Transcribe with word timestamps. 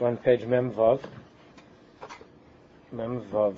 One 0.00 0.16
page 0.16 0.46
Mem 0.46 0.72
Vav. 0.72 0.98
Mem 2.90 3.20
Vav. 3.20 3.54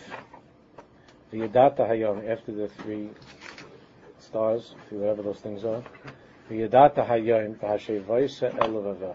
V'yadata 1.33 1.89
hayom, 1.89 2.29
after 2.29 2.51
the 2.51 2.67
three 2.67 3.11
stars, 4.19 4.75
whatever 4.91 5.23
those 5.23 5.39
things 5.39 5.65
are. 5.65 5.85
V'yadata 6.51 7.07
hayom, 7.07 7.55
v'hashevoisa 7.61 8.53
elavavecha. 8.59 9.15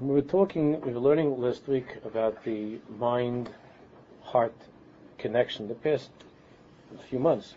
We 0.00 0.14
were 0.14 0.22
talking, 0.22 0.80
we 0.80 0.94
were 0.94 1.00
learning 1.00 1.38
last 1.38 1.68
week 1.68 1.98
about 2.06 2.42
the 2.42 2.78
mind-heart 2.98 4.54
connection. 5.18 5.68
The 5.68 5.74
past 5.74 6.08
few 7.10 7.18
months, 7.18 7.54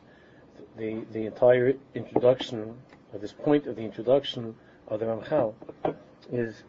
the 0.76 1.06
the 1.14 1.26
entire 1.26 1.76
introduction, 1.96 2.76
or 3.14 3.20
this 3.20 3.32
point 3.32 3.66
of 3.66 3.78
the 3.78 3.84
introduction 3.84 4.56
of 4.90 5.00
the 5.00 5.06
Ramchal, 5.06 5.54
is 6.32 6.64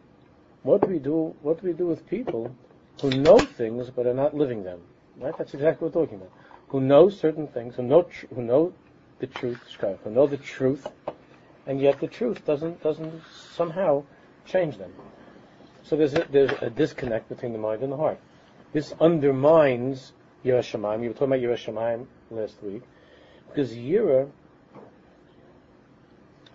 what 0.63 0.81
do 0.81 0.87
we 0.87 0.99
do? 0.99 1.35
What 1.41 1.61
do 1.61 1.67
we 1.67 1.73
do 1.73 1.87
with 1.87 2.07
people 2.07 2.55
who 3.01 3.09
know 3.09 3.39
things 3.39 3.89
but 3.89 4.05
are 4.05 4.13
not 4.13 4.35
living 4.35 4.63
them? 4.63 4.79
Right? 5.17 5.35
That's 5.37 5.53
exactly 5.53 5.87
what 5.87 5.95
we're 5.95 6.01
talking 6.03 6.17
about. 6.17 6.31
Who 6.69 6.81
know 6.81 7.09
certain 7.09 7.47
things, 7.47 7.75
who 7.75 7.83
know 7.83 8.03
tr- 8.03 8.27
who 8.33 8.41
know 8.41 8.73
the 9.19 9.27
truth, 9.27 9.59
who 10.03 10.11
know 10.11 10.27
the 10.27 10.37
truth, 10.37 10.87
and 11.65 11.81
yet 11.81 11.99
the 11.99 12.07
truth 12.07 12.45
doesn't 12.45 12.81
doesn't 12.81 13.21
somehow 13.55 14.03
change 14.45 14.77
them. 14.77 14.93
So 15.83 15.95
there's 15.97 16.13
a, 16.13 16.25
there's 16.31 16.51
a 16.61 16.69
disconnect 16.69 17.29
between 17.29 17.53
the 17.53 17.59
mind 17.59 17.81
and 17.81 17.91
the 17.91 17.97
heart. 17.97 18.19
This 18.71 18.93
undermines 19.01 20.13
Yiras 20.45 20.71
Shamayim. 20.71 21.03
You 21.03 21.09
were 21.09 21.13
talking 21.13 21.27
about 21.27 21.39
Yiras 21.39 21.65
Shamayim 21.65 22.05
last 22.29 22.61
week. 22.63 22.83
Because 23.49 23.73
Yira, 23.73 24.29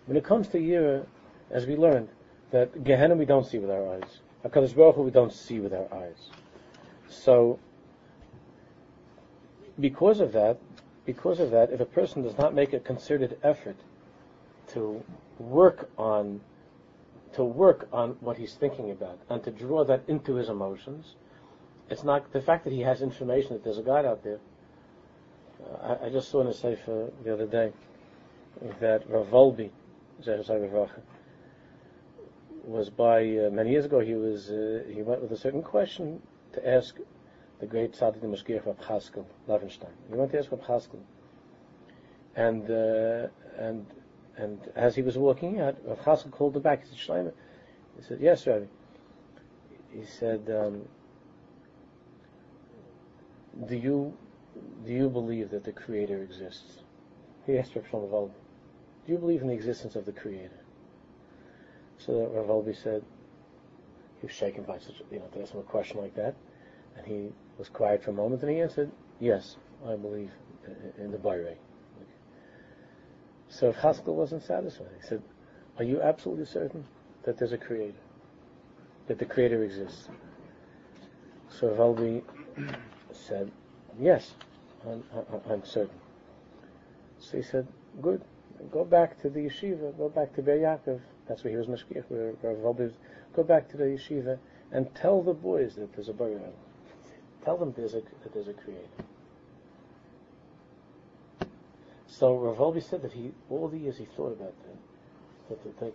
when 0.07 0.17
it 0.17 0.25
comes 0.25 0.49
to 0.49 0.59
Yira, 0.59 1.05
as 1.51 1.67
we 1.67 1.77
learned, 1.77 2.09
that 2.51 2.85
Gehenna 2.85 3.15
we 3.15 3.25
don't 3.25 3.47
see 3.47 3.59
with 3.59 3.71
our 3.71 3.95
eyes. 3.95 4.21
HaKadosh 4.45 4.75
Baruch 4.75 4.97
Hu 4.97 5.03
we 5.03 5.11
don't 5.11 5.33
see 5.33 5.61
with 5.61 5.73
our 5.73 5.93
eyes. 5.93 6.31
So, 7.09 7.59
because 9.81 10.21
of 10.21 10.33
that, 10.33 10.59
because 11.05 11.41
of 11.41 11.51
that, 11.51 11.71
if 11.71 11.81
a 11.81 11.87
person 11.87 12.23
does 12.23 12.37
not 12.39 12.55
make 12.55 12.73
a 12.73 12.81
concerted 12.81 13.39
effort 13.43 13.77
to 14.69 15.03
work 15.39 15.91
on 15.97 16.41
to 17.35 17.45
work 17.45 17.87
on 17.93 18.17
what 18.21 18.39
he's 18.39 18.55
thinking 18.55 18.91
about 18.91 19.19
and 19.29 19.45
to 19.45 19.51
draw 19.51 19.85
that 19.85 20.03
into 20.09 20.37
his 20.37 20.49
emotions. 20.49 21.17
It's 21.91 22.03
not 22.03 22.33
the 22.33 22.41
fact 22.41 22.65
that 22.65 22.73
he 22.73 22.81
has 22.81 23.03
information 23.03 23.53
that 23.53 23.63
there's 23.63 23.77
a 23.77 23.83
God 23.83 24.07
out 24.07 24.25
there. 24.25 24.39
Uh, 25.63 25.97
I, 26.01 26.07
I, 26.07 26.09
just 26.09 26.31
saw 26.31 26.41
in 26.41 26.47
a 26.47 26.55
sefer 26.55 27.11
the 27.25 27.33
other 27.33 27.47
day 27.47 27.73
that 28.81 29.09
Rav 29.09 29.27
Wolbe, 29.27 29.71
was 32.67 32.91
by 32.91 33.21
uh, 33.21 33.51
many 33.51 33.71
years 33.71 33.85
ago. 33.85 34.01
He 34.01 34.15
was 34.15 34.51
uh, 34.51 34.83
he 34.93 35.03
went 35.03 35.23
with 35.23 35.33
a 35.33 35.37
certain 35.37 35.63
question 35.63 36.21
to 36.53 36.69
ask 36.69 36.97
the 37.61 37.67
great 37.67 37.93
Tzaddik 37.93 38.23
Mashgiach 38.23 38.67
Rav 38.67 38.79
Chaskel 38.79 39.25
Levenstein. 39.49 39.93
He 40.09 40.15
went 40.15 40.33
to 40.33 40.39
ask 40.39 40.51
Rav 40.51 40.61
Chaskel, 40.61 41.01
and 42.35 42.71
uh, 42.71 43.29
and 43.59 43.87
and 44.37 44.61
as 44.75 44.95
he 44.95 45.03
was 45.03 45.17
walking 45.17 45.61
out, 45.61 45.77
Rav 45.85 45.99
Chaskel 46.01 46.31
called 46.31 46.57
him 46.57 46.63
back. 46.63 46.83
He 46.83 46.89
said, 46.89 46.99
Shlomo. 46.99 47.33
He 47.97 48.03
said, 48.03 48.19
yes, 48.21 48.47
Rabbi. 48.47 48.67
He 49.91 50.05
said, 50.05 50.51
um, 50.51 50.83
do 53.67 53.77
you 53.77 54.13
do 54.85 54.93
you 54.93 55.09
believe 55.09 55.51
that 55.51 55.65
the 55.65 55.73
Creator 55.73 56.23
exists? 56.23 56.83
He 57.47 57.57
asked 57.59 57.75
Rav 57.77 57.87
Shlomo 57.87 58.31
do 59.07 59.13
you 59.13 59.19
believe 59.19 59.41
in 59.41 59.47
the 59.47 59.55
existence 59.55 59.95
of 59.95 60.05
the 60.05 60.13
Creator? 60.13 60.66
So 61.99 62.27
Rav 62.27 62.47
Wolbe 62.47 62.75
said, 62.75 63.03
he 64.21 64.27
was 64.27 64.35
shaken 64.35 64.65
by 64.65 64.79
such, 64.79 65.03
you 65.11 65.19
know, 65.19 65.27
to 65.35 65.43
ask 65.43 65.53
him 65.53 65.61
a 65.61 65.63
question 65.63 66.01
like 66.01 66.15
that. 66.17 66.35
And 66.97 67.07
he 67.07 67.29
was 67.59 67.69
quiet 67.69 68.03
for 68.03 68.11
a 68.11 68.15
moment 68.15 68.43
and 68.43 68.51
he 68.51 68.61
answered, 68.61 68.91
yes, 69.21 69.57
I 69.87 69.97
believe 69.97 70.31
in 70.99 71.11
the 71.11 71.19
Bayrei. 71.19 71.57
So 73.49 73.69
if 73.69 73.77
Haskell 73.77 74.15
wasn't 74.15 74.43
satisfied, 74.43 74.89
he 75.01 75.07
said, 75.07 75.23
Are 75.79 75.85
you 75.85 76.03
absolutely 76.03 76.47
certain 76.47 76.85
that 77.25 77.39
there's 77.39 77.53
a 77.53 77.59
creator? 77.59 77.99
That 79.07 79.19
the 79.19 79.25
creator 79.25 79.63
exists? 79.63 80.09
So 81.49 81.69
Wolbe 81.69 82.23
said, 83.13 83.51
Yes, 83.99 84.35
I'm, 84.85 85.05
I'm, 85.49 85.65
certain. 85.65 85.95
So 87.19 87.37
he 87.37 87.43
said, 87.43 87.67
Good. 88.03 88.23
Go 88.71 88.85
back 88.85 89.21
to 89.23 89.29
the 89.29 89.41
yeshiva, 89.41 89.97
go 89.97 90.09
back 90.09 90.35
to 90.35 90.43
Be'er 90.43 90.59
Yaakov. 90.59 91.01
That's 91.29 91.43
where 91.43 91.51
he 91.51 91.57
was 91.57 91.67
mashgiach, 91.67 92.05
where, 92.09 92.33
where 92.41 92.55
Wolbe. 92.55 92.93
Go 93.35 93.43
back 93.43 93.69
to 93.71 93.77
the 93.77 93.85
yeshiva 93.85 94.39
and 94.73 94.93
tell 94.95 95.23
the 95.23 95.35
boys 95.35 95.75
that 95.77 95.93
there's 95.95 96.09
a 96.09 96.13
Baruch. 96.13 96.55
Tell 97.45 97.57
them 97.57 97.73
there's 97.77 97.95
a, 97.95 98.01
that 98.01 98.33
there's 98.33 98.49
a 98.49 98.53
creator. 98.53 98.87
So 102.07 102.37
Rav 102.37 102.57
Wolbe 102.57 102.83
said 102.83 103.03
that 103.03 103.13
he 103.13 103.33
all 103.51 103.69
the 103.69 103.79
years 103.79 103.99
he 103.99 104.05
thought 104.05 104.33
about 104.33 104.55
that. 104.63 104.77
That, 105.49 105.63
that, 105.65 105.81
that 105.81 105.95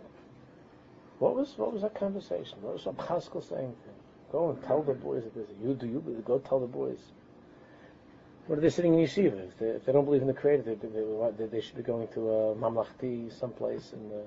what 1.18 1.34
was 1.34 1.54
what 1.56 1.72
was 1.72 1.82
that 1.82 1.94
conversation? 1.94 2.58
What 2.60 2.74
was 2.74 2.86
Rav 2.86 2.96
Chaskel 2.96 3.46
saying 3.46 3.74
to 3.82 3.88
him? 3.88 3.96
Go 4.30 4.50
and 4.50 4.62
tell 4.64 4.82
the 4.82 4.94
boys 4.94 5.24
that 5.24 5.34
this. 5.34 5.48
You 5.62 5.74
do 5.74 5.86
you 5.86 6.22
go 6.26 6.38
tell 6.38 6.60
the 6.60 6.66
boys. 6.66 6.98
What 8.46 8.58
are 8.58 8.62
they 8.62 8.70
sitting 8.70 8.94
in 8.94 9.00
yeshiva? 9.06 9.48
If 9.48 9.58
they, 9.58 9.66
if 9.66 9.84
they 9.84 9.92
don't 9.92 10.04
believe 10.04 10.22
in 10.22 10.26
the 10.26 10.34
Creator, 10.34 10.62
they, 10.62 10.74
they, 10.74 11.46
they, 11.46 11.60
should 11.60 11.76
be 11.76 11.82
going 11.82 12.08
to 12.08 12.28
a 12.28 12.54
mamlachti 12.56 13.32
someplace 13.38 13.92
in 13.92 14.08
the, 14.08 14.24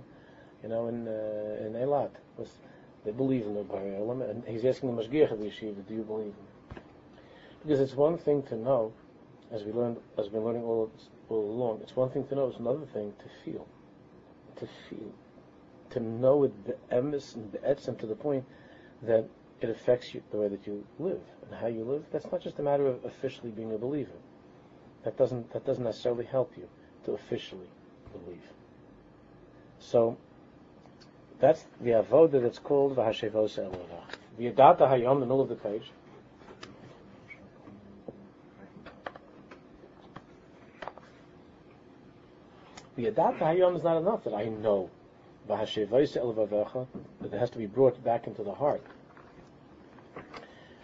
you 0.66 0.72
know, 0.72 0.88
in 0.88 1.08
uh, 1.08 1.66
in 1.66 1.74
Eilat. 1.74 2.09
They 3.06 3.12
believe 3.12 3.46
in 3.46 3.53
the 3.53 3.62
Bari 3.62 3.94
and 3.94 4.44
he's 4.48 4.66
asking 4.66 4.96
the 4.96 5.03
mashgiach 5.03 5.31
of 5.31 5.40
the 5.40 5.46
yeshiva, 5.46 5.88
"Do 5.88 5.94
you 5.94 6.02
believe 6.02 6.34
in?" 6.34 6.81
Because 7.62 7.80
it's 7.80 7.94
one 7.94 8.18
thing 8.18 8.42
to 8.44 8.56
know, 8.56 8.92
as 9.52 9.64
we 9.64 9.72
learned, 9.72 9.98
as 10.18 10.25
we've 10.25 10.34
been 10.34 10.44
learning 10.44 10.64
all 10.64 10.90
all 11.30 11.52
along. 11.52 11.81
It's 11.84 11.96
one 11.96 12.09
thing 12.09 12.25
to 12.28 12.36
know, 12.36 12.48
it's 12.48 12.58
another 12.58 12.88
thing 12.94 13.14
to 13.20 13.25
feel. 13.44 13.68
To 14.56 14.68
feel. 14.90 15.12
To 15.92 16.00
know 16.00 16.44
it 16.46 16.54
be'emes 16.66 17.36
and 17.36 17.52
be'etzem 17.52 18.00
to 18.00 18.08
the 18.08 18.16
point 18.16 18.44
that 19.04 19.30
it 19.62 19.70
affects 19.70 20.16
you 20.16 20.24
the 20.31 20.38
way 20.38 20.48
that 20.48 20.66
you 20.66 20.84
live 20.98 21.22
and 21.44 21.59
how 21.59 21.68
you 21.68 21.84
live. 21.84 22.06
That's 22.12 22.31
not 22.31 22.42
just 22.42 22.58
a 22.58 22.64
matter 22.64 22.88
of 22.88 23.06
officially 23.06 23.52
being 23.52 23.72
a 23.72 23.78
believer. 23.78 24.18
That 25.04 25.16
doesn't 25.16 25.54
that 25.54 25.64
doesn't 25.64 25.84
necessarily 25.84 26.25
help 26.25 26.58
you 26.58 26.68
to 27.04 27.12
officially 27.12 27.70
believe. 28.12 28.50
So 29.78 30.18
that's 31.40 31.66
the 31.81 31.91
avodah 31.91 32.41
that's 32.41 32.59
called 32.59 32.96
v'hashevos 32.96 33.59
elovah. 33.59 34.03
The 34.38 34.51
Yadata 34.51 34.81
Hayom, 34.81 35.19
the 35.19 35.25
middle 35.25 35.41
of 35.41 35.50
the 35.50 35.56
page. 35.56 35.91
The 42.95 43.12
Adat 43.12 43.40
Hayom 43.40 43.75
is 43.75 43.84
not 43.84 43.97
enough 43.97 44.24
that 44.24 44.34
I 44.34 44.45
know 44.45 44.90
that 45.47 45.78
it 45.78 47.34
has 47.34 47.50
to 47.50 47.57
be 47.57 47.66
brought 47.66 48.03
back 48.03 48.25
into 48.25 48.44
the 48.44 48.53
heart. 48.53 48.81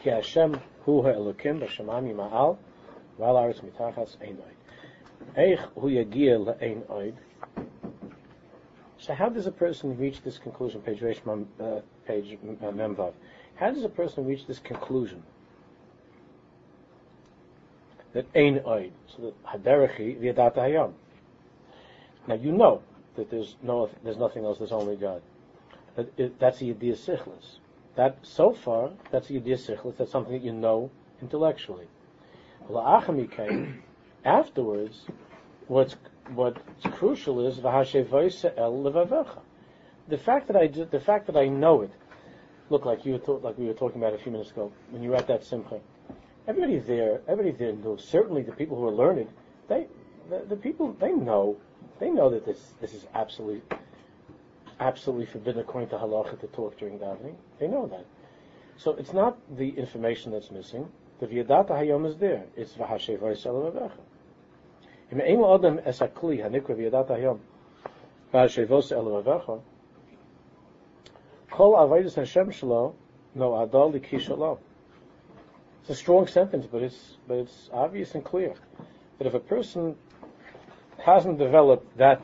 Ki 0.03 0.09
Hashem 0.09 0.59
hu 0.85 1.01
ha'elokim 1.03 1.61
b'shamam 1.61 2.13
yima'al 2.13 2.57
v'al 3.17 3.35
aretz 3.35 3.61
mitachas 3.61 4.17
ein 4.21 4.37
oid. 4.37 4.57
Eich 5.37 5.59
hu 5.79 5.87
yagia 5.89 6.37
le'ein 6.37 6.83
oid. 6.87 7.15
So 9.11 9.15
how 9.15 9.27
does 9.27 9.45
a 9.45 9.51
person 9.51 9.97
reach 9.97 10.21
this 10.21 10.37
conclusion? 10.37 10.79
Page 10.79 11.03
uh, 11.03 11.81
page 12.07 12.37
uh, 12.41 12.67
Memvav. 12.67 13.11
How 13.55 13.69
does 13.69 13.83
a 13.83 13.89
person 13.89 14.25
reach 14.25 14.47
this 14.47 14.59
conclusion? 14.59 15.21
That 18.13 18.25
ein 18.33 18.61
oid. 18.61 18.91
So 19.13 19.23
that 19.23 19.43
haderachi 19.43 20.17
v'yadat 20.17 20.55
hayom. 20.55 20.93
Now 22.25 22.35
you 22.35 22.53
know 22.53 22.83
that 23.17 23.29
there's 23.29 23.57
no, 23.61 23.89
there's 24.01 24.15
nothing 24.15 24.45
else. 24.45 24.59
There's 24.59 24.71
only 24.71 24.95
God. 24.95 25.21
That 25.97 26.07
it, 26.17 26.39
that's 26.39 26.61
a 26.61 26.63
yediyah 26.63 26.95
sichlis. 26.95 27.57
That 27.97 28.17
so 28.21 28.53
far, 28.53 28.91
that's 29.11 29.29
a 29.29 29.33
yediyah 29.33 29.59
sichlis. 29.59 29.97
That's 29.97 30.11
something 30.11 30.31
that 30.31 30.41
you 30.41 30.53
know 30.53 30.89
intellectually. 31.21 31.87
Afterwards, 34.23 35.01
what's 35.67 35.97
what's 36.33 36.59
crucial 36.97 37.45
is 37.45 37.59
el 37.63 38.83
The 40.07 40.17
fact 40.17 40.47
that 40.47 40.55
I 40.55 40.67
the 40.67 40.99
fact 40.99 41.27
that 41.27 41.37
I 41.37 41.47
know 41.47 41.81
it. 41.81 41.91
Look, 42.69 42.85
like 42.85 43.05
you 43.05 43.13
were 43.13 43.39
like 43.39 43.57
we 43.57 43.67
were 43.67 43.73
talking 43.73 44.01
about 44.01 44.13
a 44.13 44.17
few 44.17 44.31
minutes 44.31 44.51
ago 44.51 44.71
when 44.91 45.03
you 45.03 45.09
were 45.09 45.17
at 45.17 45.27
that 45.27 45.43
simcha. 45.43 45.79
Everybody 46.47 46.79
there, 46.79 47.21
everybody 47.27 47.51
there 47.51 47.73
knows. 47.73 48.03
Certainly, 48.03 48.43
the 48.43 48.53
people 48.53 48.77
who 48.77 48.87
are 48.87 48.91
learned, 48.91 49.29
they 49.67 49.87
the, 50.29 50.45
the 50.47 50.55
people 50.55 50.93
they 50.93 51.11
know 51.11 51.57
they 51.99 52.09
know 52.09 52.29
that 52.29 52.45
this 52.45 52.73
this 52.81 52.93
is 52.93 53.05
absolutely 53.13 53.61
absolutely 54.79 55.27
forbidden 55.27 55.61
according 55.61 55.89
to 55.89 55.97
halacha 55.97 56.39
to 56.39 56.47
talk 56.47 56.77
during 56.77 56.97
davening. 56.97 57.35
They 57.59 57.67
know 57.67 57.87
that. 57.87 58.05
So 58.77 58.93
it's 58.93 59.13
not 59.13 59.37
the 59.55 59.69
information 59.69 60.31
that's 60.31 60.49
missing. 60.49 60.89
The 61.19 61.27
v'yadata 61.27 61.69
hayom 61.69 62.07
is 62.07 62.17
there. 62.17 62.45
It's 62.55 62.73
v'hashev 62.73 63.19
v'yisrael 63.19 63.71
v'vecha. 63.71 63.91
It's 75.81 75.89
a 75.89 75.95
strong 75.95 76.27
sentence, 76.27 76.65
but 76.71 76.81
it's 76.81 77.17
but 77.27 77.39
it's 77.39 77.69
obvious 77.73 78.15
and 78.15 78.23
clear 78.23 78.53
that 79.17 79.27
if 79.27 79.33
a 79.33 79.39
person 79.39 79.95
hasn't 80.97 81.39
developed 81.39 81.97
that 81.97 82.21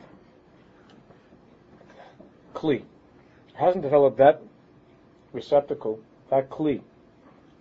kli, 2.54 2.82
hasn't 3.52 3.82
developed 3.82 4.16
that 4.16 4.40
receptacle, 5.32 6.00
that 6.30 6.48
kli, 6.48 6.80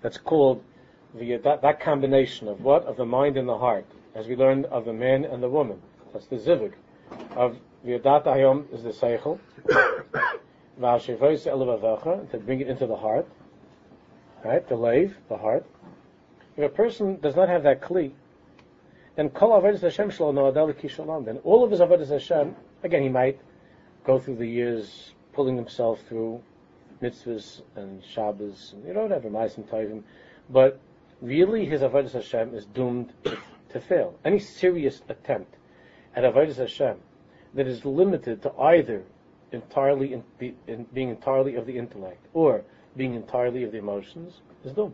that's 0.01 0.17
called 0.17 0.63
the 1.15 1.35
that, 1.37 1.61
that 1.63 1.81
combination 1.81 2.47
of 2.47 2.61
what? 2.61 2.85
Of 2.85 2.95
the 2.95 3.05
mind 3.05 3.35
and 3.35 3.49
the 3.49 3.57
heart, 3.57 3.85
as 4.17 4.27
we 4.27 4.35
learned 4.35 4.65
of 4.65 4.83
the 4.83 4.93
man 4.93 5.25
and 5.25 5.43
the 5.43 5.47
woman. 5.47 5.79
That's 6.11 6.25
the 6.25 6.37
zivig 6.37 6.73
of 7.35 7.55
the 7.83 7.99
hayom 7.99 8.73
is 8.73 8.81
the 8.81 8.89
seichel. 8.89 9.39
to 12.31 12.37
bring 12.39 12.61
it 12.61 12.67
into 12.67 12.87
the 12.87 12.95
heart, 12.95 13.27
right? 14.43 14.67
The 14.67 14.75
lave, 14.75 15.15
the 15.29 15.37
heart. 15.37 15.65
If 16.57 16.63
a 16.63 16.69
person 16.69 17.19
does 17.19 17.35
not 17.35 17.47
have 17.47 17.61
that 17.63 17.81
kli, 17.81 18.11
then 19.15 19.29
kol 19.29 19.51
avodas 19.51 19.81
Hashem 19.81 20.09
adal 20.09 21.25
Then 21.25 21.37
all 21.43 21.63
of 21.63 21.69
his 21.69 21.79
avodas 21.79 22.09
Hashem, 22.09 22.55
again, 22.83 23.03
he 23.03 23.09
might 23.09 23.39
go 24.03 24.17
through 24.17 24.37
the 24.37 24.47
years 24.47 25.13
pulling 25.33 25.55
himself 25.55 26.01
through 26.09 26.41
mitzvahs 27.03 27.61
and 27.75 28.03
Shabbos, 28.03 28.73
and, 28.73 28.87
you 28.87 28.93
know, 28.93 29.03
whatever, 29.03 29.29
ma'asim 29.29 29.69
tovim, 29.69 30.01
but 30.49 30.79
really 31.21 31.65
his 31.65 31.81
avodas 31.81 32.13
Hashem 32.13 32.55
is 32.55 32.65
doomed 32.65 33.13
to, 33.79 33.85
fail. 33.85 34.19
Any 34.23 34.39
serious 34.39 35.01
attempt 35.09 35.55
at 36.15 36.23
avodas 36.23 36.57
Hashem 36.57 36.97
that 37.53 37.67
is 37.67 37.85
limited 37.85 38.41
to 38.43 38.51
either 38.59 39.03
entirely 39.51 40.13
in, 40.13 40.23
be, 40.37 40.55
in 40.67 40.85
being 40.93 41.09
entirely 41.09 41.55
of 41.55 41.65
the 41.65 41.77
intellect 41.77 42.25
or 42.33 42.63
being 42.95 43.13
entirely 43.13 43.63
of 43.63 43.71
the 43.71 43.77
emotions 43.77 44.41
is 44.63 44.73
doomed. 44.73 44.93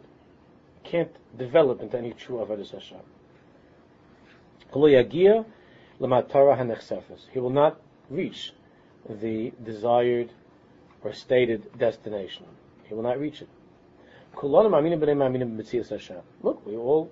Can't 0.83 1.15
develop 1.37 1.81
into 1.81 1.97
any 1.97 2.11
true 2.13 2.37
avodas 2.37 2.71
Hashem. 2.71 2.99
He 7.31 7.39
will 7.39 7.49
not 7.49 7.79
reach 8.09 8.53
the 9.09 9.53
desired 9.63 10.31
or 11.03 11.13
stated 11.13 11.77
destination. 11.77 12.45
He 12.85 12.93
will 12.93 13.03
not 13.03 13.19
reach 13.19 13.41
it. 13.41 13.49
Look, 16.41 16.65
we 16.65 16.75
all 16.75 17.11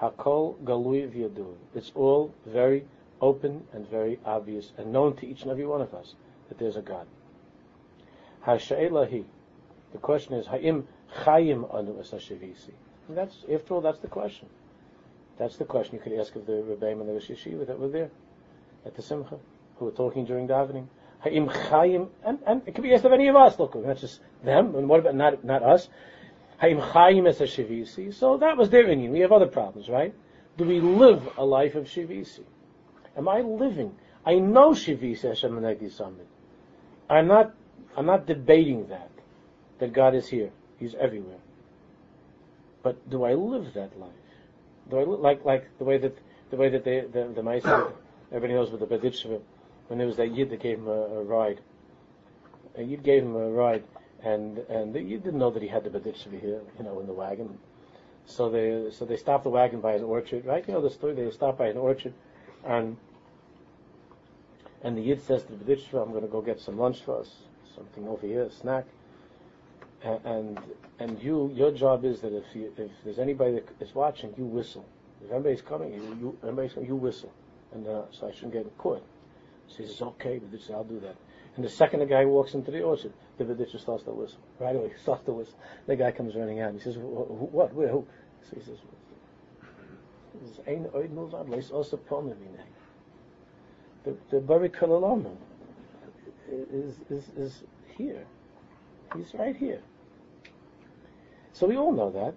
hakol 0.00 0.56
galui 0.64 1.08
v'yadur. 1.10 1.54
It's 1.74 1.92
all 1.94 2.32
very 2.46 2.84
open 3.20 3.66
and 3.72 3.88
very 3.88 4.18
obvious 4.24 4.72
and 4.76 4.92
known 4.92 5.16
to 5.16 5.26
each 5.26 5.42
and 5.42 5.50
every 5.50 5.66
one 5.66 5.80
of 5.80 5.94
us 5.94 6.14
that 6.48 6.58
there's 6.58 6.76
a 6.76 6.82
God. 6.82 7.06
Hasha'elahi. 8.46 9.24
The 9.92 9.98
question 9.98 10.34
is, 10.34 10.46
ha'im 10.46 10.86
chayim 11.24 11.72
anu 11.74 11.98
es 12.00 12.12
That's, 13.08 13.44
after 13.52 13.74
all, 13.74 13.80
that's 13.80 13.98
the 14.00 14.08
question. 14.08 14.48
That's 15.38 15.56
the 15.56 15.64
question 15.64 15.96
you 15.96 16.00
could 16.00 16.18
ask 16.18 16.34
of 16.36 16.46
the 16.46 16.52
Rebbeim 16.52 17.00
and 17.00 17.08
the 17.08 17.12
Rosh 17.14 17.30
Yeshiva 17.30 17.66
that 17.66 17.78
were 17.78 17.88
there 17.88 18.10
at 18.84 18.94
the 18.94 19.02
Simcha, 19.02 19.38
who 19.78 19.86
were 19.86 19.90
talking 19.90 20.24
during 20.24 20.48
davening. 20.48 20.86
Ha'im 21.20 21.48
chayim, 21.48 22.08
and, 22.24 22.38
and 22.46 22.62
it 22.66 22.74
could 22.74 22.82
be 22.82 22.94
asked 22.94 23.04
of 23.04 23.12
any 23.12 23.28
of 23.28 23.36
us, 23.36 23.58
look, 23.58 23.74
not 23.74 23.98
just 23.98 24.20
them, 24.44 24.74
and 24.76 24.88
what 24.88 25.00
about 25.00 25.14
not, 25.14 25.44
not 25.44 25.62
us? 25.62 25.88
So 26.60 28.38
that 28.38 28.56
was 28.56 28.70
their 28.70 28.88
Indian. 28.88 29.12
We 29.12 29.20
have 29.20 29.32
other 29.32 29.46
problems, 29.46 29.88
right? 29.88 30.14
Do 30.56 30.64
we 30.64 30.80
live 30.80 31.28
a 31.36 31.44
life 31.44 31.74
of 31.74 31.84
shivisi? 31.84 32.44
Am 33.16 33.28
I 33.28 33.40
living? 33.40 33.94
I 34.24 34.36
know 34.36 34.70
shivisi 34.70 35.22
Hashem 35.22 35.52
Samid. 35.52 36.26
I'm 37.08 37.26
not, 37.26 37.54
I'm 37.96 38.06
not 38.06 38.26
debating 38.26 38.88
that, 38.88 39.10
that 39.78 39.92
God 39.92 40.14
is 40.14 40.28
here. 40.28 40.50
He's 40.78 40.94
everywhere. 40.94 41.38
But 42.82 43.08
do 43.10 43.24
I 43.24 43.34
live 43.34 43.74
that 43.74 43.98
life? 43.98 44.10
Do 44.90 44.98
I 44.98 45.02
like 45.02 45.44
like 45.44 45.76
the 45.78 45.84
way 45.84 45.98
that 45.98 46.16
the 46.50 46.56
way 46.56 46.68
that 46.68 46.84
they, 46.84 47.00
the 47.00 47.32
the 47.34 47.42
mice 47.42 47.64
everybody 48.30 48.54
knows 48.54 48.70
with 48.70 48.80
the 48.80 48.86
Berditchever 48.86 49.40
when 49.88 49.98
there 49.98 50.06
was 50.06 50.16
that 50.16 50.32
yid 50.34 50.50
that 50.50 50.60
gave 50.60 50.78
him 50.78 50.88
a, 50.88 50.90
a 50.90 51.22
ride. 51.22 51.60
A 52.76 52.82
yid 52.82 53.02
gave 53.02 53.22
him 53.22 53.34
a 53.34 53.50
ride, 53.50 53.84
and 54.26 54.58
and 54.58 54.94
the 54.94 55.00
yid 55.00 55.22
didn't 55.24 55.38
know 55.38 55.50
that 55.50 55.62
he 55.62 55.68
had 55.68 55.84
the 55.84 55.90
Berditchever 55.90 56.40
here, 56.40 56.60
you 56.78 56.84
know, 56.84 57.00
in 57.00 57.06
the 57.06 57.12
wagon. 57.12 57.58
So 58.26 58.50
they 58.50 58.90
so 58.90 59.04
they 59.04 59.16
stopped 59.16 59.44
the 59.44 59.50
wagon 59.50 59.80
by 59.80 59.92
an 59.92 60.04
orchard, 60.04 60.44
right? 60.44 60.66
You 60.66 60.74
know 60.74 60.80
the 60.82 60.90
story. 60.90 61.14
They 61.14 61.30
stopped 61.30 61.58
by 61.58 61.68
an 61.68 61.76
orchard, 61.76 62.14
and 62.64 62.96
and 64.82 64.96
the 64.96 65.02
yid 65.02 65.22
says 65.22 65.44
to 65.44 65.52
the 65.52 65.64
Berditchever, 65.64 66.02
"I'm 66.02 66.10
going 66.10 66.22
to 66.22 66.28
go 66.28 66.42
get 66.42 66.60
some 66.60 66.78
lunch 66.78 67.02
for 67.02 67.20
us, 67.20 67.30
something 67.74 68.06
over 68.08 68.26
here, 68.26 68.42
a 68.42 68.50
snack." 68.50 68.86
and 70.24 70.60
and 70.98 71.22
you, 71.22 71.52
your 71.54 71.70
job 71.72 72.04
is 72.04 72.20
that 72.20 72.32
if 72.32 72.44
you, 72.54 72.72
if 72.76 72.90
there's 73.04 73.18
anybody 73.18 73.52
that 73.52 73.68
is 73.80 73.94
watching, 73.94 74.32
you 74.38 74.44
whistle. 74.44 74.84
If 75.24 75.30
anybody's 75.30 75.62
coming, 75.62 75.92
you, 75.92 76.00
you 76.20 76.38
everybody's 76.42 76.72
coming, 76.72 76.88
you 76.88 76.96
whistle, 76.96 77.32
and 77.72 77.86
uh, 77.86 78.02
so 78.10 78.28
I 78.28 78.32
shouldn't 78.32 78.52
get 78.52 78.78
caught. 78.78 79.04
So 79.68 79.78
he 79.78 79.86
says, 79.86 80.00
"Okay, 80.02 80.38
but 80.38 80.60
I'll 80.72 80.84
do 80.84 81.00
that." 81.00 81.16
And 81.56 81.64
the 81.64 81.70
second 81.70 82.00
the 82.00 82.06
guy 82.06 82.24
walks 82.24 82.54
into 82.54 82.70
the 82.70 82.82
orchard, 82.82 83.12
the 83.38 83.44
Berditchever 83.44 83.80
starts 83.80 84.04
to 84.04 84.10
whistle. 84.10 84.38
Right 84.60 84.76
away, 84.76 84.90
he 84.94 84.98
starts 85.02 85.24
to 85.24 85.32
whistle. 85.32 85.58
The 85.86 85.96
guy 85.96 86.12
comes 86.12 86.34
running 86.34 86.60
out. 86.60 86.70
And 86.70 86.78
he 86.78 86.84
says, 86.84 86.98
"What? 86.98 87.72
Where? 87.74 87.88
Who?" 87.88 88.06
So 88.50 88.56
he 88.56 88.62
says, 88.62 88.78
"Ein 90.66 90.86
oid 90.94 91.10
milvad 91.10 91.48
leis 91.48 91.70
The 94.04 94.16
the 94.30 94.40
Bari 94.40 94.70
is 96.48 96.94
is 97.10 97.24
is 97.36 97.62
here. 97.96 98.24
He's 99.16 99.34
right 99.34 99.56
here. 99.56 99.80
So 101.52 101.66
we 101.66 101.76
all 101.76 101.92
know 101.92 102.10
that. 102.10 102.34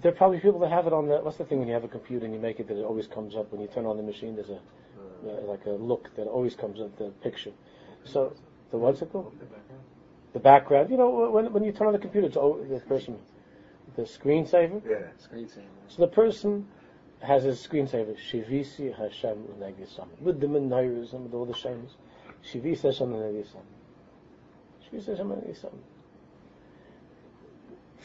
There 0.00 0.12
are 0.12 0.14
probably 0.14 0.38
people 0.38 0.60
that 0.60 0.70
have 0.70 0.86
it 0.86 0.92
on 0.92 1.08
the, 1.08 1.16
what's 1.16 1.38
the 1.38 1.44
thing 1.44 1.58
when 1.58 1.66
you 1.66 1.74
have 1.74 1.82
a 1.82 1.88
computer 1.88 2.24
and 2.24 2.32
you 2.32 2.40
make 2.40 2.60
it 2.60 2.68
that 2.68 2.78
it 2.78 2.84
always 2.84 3.08
comes 3.08 3.34
up 3.34 3.50
when 3.50 3.60
you 3.60 3.66
turn 3.66 3.84
on 3.84 3.96
the 3.96 4.02
machine, 4.04 4.36
there's 4.36 4.50
a, 4.50 4.60
uh, 5.26 5.42
like 5.42 5.66
a 5.66 5.70
look 5.70 6.14
that 6.14 6.28
always 6.28 6.54
comes 6.54 6.80
up, 6.80 6.96
the 6.98 7.10
picture. 7.20 7.50
So, 8.08 8.34
the 8.70 8.78
what's 8.78 9.02
it 9.02 9.12
called? 9.12 9.32
The 10.32 10.38
background. 10.38 10.90
You 10.90 10.96
know, 10.96 11.30
when, 11.30 11.52
when 11.52 11.64
you 11.64 11.72
turn 11.72 11.88
on 11.88 11.92
the 11.92 11.98
computer, 11.98 12.26
it's 12.26 12.36
oh, 12.36 12.64
the 12.68 12.80
person, 12.80 13.18
the 13.96 14.02
screensaver. 14.02 14.82
Yeah, 14.88 15.08
screensaver. 15.22 15.64
So 15.88 16.02
the 16.02 16.08
person 16.08 16.66
has 17.20 17.44
a 17.44 17.48
screensaver, 17.48 18.16
Shivisi 18.16 18.96
Hashem 18.96 19.44
Unegisam, 19.58 20.06
with 20.20 20.40
the 20.40 20.46
menorahs 20.46 21.12
and 21.12 21.24
with 21.24 21.34
all 21.34 21.46
the 21.46 21.54
shames. 21.54 21.96
Shivisi 22.52 22.82
Hashem 22.82 23.08
Unegisam. 23.08 23.62
Shivisi 24.90 25.08
Hashem 25.08 25.28
Unegisam 25.28 25.72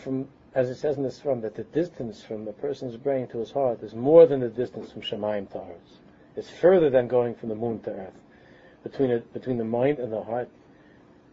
from, 0.03 0.27
as 0.53 0.69
it 0.69 0.75
says 0.75 0.97
in 0.97 1.03
this 1.03 1.19
from, 1.19 1.41
that 1.41 1.55
the 1.55 1.63
distance 1.63 2.23
from 2.23 2.47
a 2.47 2.53
person's 2.53 2.97
brain 2.97 3.27
to 3.27 3.39
his 3.39 3.51
heart 3.51 3.81
is 3.81 3.93
more 3.95 4.25
than 4.25 4.41
the 4.41 4.49
distance 4.49 4.91
from 4.91 5.01
Shemaim 5.01 5.49
to 5.51 5.59
Earth. 5.59 5.99
It's 6.35 6.49
further 6.49 6.89
than 6.89 7.07
going 7.07 7.35
from 7.35 7.49
the 7.49 7.55
moon 7.55 7.79
to 7.81 7.91
Earth. 7.91 8.13
Between 8.83 9.11
it, 9.11 9.33
between 9.33 9.57
the 9.57 9.63
mind 9.63 9.99
and 9.99 10.11
the 10.11 10.21
heart, 10.21 10.49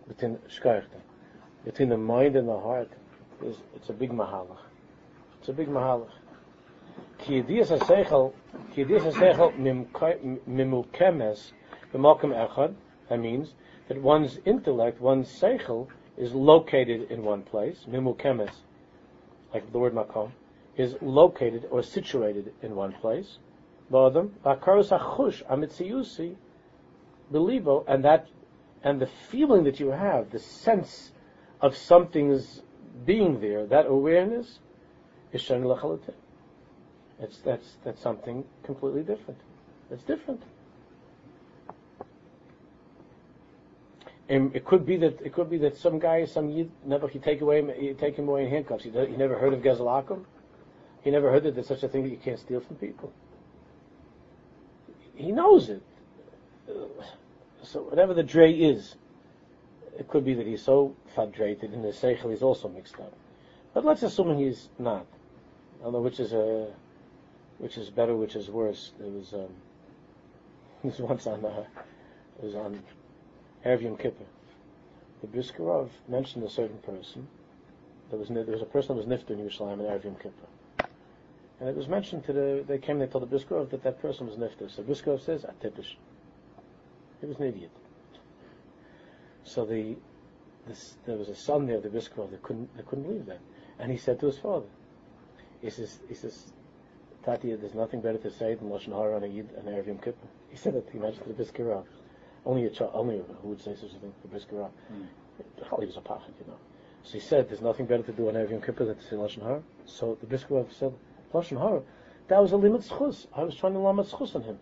between 0.07 0.39
between 1.65 1.89
the 1.89 1.97
mind 1.97 2.37
and 2.37 2.49
the 2.49 2.59
heart, 2.59 2.91
is 3.45 3.57
it's 3.75 3.89
a 3.91 3.93
big 3.93 4.11
mahalach. 4.11 4.61
It's 5.41 5.49
a 5.49 5.53
big 5.53 5.69
mahalach. 5.69 6.11
Ki 7.19 7.43
yediyas 7.43 7.69
ha-seichel, 7.69 8.33
ki 8.75 8.85
yediyas 8.85 9.13
ha-seichel 9.13 9.53
mimukemes 10.49 11.53
b'malkim 11.93 12.33
echad, 12.49 12.75
that 13.09 13.19
means 13.19 13.55
that 13.89 14.01
one's 14.01 14.39
intellect, 14.45 15.01
one's 15.01 15.29
seichel, 15.29 15.89
is 16.17 16.33
located 16.33 17.11
in 17.11 17.23
one 17.23 17.43
place, 17.43 17.85
mimukemes, 17.89 18.53
like 19.53 19.71
the 19.73 19.79
word 19.79 19.95
makom, 19.95 20.31
is 20.77 20.97
located 21.03 21.67
or 21.71 21.83
situated 21.83 22.53
in 22.63 22.75
one 22.77 22.93
place. 22.93 23.39
Ba'adam, 23.91 24.31
v'akaros 24.45 24.91
achush 24.97 25.43
belibo, 27.33 27.85
and 27.87 28.05
that, 28.05 28.29
and 28.83 29.01
the 29.01 29.09
feeling 29.31 29.65
that 29.65 29.81
you 29.81 29.89
have, 29.89 30.31
the 30.31 30.39
sense 30.39 31.13
of 31.61 31.77
something's 31.77 32.63
being 33.05 33.41
there, 33.41 33.67
that 33.67 33.87
awareness, 33.87 34.59
is 35.33 35.43
shani 35.43 35.65
lachalatim. 35.65 36.15
It's, 37.21 37.39
that's, 37.39 37.77
that's 37.85 38.01
something 38.01 38.45
completely 38.63 39.03
different. 39.03 39.41
It's 39.91 40.03
different. 40.05 40.43
And 44.29 44.55
it 44.55 44.65
could 44.65 44.87
be 44.87 44.97
that 44.99 45.21
it 45.23 45.33
could 45.33 45.51
be 45.51 45.59
that 45.59 45.77
some 45.77 45.99
guy, 45.99 46.25
some 46.25 46.51
yid, 46.51 46.71
never 46.85 47.11
you 47.13 47.19
take 47.19 47.41
away 47.41 47.95
take 47.99 48.15
him 48.15 48.29
away 48.29 48.45
in 48.45 48.51
handcuffs. 48.51 48.85
He, 48.85 48.91
he 48.91 49.17
never 49.17 49.37
heard 49.37 49.53
of 49.53 49.61
gezalakum. 49.61 50.25
He 51.03 51.11
never 51.11 51.33
heard 51.33 51.43
that 51.43 51.57
there's 51.57 51.67
such 51.67 51.83
a 51.83 51.89
thing 51.89 52.05
that 52.05 52.11
you 52.11 52.17
can't 52.17 52.39
steal 52.39 52.61
from 52.61 52.77
people. 52.77 53.13
He 55.17 55.33
knows 55.33 55.69
it. 55.69 55.83
So 57.63 57.83
whatever 57.83 58.15
the 58.15 58.23
dre 58.23 58.53
is, 58.53 58.97
it 59.99 60.09
could 60.09 60.25
be 60.25 60.35
that 60.35 60.47
he's 60.47 60.63
so 60.63 60.97
fadrated 61.17 61.73
in 61.73 61.83
the 61.83 61.89
seichel 61.89 62.31
he's 62.31 62.43
also 62.43 62.69
mixed 62.69 62.95
up. 62.95 63.13
But 63.75 63.85
let's 63.85 64.03
assume 64.03 64.39
he's 64.39 64.69
not. 64.79 65.07
I 65.81 65.85
don't 65.85 65.93
know 65.93 66.01
which 66.01 66.21
is 66.21 66.33
a, 66.33 66.73
which 67.59 67.77
is 67.77 67.91
better, 67.91 68.17
which 68.17 68.37
is 68.37 68.51
worse. 68.51 68.93
There 68.99 69.11
was 69.11 69.35
um, 69.35 69.49
this 70.85 70.99
once 70.99 71.27
on 71.27 71.45
uh, 71.45 71.65
it 72.39 72.45
was 72.45 72.55
on 72.55 72.83
Erev 73.65 73.83
Yom 73.83 73.97
Kippur. 73.97 74.25
The 75.21 75.27
Briskerov 75.27 75.91
mentioned 76.09 76.45
a 76.45 76.51
certain 76.51 76.79
person. 76.79 77.29
There 78.09 78.19
was 78.19 78.29
there 78.29 78.45
was 78.45 78.63
a 78.63 78.67
person 78.67 78.97
that 78.97 79.07
was 79.07 79.21
nifter 79.21 79.31
in 79.31 79.39
Yerushalayim 79.39 79.75
in 79.75 79.81
Erev 79.81 80.05
Yom 80.05 80.17
Kippur. 80.17 80.89
And 81.61 81.69
it 81.69 81.77
was 81.77 81.89
mentioned 81.89 82.25
to 82.25 82.33
the, 82.33 82.65
they 82.67 82.79
came, 82.79 82.99
they 82.99 83.07
told 83.07 83.31
the 83.31 83.37
Briskerov 83.37 83.69
that 83.71 83.83
that 83.83 84.01
person 84.01 84.27
was 84.27 84.37
nifter. 84.37 84.75
So 84.75 84.83
Briskerov 84.83 85.21
says, 85.21 85.45
atipish. 85.45 85.97
He 87.21 87.27
was 87.27 87.39
an 87.39 87.47
idiot. 87.47 87.71
So 89.45 89.65
the, 89.65 89.97
this, 90.67 90.97
there 91.07 91.17
was 91.17 91.29
a 91.29 91.35
son 91.35 91.67
there, 91.67 91.81
the 91.81 91.89
Briskerov, 91.89 92.31
that 92.31 92.43
couldn't, 92.43 92.75
that 92.77 92.87
couldn't 92.87 93.05
believe 93.05 93.27
that. 93.27 93.41
And 93.79 93.91
he 93.91 93.99
said 93.99 94.21
to 94.21 94.27
his 94.27 94.39
father, 94.39 94.67
he 95.61 95.71
says, 95.71 95.99
he 96.09 96.15
says, 96.15 96.53
Tati, 97.25 97.55
there's 97.55 97.75
nothing 97.75 98.01
better 98.01 98.19
to 98.19 98.31
say 98.31 98.55
than 98.55 98.69
Lashon 98.69 98.97
Hara 98.97 99.17
on 99.17 99.25
a 99.25 99.27
Yid 99.27 99.51
and 99.57 99.69
Erev 99.69 99.87
Yom 99.87 99.99
Kippur. 99.99 100.29
He 100.51 100.57
said 100.57 100.75
that, 100.75 100.89
he 100.91 100.99
mentioned 100.99 101.27
to 101.27 101.33
the 101.33 101.43
Briskerov. 101.43 101.85
Only 102.47 102.65
a 102.65 102.71
child, 102.71 102.93
only 102.95 103.21
who 103.43 103.49
would 103.49 103.61
say 103.61 103.75
such 103.75 103.91
a 103.91 103.99
thing, 103.99 104.15
the 104.23 104.29
Briskerov. 104.29 104.71
Mm. 104.93 105.07
He 105.81 105.87
was 105.87 105.97
a 105.97 106.01
pachet, 106.01 106.33
you 106.39 106.47
know. 106.47 106.57
So 107.03 107.13
he 107.13 107.21
said, 107.21 107.49
there's 107.49 107.61
nothing 107.61 107.87
better 107.87 108.03
to 108.03 108.13
do 108.13 108.29
on 108.29 108.35
Erev 108.35 108.51
Yom 108.51 108.63
Kippur 108.63 108.87
than 108.87 108.97
to 108.97 109.03
say 109.03 109.17
Lashon 109.17 109.43
Hara. 109.43 109.63
So 109.85 110.17
the 110.21 110.27
Briskerov 110.27 110.73
said, 110.73 110.95
Lashon 111.35 111.59
Hara. 111.61 111.83
That 112.29 112.41
was 112.41 112.53
a 112.53 112.57
limit 112.57 112.83
schus. 112.83 113.27
I 113.35 113.43
was 113.43 113.55
trying 113.55 113.75
to 113.75 113.81
limit 113.81 114.07
schus 114.07 114.35
on 114.35 114.43
him. 114.43 114.59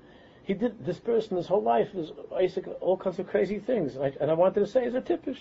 He 0.49 0.55
did 0.55 0.83
this 0.83 0.99
person 0.99 1.37
his 1.37 1.47
whole 1.47 1.62
life 1.62 1.95
is 1.95 2.11
basically 2.31 2.73
all 2.81 2.97
kinds 2.97 3.19
of 3.19 3.28
crazy 3.28 3.59
things, 3.59 3.97
and 3.97 4.05
I, 4.05 4.12
and 4.19 4.31
I 4.31 4.35
wanted 4.35 4.61
to 4.61 4.67
say 4.67 4.83
he's 4.83 4.95
a 4.95 5.00
tippish. 5.02 5.37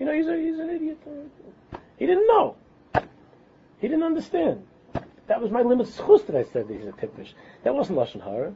You 0.00 0.06
know, 0.06 0.12
he's 0.12 0.26
a, 0.26 0.36
he's 0.36 0.58
an 0.58 0.70
idiot. 0.70 0.98
He 1.98 2.06
didn't 2.06 2.26
know. 2.26 2.56
He 3.80 3.86
didn't 3.86 4.02
understand. 4.02 4.66
That 5.28 5.40
was 5.40 5.52
my 5.52 5.62
limit 5.62 5.86
schus 5.86 6.26
that 6.26 6.34
I 6.34 6.42
said 6.52 6.66
he's 6.68 6.84
a 6.84 6.90
tippish. 6.90 7.28
That 7.62 7.76
wasn't 7.76 8.00
lashon 8.00 8.20
hara. 8.20 8.54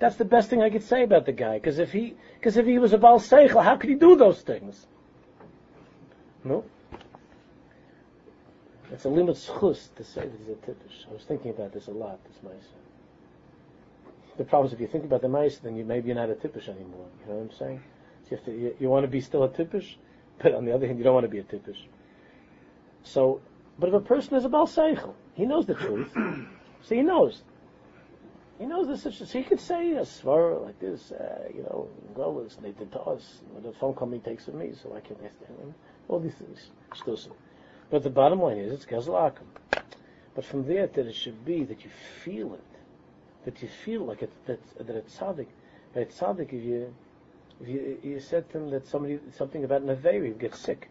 That's 0.00 0.16
the 0.16 0.24
best 0.24 0.50
thing 0.50 0.60
I 0.60 0.70
could 0.70 0.82
say 0.82 1.04
about 1.04 1.24
the 1.24 1.32
guy. 1.32 1.58
Because 1.58 1.78
if 1.78 1.92
he, 1.92 2.16
because 2.34 2.56
if 2.56 2.66
he 2.66 2.80
was 2.80 2.92
a 2.92 2.98
bal 2.98 3.20
seichel, 3.20 3.62
how 3.62 3.76
could 3.76 3.90
he 3.90 3.94
do 3.94 4.16
those 4.16 4.40
things? 4.40 4.88
No. 6.42 6.64
It's 8.90 9.04
a 9.04 9.08
limit 9.08 9.36
schus 9.36 9.94
to 9.94 10.02
say 10.02 10.22
that 10.22 10.32
he's 10.36 10.48
a 10.48 10.58
tippish. 10.68 11.08
I 11.08 11.12
was 11.12 11.22
thinking 11.22 11.52
about 11.52 11.72
this 11.72 11.86
a 11.86 11.92
lot, 11.92 12.18
this 12.24 12.42
mice. 12.42 12.85
The 14.36 14.44
problem 14.44 14.66
is 14.66 14.72
if 14.72 14.80
you 14.80 14.86
think 14.86 15.04
about 15.04 15.22
the 15.22 15.28
mice, 15.28 15.58
then 15.58 15.76
you 15.76 15.84
maybe 15.84 16.08
you're 16.08 16.16
not 16.16 16.30
a 16.30 16.34
tippish 16.34 16.68
anymore. 16.68 17.06
You 17.20 17.32
know 17.32 17.38
what 17.38 17.50
I'm 17.52 17.58
saying? 17.58 17.82
So 18.24 18.30
you, 18.30 18.36
have 18.36 18.46
to, 18.46 18.52
you, 18.52 18.76
you 18.80 18.88
want 18.90 19.04
to 19.04 19.08
be 19.08 19.20
still 19.20 19.44
a 19.44 19.48
tippish, 19.48 19.94
but 20.38 20.54
on 20.54 20.64
the 20.64 20.74
other 20.74 20.86
hand, 20.86 20.98
you 20.98 21.04
don't 21.04 21.14
want 21.14 21.24
to 21.24 21.30
be 21.30 21.38
a 21.38 21.44
tippish. 21.44 21.78
So, 23.02 23.40
but 23.78 23.88
if 23.88 23.94
a 23.94 24.00
person 24.00 24.34
is 24.36 24.44
a 24.44 24.48
bal 24.48 24.66
seichel, 24.66 25.14
he 25.34 25.46
knows 25.46 25.66
the 25.66 25.74
truth. 25.74 26.10
so 26.82 26.94
he 26.94 27.02
knows. 27.02 27.42
He 28.58 28.66
knows 28.66 28.88
this. 28.88 29.18
So 29.18 29.24
he 29.38 29.44
could 29.44 29.60
say 29.60 29.92
a 29.92 30.00
svar 30.00 30.64
like 30.64 30.78
this, 30.80 31.12
uh, 31.12 31.48
you 31.54 31.62
know, 31.62 31.88
well, 32.14 32.42
it's 32.44 32.56
they 32.56 32.70
did 32.70 32.90
to 32.92 33.00
us. 33.00 33.40
The 33.62 33.72
phone 33.72 33.94
company 33.94 34.20
takes 34.20 34.46
with 34.46 34.54
me, 34.54 34.72
so 34.82 34.94
I 34.94 35.00
can't 35.00 35.18
stand 35.18 35.74
All 36.08 36.20
these 36.20 36.34
things. 36.34 36.70
But 37.90 38.02
the 38.02 38.10
bottom 38.10 38.40
line 38.40 38.56
is, 38.56 38.72
it's 38.72 38.86
gazlakum. 38.86 39.46
But 40.34 40.44
from 40.44 40.66
there, 40.66 40.86
that 40.86 41.06
it 41.06 41.14
should 41.14 41.44
be 41.44 41.64
that 41.64 41.84
you 41.84 41.90
feel 42.24 42.54
it, 42.54 42.75
that 43.46 43.62
you 43.62 43.68
feel 43.68 44.04
like 44.04 44.22
it, 44.22 44.32
that 44.46 44.60
that 44.86 44.96
it's 44.96 45.16
tzaddik. 45.16 45.46
It's 45.94 46.18
tzaddik 46.18 46.52
if 46.52 46.62
you 46.64 46.94
if 47.62 47.68
you 47.68 47.98
you 48.02 48.20
said 48.20 48.50
to 48.50 48.58
him 48.58 48.70
that 48.70 48.86
somebody 48.86 49.18
something 49.34 49.64
about 49.64 49.80
an 49.80 49.90
avery 49.90 50.34
gets 50.38 50.58
sick 50.58 50.90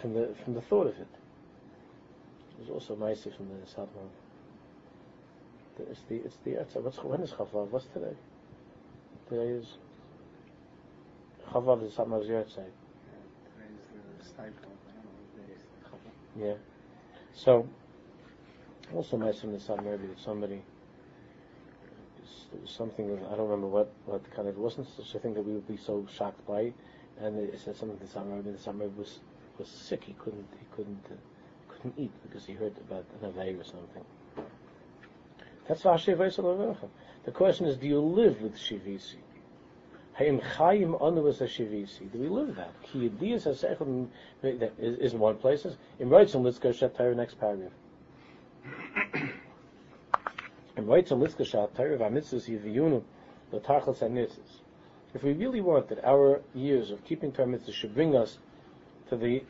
from 0.00 0.14
the 0.14 0.34
from 0.42 0.54
the 0.54 0.62
thought 0.62 0.86
of 0.86 0.96
it. 0.96 1.08
There's 2.56 2.70
also 2.70 2.94
nice 2.94 3.24
from 3.24 3.48
the 3.48 3.66
Satmar. 3.66 4.08
It's 5.90 6.00
the 6.08 6.14
it's 6.16 6.36
the 6.44 6.52
Etzah. 6.52 6.82
What's 6.82 6.98
when 6.98 7.20
is 7.20 7.32
Chavav? 7.32 7.68
What's 7.68 7.86
today? 7.86 8.16
Today 9.28 9.48
is 9.48 9.66
Chavav 11.50 11.84
is 11.84 11.92
Satmar's 11.92 12.28
Yahrzeit. 12.28 12.70
Yeah. 16.38 16.54
So, 17.34 17.66
also 18.94 19.16
nice 19.16 19.40
from 19.40 19.52
the 19.52 19.60
Sad 19.60 19.84
maybe 19.84 20.06
that 20.06 20.20
somebody 20.20 20.62
something 22.64 23.10
I 23.26 23.36
don't 23.36 23.48
remember 23.48 23.66
what 23.66 23.92
what 24.04 24.22
kind 24.34 24.48
of 24.48 24.56
it 24.56 24.60
wasn't 24.60 24.88
such 24.96 25.14
a 25.14 25.18
thing 25.18 25.34
that 25.34 25.42
we 25.42 25.52
would 25.52 25.68
be 25.68 25.76
so 25.76 26.06
shocked 26.16 26.46
by, 26.46 26.72
and 27.20 27.38
it 27.38 27.60
said 27.64 27.76
something 27.76 27.98
to 27.98 28.06
Sam 28.06 28.30
Rabbi. 28.30 28.50
The 28.52 28.58
Sam 28.58 28.78
was 28.96 29.20
was 29.58 29.68
sick. 29.68 30.04
He 30.04 30.14
couldn't 30.14 30.46
he 30.58 30.66
couldn't 30.74 31.04
uh, 31.10 31.14
couldn't 31.68 31.94
eat 31.98 32.12
because 32.22 32.44
he 32.44 32.54
heard 32.54 32.74
about 32.78 33.04
an 33.20 33.28
avay 33.28 33.54
or 33.54 33.64
something. 33.64 34.04
That's 35.68 35.82
The 35.82 37.32
question 37.32 37.66
is, 37.66 37.76
do 37.76 37.86
you 37.88 38.00
live 38.00 38.40
with 38.40 38.54
shivisi? 38.54 39.16
Hayim 40.18 40.40
chayim 40.54 40.94
a 40.94 41.44
shivisi. 41.44 42.10
Do 42.12 42.18
we 42.18 42.28
live 42.28 42.54
that? 42.56 42.72
Ki 42.82 43.08
yediyas 43.10 43.46
hasechel 43.46 44.08
is 44.78 45.12
in 45.12 45.18
one 45.18 45.36
place. 45.36 45.66
In 45.98 46.08
Reitzim, 46.08 46.44
let's 46.44 46.58
go 46.58 46.72
shet 46.72 46.98
next 47.16 47.38
paragraph. 47.40 47.72
V'amitzvus 50.76 52.48
yiviyunu 52.48 53.02
l'tachlis 53.52 53.98
hanitzvus. 54.00 54.60
If 55.14 55.22
we 55.22 55.32
really 55.32 55.60
want 55.60 55.88
that 55.88 56.04
our 56.04 56.42
years 56.54 56.90
of 56.90 57.04
keeping 57.04 57.32
Torah 57.32 57.58
should 57.72 57.94
bring 57.94 58.14
us 58.14 58.38
to 59.08 59.16
the 59.16 59.42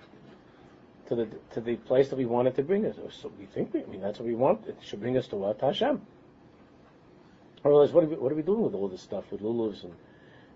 to 1.08 1.14
the 1.14 1.28
to 1.52 1.60
the 1.60 1.76
place 1.76 2.08
that 2.08 2.16
we 2.16 2.26
wanted 2.26 2.54
to 2.56 2.62
bring 2.62 2.84
us. 2.86 2.96
So 3.20 3.32
we 3.38 3.46
think 3.46 3.74
we, 3.74 3.82
I 3.82 3.86
mean 3.86 4.00
that's 4.00 4.18
what 4.18 4.28
we 4.28 4.34
want. 4.34 4.66
It 4.66 4.76
should 4.82 5.00
bring 5.00 5.16
us 5.16 5.26
to 5.28 5.36
what 5.36 5.60
Hashem. 5.60 6.00
Otherwise, 7.64 7.92
what 7.92 8.04
are 8.04 8.08
we 8.08 8.16
what 8.16 8.32
are 8.32 8.36
we 8.36 8.42
doing 8.42 8.62
with 8.62 8.74
all 8.74 8.88
this 8.88 9.02
stuff 9.02 9.24
with 9.30 9.40
lulus 9.40 9.82
and 9.84 9.94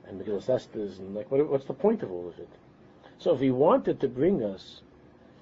and 0.06 0.20
Megillas 0.20 0.48
Esther's 0.48 0.98
and 0.98 1.14
like 1.14 1.30
what, 1.30 1.48
what's 1.48 1.66
the 1.66 1.74
point 1.74 2.02
of 2.02 2.10
all 2.10 2.28
of 2.28 2.38
it? 2.38 2.48
So 3.18 3.34
if 3.34 3.40
we 3.40 3.50
wanted 3.50 4.00
to 4.00 4.08
bring 4.08 4.42
us, 4.42 4.82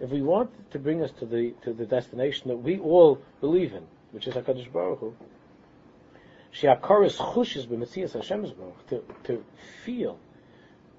if 0.01 0.11
we 0.11 0.23
wanted 0.23 0.71
to 0.71 0.79
bring 0.79 1.03
us 1.03 1.11
to 1.13 1.27
the 1.27 1.55
to 1.63 1.73
the 1.73 1.87
destination 1.87 2.49
that 2.49 2.57
we 2.57 2.79
all 2.79 3.21
believe 3.41 3.73
in, 3.73 3.87
which 4.13 4.27
is 4.27 4.35
Hakadosh 4.35 4.73
Baruch 4.73 5.01
Hu, 5.01 5.15
Shiakaris 6.53 7.17
chushes 7.17 7.67
b'metzias 7.67 8.13
Hashem's 8.13 8.53
Baruch 8.53 8.87
to 8.89 9.05
to 9.25 9.45
feel, 9.85 10.19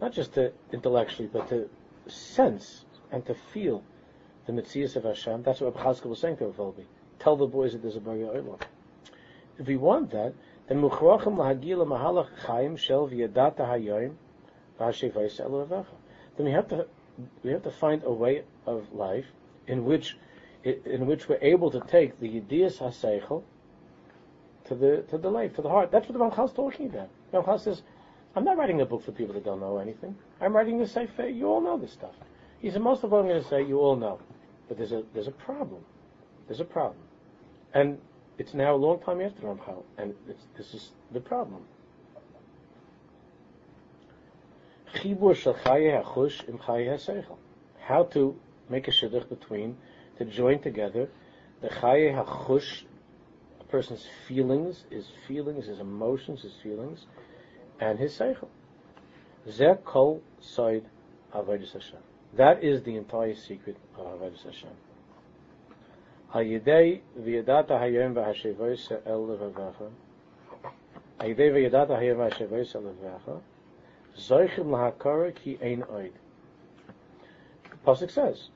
not 0.01 0.13
just 0.13 0.33
to 0.33 0.51
intellectually, 0.71 1.29
but 1.31 1.49
to 1.49 1.69
sense 2.07 2.85
and 3.11 3.25
to 3.25 3.33
feel 3.53 3.83
the 4.45 4.61
Metzias 4.61 4.95
of 4.95 5.03
Hashem. 5.03 5.43
That's 5.43 5.61
what 5.61 5.75
Chaskel 5.75 6.05
was 6.05 6.19
saying 6.19 6.37
to 6.37 6.45
Rav 6.45 6.55
Wolbe. 6.57 6.85
Tell 7.19 7.35
the 7.35 7.45
boys 7.45 7.73
that 7.73 7.81
there's 7.81 7.95
a 7.95 7.99
Bari 7.99 8.21
Olam. 8.21 8.59
If 9.57 9.67
we 9.67 9.77
want 9.77 10.11
that, 10.11 10.33
then 10.67 10.81
Muchrachim 10.81 11.35
lahagil 11.37 11.85
mahalach 11.85 12.29
chaim 12.45 12.77
shel 12.77 13.07
v'yadata 13.07 13.59
v'hashevayis 14.79 15.39
elavecha. 15.45 15.85
Then 16.37 16.45
we 16.45 16.51
have 16.51 16.67
to 16.69 16.87
we 17.43 17.51
have 17.51 17.63
to 17.63 17.71
find 17.71 18.03
a 18.03 18.11
way 18.11 18.43
of 18.65 18.93
life 18.93 19.25
in 19.67 19.85
which 19.85 20.17
in 20.63 21.05
which 21.05 21.29
we're 21.29 21.39
able 21.41 21.71
to 21.71 21.79
take 21.81 22.19
the 22.19 22.27
Yediyas 22.27 22.79
HaSeichel 22.79 23.43
to 24.65 24.75
the 24.75 25.03
to 25.09 25.17
the 25.17 25.29
life, 25.29 25.55
to 25.55 25.61
the 25.61 25.69
heart. 25.69 25.91
That's 25.91 26.07
what 26.07 26.17
the 26.17 26.23
Ramchal 26.23 26.45
is 26.45 26.53
talking 26.53 26.87
about. 26.87 27.09
Ramchal 27.33 27.59
says, 27.59 27.81
I'm 28.35 28.43
not 28.43 28.57
writing 28.57 28.81
a 28.81 28.85
book 28.85 29.03
for 29.03 29.11
people 29.11 29.33
that 29.33 29.45
don't 29.45 29.59
know 29.59 29.77
anything. 29.77 30.15
I'm 30.39 30.55
writing 30.55 30.81
a 30.81 30.87
Sefer. 30.87 31.27
You 31.27 31.47
all 31.47 31.61
know 31.61 31.77
this 31.77 31.91
stuff. 31.91 32.15
He 32.59 32.69
said, 32.69 32.81
most 32.81 33.03
of 33.03 33.11
what 33.11 33.19
I'm 33.19 33.27
going 33.27 33.41
to 33.41 33.47
say, 33.47 33.63
you 33.63 33.79
all 33.79 33.95
know. 33.95 34.19
But 34.67 34.77
there's 34.77 34.91
a, 34.91 35.03
there's 35.13 35.27
a 35.27 35.31
problem. 35.31 35.81
There's 36.47 36.59
a 36.59 36.65
problem. 36.65 37.01
And 37.73 37.99
it's 38.37 38.53
now 38.53 38.75
a 38.75 38.77
long 38.77 38.99
time 38.99 39.21
after 39.21 39.41
Ramchal, 39.41 39.83
and 39.97 40.13
this 40.57 40.73
is 40.73 40.91
the 41.11 41.19
problem. 41.19 41.63
How 47.81 48.03
to 48.03 48.35
make 48.69 48.87
a 48.87 48.91
shidduch 48.91 49.29
between, 49.29 49.77
to 50.19 50.25
join 50.25 50.59
together 50.59 51.09
the 51.61 51.69
chaye 51.69 52.13
hachush, 52.13 52.83
a 53.59 53.63
person's 53.65 54.05
feelings, 54.27 54.85
his 54.89 55.07
feelings, 55.27 55.65
his 55.65 55.79
emotions, 55.79 56.41
his 56.43 56.53
feelings, 56.61 57.05
and 57.79 57.97
his 57.97 58.17
seichel. 58.17 58.49
Zeh 59.47 59.83
kol 59.83 60.21
side 60.39 60.85
avodas 61.33 61.73
Hashem. 61.73 61.99
That 62.35 62.63
is 62.63 62.83
the 62.83 62.95
entire 62.95 63.35
secret 63.35 63.77
of 63.97 64.05
avodas 64.05 64.43
Hashem. 64.43 64.69
Hayidei 66.33 67.01
v'yadata 67.19 67.71
hayom 67.71 68.13
v'hashevois 68.13 68.91
el 69.05 69.25
levavecha. 69.25 69.89
Hayidei 71.19 71.71
v'yadata 71.71 71.97
hayom 71.97 72.17
v'hashevois 72.17 72.75
el 72.75 72.81
levavecha. 72.81 73.41
Zoichim 74.17 74.65
lahakara 74.65 75.33
ki 75.33 75.57
ein 75.61 75.83
oid. 75.83 76.11
Pasuk 77.85 78.11
says, 78.11 78.49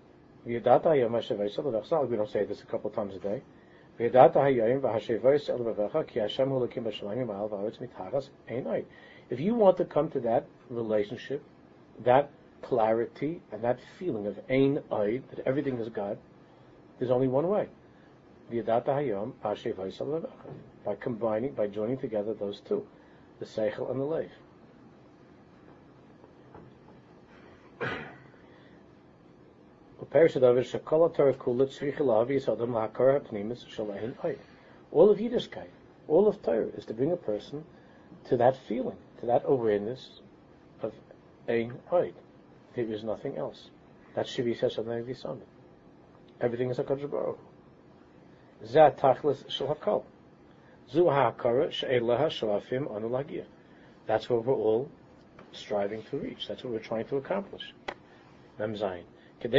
V'yadata 0.46 0.88
hayom 0.88 2.10
We 2.10 2.18
don't 2.18 2.30
say 2.30 2.44
this 2.44 2.62
a 2.62 2.66
couple 2.66 2.90
times 2.90 3.16
a 3.16 3.20
day. 3.20 3.42
V'yadata 3.98 4.36
hayom 4.36 6.08
ki 6.08 6.20
Hashem 6.20 6.50
hu 6.50 6.68
lakim 6.68 6.84
b'shalayim 6.84 7.28
v'aretz 7.28 7.80
mitachas. 7.80 8.30
If 9.30 9.40
you 9.40 9.56
want 9.56 9.78
to 9.78 9.86
come 9.86 10.10
to 10.12 10.20
that 10.22 10.46
relationship, 10.70 11.44
that 12.04 12.30
clarity, 12.62 13.42
and 13.52 13.64
that 13.64 13.80
feeling 13.98 14.28
of 14.28 14.38
ein 14.50 14.82
oid, 14.92 15.24
that 15.30 15.48
everything 15.48 15.78
is 15.80 15.88
God, 15.90 16.18
there's 17.00 17.12
only 17.12 17.30
one 17.30 17.48
way. 17.48 17.70
V'yadata 18.52 18.88
hayom. 18.88 20.28
By 20.84 20.96
combining, 20.96 21.54
by 21.54 21.68
joining 21.68 21.98
together 21.98 22.34
those 22.34 22.60
two, 22.60 22.86
the 23.40 23.46
seichel 23.46 23.90
and 23.90 24.02
the 24.02 24.06
leif. 24.06 24.32
All 30.14 30.22
of 35.10 35.18
Yiddishkeit, 35.18 35.70
all 36.08 36.28
of 36.28 36.40
Torah 36.44 36.68
is 36.78 36.86
to 36.86 36.94
bring 36.94 37.12
a 37.12 37.18
person 37.18 37.64
to 38.26 38.38
that 38.38 38.56
feeling, 38.68 38.98
to 39.22 39.26
that 39.26 39.42
awareness 39.46 40.22
of 40.84 40.94
Ein 41.50 41.80
Oid. 41.92 42.14
There 42.76 42.86
is 42.86 43.04
nothing 43.04 43.38
else. 43.38 43.72
That 44.14 44.28
should 44.28 44.46
be 44.46 44.54
says 44.54 44.76
something 44.76 45.04
like 45.04 45.18
Summit. 45.18 45.48
Everything 46.40 46.70
is 46.70 46.78
a 46.78 46.84
Baruch 46.84 47.40
Zat 48.66 49.00
Tachlis 49.00 49.50
Shel 49.50 49.76
HaKol. 49.76 50.04
Zu 50.92 51.06
Shalafim 51.06 53.46
That's 54.06 54.30
what 54.30 54.46
we're 54.46 54.54
all 54.54 54.92
striving 55.54 56.04
to 56.12 56.18
reach. 56.18 56.48
That's 56.48 56.64
what 56.64 56.74
we're 56.74 56.80
trying 56.80 57.08
to 57.08 57.18
accomplish. 57.18 57.74
Mem 58.60 58.76
Zayin. 58.76 59.06
In 59.44 59.52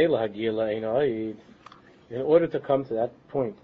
order 2.23 2.47
to 2.47 2.59
come 2.59 2.85
to 2.85 2.93
that 2.95 3.11
point 3.27 3.55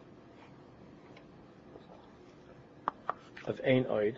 of 3.47 3.59
Ein 3.65 3.85
Oid, 3.85 4.17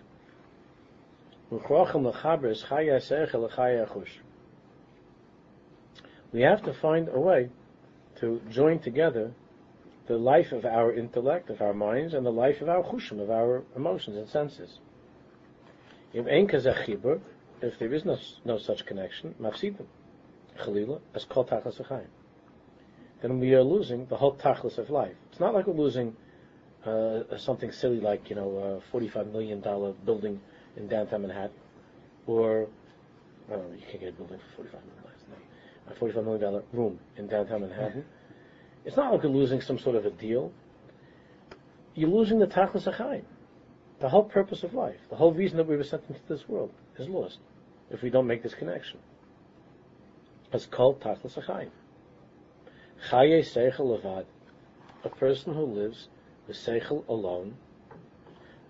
we 6.34 6.42
have 6.42 6.64
to 6.64 6.74
find 6.74 7.08
a 7.08 7.20
way 7.20 7.50
to 8.20 8.42
join 8.50 8.80
together 8.80 9.32
the 10.08 10.18
life 10.18 10.52
of 10.52 10.66
our 10.66 10.94
intellect, 10.94 11.50
of 11.50 11.62
our 11.62 11.74
minds, 11.74 12.14
and 12.14 12.26
the 12.26 12.32
life 12.32 12.60
of 12.62 12.68
our 12.68 12.84
chushim, 12.84 13.22
of 13.22 13.30
our 13.32 13.64
emotions 13.78 14.18
and 14.18 14.28
senses. 14.28 14.80
If 16.14 16.26
there 17.80 17.94
is 17.94 18.04
no, 18.04 18.18
no 18.44 18.58
such 18.58 18.86
connection, 18.86 19.36
mafsidim. 19.40 19.86
Chalila, 20.60 21.00
as 21.14 21.26
called 21.26 21.50
Tachlis 21.50 21.82
Achayim. 21.82 22.08
Then 23.22 23.40
we 23.40 23.54
are 23.54 23.64
losing 23.64 24.06
the 24.08 24.18
whole 24.18 24.36
Tachlis 24.36 24.78
of 24.78 24.90
life. 24.90 25.16
It's 25.32 25.40
not 25.40 25.54
like 25.54 25.68
we're 25.68 25.74
losing 25.74 26.16
uh, 26.86 27.38
something 27.38 27.72
silly 27.72 28.00
like, 28.00 28.30
you 28.30 28.36
know, 28.36 28.82
a 28.94 28.96
$45 28.96 29.32
million 29.32 29.62
building 30.06 30.42
in 30.76 30.88
downtown 30.88 31.22
Manhattan, 31.22 31.56
or, 32.28 32.68
I 33.48 33.54
don't 33.54 33.70
know, 33.70 33.76
you 33.76 33.86
can't 33.88 34.02
get 34.02 34.10
a 34.10 34.12
building 34.14 34.40
for 34.56 34.64
$45 34.64 34.66
million. 34.66 35.04
A 35.88 35.94
$45 35.94 36.26
million 36.26 36.64
room 36.74 37.00
in 37.18 37.28
downtown 37.28 37.62
Manhattan. 37.62 38.06
It's 38.86 38.98
not 38.98 39.14
like 39.14 39.24
we're 39.24 39.30
losing 39.30 39.62
some 39.62 39.80
sort 39.80 39.96
of 39.96 40.06
a 40.06 40.12
deal. 40.12 40.52
You're 41.96 42.10
losing 42.10 42.40
the 42.40 42.48
Tachlis 42.48 42.92
Achayim. 42.94 43.24
The 44.00 44.10
whole 44.10 44.24
purpose 44.24 44.64
of 44.64 44.74
life, 44.74 45.00
the 45.10 45.16
whole 45.16 45.34
reason 45.34 45.58
that 45.58 45.68
we 45.68 45.78
were 45.78 45.84
sent 45.84 46.04
into 46.10 46.20
this 46.28 46.50
world 46.50 46.72
is 46.98 47.08
lost 47.08 47.38
if 47.90 48.02
we 48.02 48.10
don't 48.10 48.28
make 48.28 48.44
this 48.44 48.54
connection 48.54 49.00
is 50.54 50.66
called 50.66 51.02
Tachlis 51.02 51.38
Achayim. 51.38 51.70
Chaye 53.10 53.42
Seichel 53.42 54.00
Levad, 54.00 54.26
a 55.04 55.10
person 55.10 55.54
who 55.54 55.66
lives 55.66 56.08
with 56.48 56.58
Seichel 56.58 57.08
alone, 57.08 57.56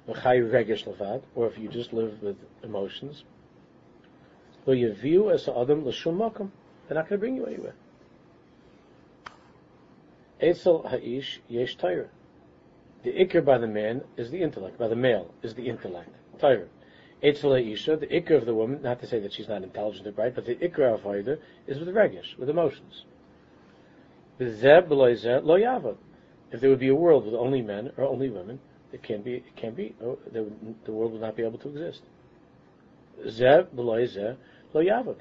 Chay 0.08 0.40
Regesh 0.40 0.86
Levad, 0.86 1.24
or 1.36 1.48
if 1.48 1.58
you 1.58 1.70
just 1.70 1.94
live 1.94 2.22
with 2.22 2.38
emotions, 2.64 3.24
Lo 4.66 4.74
Yaviu 4.74 5.34
Es 5.34 5.48
Adam 5.48 5.86
L'Shum 5.86 6.18
Makom, 6.18 6.50
they're 6.88 6.96
not 6.96 7.10
going 7.10 7.18
to 7.18 7.18
bring 7.18 7.36
you 7.36 7.46
anywhere. 7.46 7.76
Eitzel 10.42 10.90
Ha'ish 10.90 11.40
Yesh 11.48 11.76
Torah. 11.76 12.10
The 13.04 13.12
ikr 13.12 13.44
by 13.44 13.58
the 13.58 13.68
man 13.68 14.02
is 14.16 14.32
the 14.32 14.42
intellect, 14.42 14.78
by 14.78 14.88
the 14.88 14.96
male 14.96 15.34
is 15.42 15.54
the 15.56 15.68
intellect, 15.68 16.10
Torah. 16.40 16.68
Eitzvah 17.24 17.72
Isha, 17.72 17.98
the 17.98 18.08
ikr 18.08 18.32
of 18.32 18.46
the 18.46 18.54
woman, 18.54 18.82
not 18.82 19.00
to 19.00 19.08
say 19.08 19.20
that 19.20 19.32
she's 19.32 19.48
not 19.48 19.64
intelligent 19.64 20.06
or 20.06 20.12
bright, 20.12 20.36
but 20.36 20.46
the 20.46 20.56
ikr 20.56 20.94
of 20.94 21.04
Haida 21.04 21.38
is 21.68 21.80
with 21.80 21.88
regish, 21.90 22.38
with 22.38 22.50
emotions. 22.50 23.06
If 24.40 24.60
there 24.62 24.82
would 26.70 26.80
be 26.80 26.90
a 26.90 26.96
world 26.96 27.26
with 27.26 27.34
only 27.36 27.62
men 27.62 27.92
or 27.98 28.04
only 28.04 28.30
women, 28.30 28.60
it 28.92 29.02
can't 29.02 29.24
be. 29.24 29.36
It 29.36 29.56
can't 29.56 29.76
be. 29.76 29.96
Oh, 30.04 30.20
the 30.32 30.92
world 30.92 31.14
would 31.14 31.22
not 31.22 31.36
be 31.36 31.44
able 31.44 31.60
to 31.60 31.70
exist. 31.70 32.02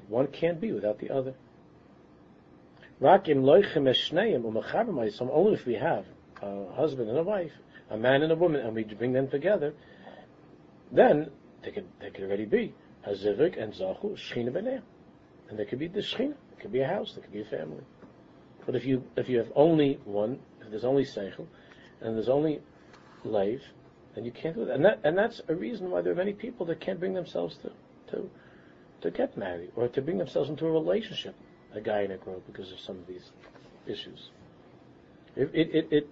One 0.09 0.27
can't 0.27 0.59
be 0.59 0.71
without 0.71 0.99
the 0.99 1.09
other. 1.09 1.33
Only 3.01 3.63
if 5.53 5.65
we 5.65 5.73
have 5.75 6.05
a 6.41 6.73
husband 6.73 7.09
and 7.09 7.17
a 7.17 7.23
wife, 7.23 7.51
a 7.89 7.97
man 7.97 8.21
and 8.23 8.31
a 8.31 8.35
woman, 8.35 8.61
and 8.61 8.75
we 8.75 8.83
bring 8.83 9.13
them 9.13 9.27
together, 9.29 9.73
then 10.91 11.31
they 11.63 11.71
could 11.71 11.87
they 11.99 12.09
could 12.09 12.23
already 12.23 12.45
be 12.45 12.73
Hazivik 13.07 13.61
and 13.61 13.73
Zachu, 13.73 14.15
Shechina 14.15 14.51
B'nei. 14.51 14.81
And 15.49 15.59
there 15.59 15.65
could 15.65 15.79
be 15.79 15.87
the 15.87 15.99
Shechina, 15.99 16.31
it 16.31 16.59
could 16.59 16.71
be 16.71 16.81
a 16.81 16.87
house, 16.87 17.13
there 17.13 17.23
could 17.23 17.33
be 17.33 17.41
a 17.41 17.45
family. 17.45 17.83
But 18.65 18.75
if 18.75 18.85
you 18.85 19.03
if 19.17 19.29
you 19.29 19.37
have 19.37 19.51
only 19.55 19.99
one, 20.05 20.39
if 20.61 20.69
there's 20.69 20.85
only 20.85 21.03
Seichel, 21.03 21.47
and 22.01 22.15
there's 22.15 22.29
only 22.29 22.61
life, 23.23 23.61
then 24.15 24.25
you 24.25 24.31
can't 24.31 24.55
do 24.55 24.65
that. 24.65 24.75
And 24.75 24.85
that 24.85 24.99
and 25.03 25.17
that's 25.17 25.41
a 25.47 25.55
reason 25.55 25.89
why 25.89 26.01
there 26.01 26.13
are 26.13 26.15
many 26.15 26.33
people 26.33 26.65
that 26.67 26.79
can't 26.79 26.99
bring 26.99 27.13
themselves 27.13 27.57
to 27.57 27.71
to 28.11 28.29
to 29.01 29.11
get 29.11 29.37
married 29.37 29.71
or 29.75 29.87
to 29.89 30.01
bring 30.01 30.17
themselves 30.17 30.49
into 30.49 30.65
a 30.65 30.71
relationship, 30.71 31.35
a 31.73 31.81
guy 31.81 32.01
and 32.01 32.13
a 32.13 32.17
girl, 32.17 32.41
because 32.47 32.71
of 32.71 32.79
some 32.79 32.97
of 32.97 33.07
these 33.07 33.31
issues. 33.85 34.29
It, 35.35 35.49
it, 35.53 35.75
it, 35.75 35.87
it 35.91 36.09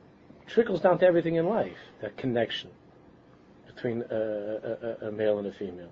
trickles 0.47 0.81
down 0.81 0.97
to 0.99 1.05
everything 1.05 1.35
in 1.35 1.47
life, 1.47 1.77
that 2.01 2.17
connection 2.17 2.71
between 3.75 4.03
a, 4.09 4.15
a, 4.15 5.07
a 5.07 5.11
male 5.11 5.39
and 5.39 5.47
a 5.47 5.53
female, 5.53 5.91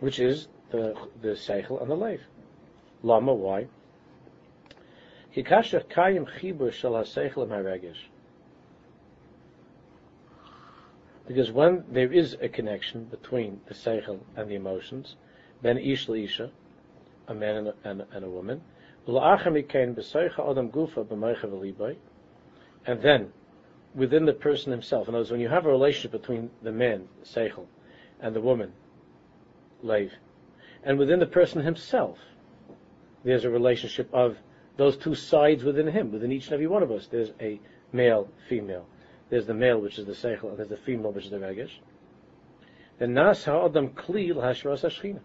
which 0.00 0.18
is 0.18 0.48
the 0.70 0.94
the 1.22 1.28
seichel 1.28 1.80
and 1.80 1.90
the 1.90 1.96
leif. 1.96 2.20
Lama, 3.02 3.34
why? 3.34 3.66
Because 11.26 11.52
when 11.52 11.84
there 11.90 12.12
is 12.12 12.36
a 12.40 12.48
connection 12.48 13.04
between 13.04 13.60
the 13.66 13.74
seichel 13.74 14.20
and 14.36 14.48
the 14.48 14.54
emotions, 14.54 15.16
ben 15.62 15.76
ish 15.78 16.08
isha, 16.08 16.50
a 17.28 17.34
man 17.34 17.56
and 17.56 17.68
a, 17.68 17.74
and, 17.84 18.04
and 18.12 18.24
a 18.24 18.30
woman, 18.30 18.62
and 22.86 23.02
then 23.02 23.32
within 23.96 24.26
the 24.26 24.32
person 24.32 24.70
himself. 24.70 25.08
In 25.08 25.14
other 25.14 25.22
words, 25.22 25.30
when 25.30 25.40
you 25.40 25.48
have 25.48 25.66
a 25.66 25.70
relationship 25.70 26.12
between 26.12 26.50
the 26.62 26.70
man, 26.70 27.08
Seichel, 27.24 27.66
and 28.20 28.36
the 28.36 28.40
woman, 28.40 28.72
Leiv, 29.82 30.10
and 30.84 30.98
within 30.98 31.18
the 31.18 31.26
person 31.26 31.62
himself, 31.62 32.18
there's 33.24 33.44
a 33.44 33.50
relationship 33.50 34.08
of 34.12 34.36
those 34.76 34.96
two 34.96 35.14
sides 35.14 35.64
within 35.64 35.88
him, 35.88 36.12
within 36.12 36.30
each 36.30 36.44
and 36.44 36.54
every 36.54 36.66
one 36.66 36.82
of 36.82 36.92
us. 36.92 37.08
There's 37.10 37.32
a 37.40 37.58
male, 37.92 38.28
female. 38.48 38.86
There's 39.30 39.46
the 39.46 39.54
male, 39.54 39.80
which 39.80 39.98
is 39.98 40.06
the 40.06 40.12
Seichel, 40.12 40.50
and 40.50 40.58
there's 40.58 40.68
the 40.68 40.76
female, 40.76 41.12
which 41.12 41.24
is 41.24 41.30
the 41.30 41.38
Regesh. 41.38 41.72
Then 42.98 43.14
Nas 43.14 43.44
Ha'adam 43.44 43.88
Kli 43.88 44.32
Hashras 44.32 44.82
Hashchina. 44.82 45.20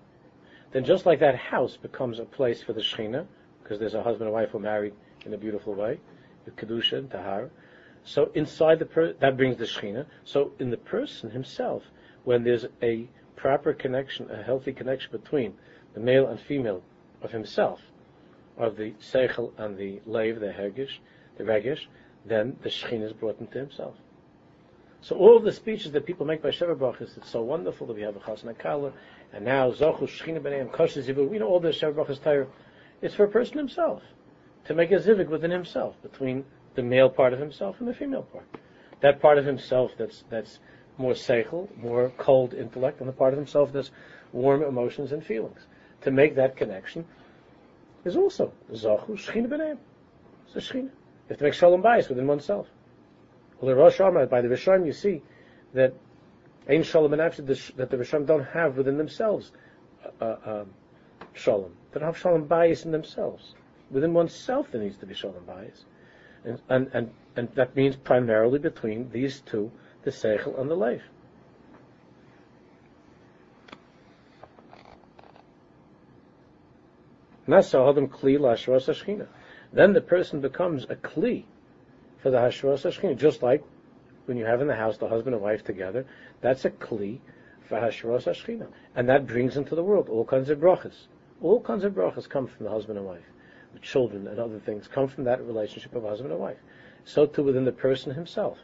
Then 0.72 0.86
just 0.86 1.06
like 1.06 1.20
that 1.20 1.36
house 1.36 1.78
becomes 1.78 2.20
a 2.20 2.26
place 2.26 2.64
for 2.64 2.74
the 2.74 2.82
Shechina, 2.82 3.28
because 3.62 3.78
there's 3.80 3.94
a 3.94 4.02
husband 4.02 4.28
and 4.28 4.34
wife 4.34 4.50
who 4.50 4.58
are 4.58 4.62
married 4.62 4.94
in 5.26 5.34
a 5.34 5.38
beautiful 5.38 5.76
way, 5.76 6.00
with 6.46 6.56
Kedusha 6.56 6.98
and 6.98 7.12
Tahar, 7.12 7.52
so 8.04 8.32
inside 8.34 8.80
the 8.80 8.86
per- 8.86 9.14
that 9.14 9.38
brings 9.38 9.58
the 9.58 9.66
Shechina. 9.66 10.06
So 10.24 10.52
in 10.60 10.70
the 10.70 10.78
person 10.78 11.30
himself, 11.32 11.84
when 12.24 12.44
there's 12.44 12.66
a 12.82 13.08
proper 13.36 13.74
connection, 13.74 14.30
a 14.32 14.42
healthy 14.42 14.74
connection 14.74 15.12
between 15.12 15.54
the 15.94 16.00
male 16.00 16.28
and 16.28 16.40
female 16.40 16.84
of 17.22 17.32
himself, 17.32 17.80
of 18.58 18.76
the 18.78 18.94
Seichel 19.02 19.52
and 19.58 19.78
the 19.78 20.02
Leiv, 20.08 20.40
the 20.40 20.48
Hergish, 20.48 21.00
the 21.38 21.44
Regish, 21.44 21.88
then 22.26 22.58
the 22.64 22.70
Shechina 22.70 23.06
is 23.06 23.14
brought 23.14 23.40
into 23.40 23.58
himself. 23.58 23.96
So 25.02 25.16
all 25.16 25.40
the 25.40 25.52
speeches 25.52 25.92
that 25.94 26.06
people 26.06 26.28
make 26.28 26.44
by 26.44 26.50
Sheva 26.50 26.76
Brachas, 26.76 27.18
it's 27.18 27.30
so 27.30 27.42
wonderful 27.42 27.88
that 27.88 27.96
we 27.96 28.04
have 28.04 28.16
a 28.16 28.20
Chasna 28.20 28.58
Kala, 28.58 28.94
and 29.34 29.44
now 29.46 29.72
Zochu 29.72 30.04
Shechina 30.04 30.40
B'neim 30.40 30.72
Kosher 30.72 31.02
Zivug, 31.02 31.28
we 31.30 31.40
know 31.40 31.48
all 31.48 31.60
the 31.60 31.70
Sheva 31.70 31.94
Brachas 31.94 32.22
Torah. 32.24 32.48
It's 33.02 33.16
for 33.16 33.24
a 33.24 33.28
person 33.28 33.58
himself, 33.58 34.04
to 34.66 34.76
make 34.76 34.92
a 34.92 35.00
Zivug 35.00 35.28
within 35.30 35.50
himself, 35.50 35.96
between 36.04 36.46
the 36.76 36.84
male 36.84 37.10
part 37.10 37.34
of 37.34 37.40
himself 37.40 37.78
and 37.80 37.88
the 37.88 37.94
female 37.94 38.24
part. 38.24 38.46
That 39.02 39.22
part 39.22 39.38
of 39.38 39.46
himself 39.46 39.92
that's 39.98 40.24
that's 40.30 40.60
more 40.98 41.14
seichel, 41.14 41.76
more 41.78 42.12
cold 42.18 42.54
intellect, 42.54 43.00
and 43.00 43.10
the 43.10 43.14
part 43.14 43.34
of 43.34 43.38
himself 43.38 43.74
that's 43.74 43.92
warm 44.32 44.64
emotions 44.64 45.12
and 45.12 45.24
feelings. 45.24 45.60
To 46.02 46.12
make 46.12 46.36
that 46.36 46.56
connection 46.56 47.06
is 48.06 48.16
also 48.16 48.54
Zachu 48.72 49.10
Shechina 49.10 49.48
B'nei. 49.48 49.78
It's 50.48 50.56
a 50.56 50.74
Shechina. 50.74 50.84
You 50.84 50.92
have 51.30 51.38
to 51.38 51.44
make 51.44 51.54
Shalom 51.54 51.82
Bayis 51.82 52.10
within 52.10 52.28
oneself. 52.28 52.68
By 53.60 53.68
the 53.68 54.48
Rishon, 54.48 54.86
you 54.86 54.92
see 54.92 55.22
that 55.74 55.94
Ein 56.70 56.84
Shalom 56.84 57.14
and 57.14 57.22
that 57.22 57.90
the 57.90 57.98
Rishon 57.98 58.26
don't 58.26 58.44
have 58.46 58.78
within 58.78 58.98
themselves 58.98 59.52
uh, 60.20 60.26
uh, 60.26 60.62
um, 60.62 60.74
Shalom. 61.34 61.74
They 61.92 62.00
don't 62.00 62.08
have 62.08 62.18
Shalom 62.18 62.48
Bayis 62.48 62.86
in 62.86 62.92
themselves. 62.92 63.56
Within 63.92 64.14
oneself 64.14 64.72
there 64.72 64.82
needs 64.82 64.98
to 64.98 65.06
be 65.06 65.14
Shalom 65.14 65.44
Bayis. 65.46 65.84
And, 66.44 66.60
and, 66.70 66.90
and, 66.94 67.12
and 67.36 67.50
that 67.56 67.76
means 67.76 67.96
primarily 67.96 68.60
between 68.60 69.10
these 69.12 69.42
two, 69.42 69.72
the 70.04 70.12
Seichel 70.12 70.60
and 70.60 70.70
the 70.70 70.76
Leif. 70.76 71.02
Then 79.74 79.94
the 79.94 80.02
person 80.02 80.42
becomes 80.42 80.84
a 80.86 80.96
kli 80.96 81.44
for 82.22 82.30
the 82.30 82.38
hashros 82.38 82.84
hashchina, 82.84 83.18
just 83.18 83.42
like 83.42 83.64
when 84.26 84.38
you 84.38 84.46
have 84.46 84.62
in 84.62 84.68
the 84.68 84.76
house 84.76 84.98
the 84.98 85.08
husband 85.08 85.36
and 85.36 85.44
wife 85.44 85.64
together. 85.64 86.06
That's 86.42 86.66
a 86.66 86.70
kli 86.70 87.20
for 87.68 87.80
hashros 87.80 88.24
hashchina, 88.24 88.68
and 88.96 89.10
that 89.10 89.28
brings 89.28 89.58
into 89.58 89.76
the 89.76 89.84
world 89.84 90.08
all 90.10 90.26
kinds 90.26 90.50
of 90.50 90.60
brachas. 90.60 91.08
All 91.42 91.60
kinds 91.60 91.84
of 91.84 91.94
brachas 91.94 92.30
come 92.30 92.48
from 92.48 92.66
the 92.66 92.72
husband 92.72 93.00
and 93.00 93.08
wife. 93.08 93.31
Children 93.82 94.28
and 94.28 94.40
other 94.40 94.60
things 94.60 94.88
come 94.88 95.08
from 95.08 95.24
that 95.24 95.42
relationship 95.46 95.96
of 95.96 96.04
husband 96.04 96.32
and 96.32 96.40
wife. 96.40 96.58
So 97.04 97.26
too 97.26 97.44
within 97.44 97.66
the 97.66 97.72
person 97.72 98.14
himself. 98.14 98.58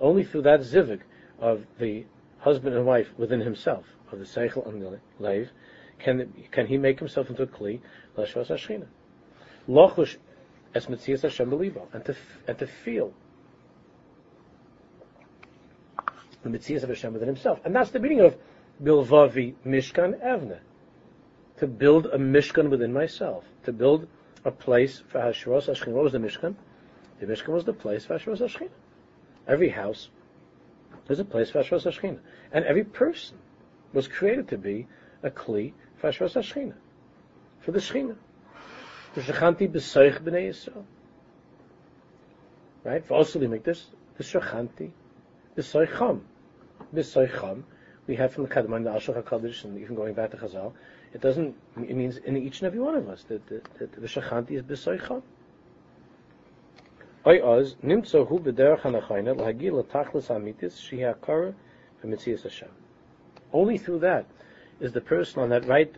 Only 0.00 0.24
through 0.24 0.42
that 0.42 0.60
zivig 0.60 1.00
of 1.38 1.64
the 1.78 2.04
husband 2.38 2.74
and 2.74 2.86
wife 2.86 3.08
within 3.16 3.40
himself, 3.40 3.84
of 4.10 4.18
the 4.18 4.24
seichel 4.24 4.66
and 4.68 4.82
the 4.82 5.00
leiv, 5.20 5.48
can, 5.98 6.32
can 6.50 6.66
he 6.66 6.76
make 6.78 6.98
himself 6.98 7.30
into 7.30 7.42
a 7.42 7.46
kli 7.46 7.80
l'ashvas 8.16 8.48
hashchina. 8.48 8.86
Lochush 9.68 10.16
es 10.74 10.86
mitzias 10.86 11.22
Hashem 11.22 11.50
belibo, 11.50 11.86
and 11.92 12.04
to 12.04 12.16
and 12.46 12.58
to 12.58 12.66
feel 12.66 13.12
the 16.42 16.50
mitzias 16.50 16.82
of 16.82 16.88
Hashem 16.88 17.12
within 17.12 17.28
himself, 17.28 17.60
and 17.64 17.74
that's 17.74 17.90
the 17.90 17.98
meaning 17.98 18.20
of 18.20 18.36
bilvavi 18.82 19.54
mishkan 19.66 20.20
evne, 20.22 20.58
to 21.58 21.66
build 21.66 22.06
a 22.06 22.18
mishkan 22.18 22.68
within 22.68 22.92
myself, 22.92 23.44
to 23.64 23.72
build 23.72 24.06
a 24.46 24.50
place 24.52 25.02
for 25.08 25.18
Hashros 25.18 25.68
Hashchina. 25.68 25.92
What 25.92 26.04
was 26.04 26.12
the 26.12 26.18
mishkan? 26.18 26.54
The 27.18 27.26
mishkan 27.26 27.48
was 27.48 27.64
the 27.64 27.72
place 27.72 28.06
for 28.06 28.16
Hashros 28.16 28.38
Hashchina. 28.38 28.70
Every 29.48 29.70
house 29.70 30.08
is 31.08 31.18
a 31.18 31.24
place 31.24 31.50
for 31.50 31.62
Hashros 31.62 31.82
Hashchina, 31.82 32.20
and 32.52 32.64
every 32.64 32.84
person 32.84 33.38
was 33.92 34.06
created 34.06 34.48
to 34.48 34.58
be 34.58 34.86
a 35.24 35.30
kli 35.30 35.72
for 35.96 36.10
Hashros 36.10 36.34
Hashchina, 36.34 36.74
for 37.60 37.72
the 37.72 37.80
Shechina. 37.80 38.16
Shechanti 39.16 39.68
b'soich 39.68 40.20
b'nei 40.20 40.50
Yisrael. 40.50 40.84
Right? 42.84 43.04
For 43.04 43.14
also 43.14 43.40
we 43.40 43.48
make 43.48 43.64
this, 43.64 43.86
the 44.16 44.22
Shechanti 44.22 44.92
b'soicham. 45.56 46.20
B'soicham, 46.94 47.64
we 48.06 48.16
have 48.16 48.32
from 48.32 48.44
the 48.44 48.50
Kadman, 48.50 48.84
the 48.84 48.90
Ashach 48.90 49.22
HaKadosh, 49.22 49.64
and 49.64 49.78
even 49.78 49.96
going 49.96 50.14
back 50.14 50.30
to 50.30 50.36
Chazal, 50.36 50.72
it 51.12 51.20
doesn't, 51.20 51.54
it 51.76 51.96
means 51.96 52.18
in 52.18 52.36
each 52.36 52.60
and 52.60 52.66
every 52.66 52.80
one 52.80 52.94
of 52.94 53.08
us, 53.08 53.24
that 53.24 53.46
the, 53.48 53.60
the, 53.78 53.86
the 54.00 54.06
Shechanti 54.06 54.52
is 54.52 54.62
b'soicham. 54.62 55.22
Oy 57.26 57.40
oz, 57.42 57.74
nimtzo 57.82 58.26
hu 58.28 58.38
b'derech 58.38 58.82
hanachayna, 58.82 59.36
l'hagi 59.36 59.72
l'tachlis 59.72 60.28
hamitis, 60.28 60.80
shehi 60.80 61.12
hakara, 61.12 61.54
v'mitzias 62.04 62.42
Hashem. 62.42 62.68
Only 63.52 63.78
through 63.78 64.00
that 64.00 64.26
is 64.78 64.92
the 64.92 65.00
person 65.00 65.42
on 65.42 65.48
that 65.48 65.66
right 65.66 65.92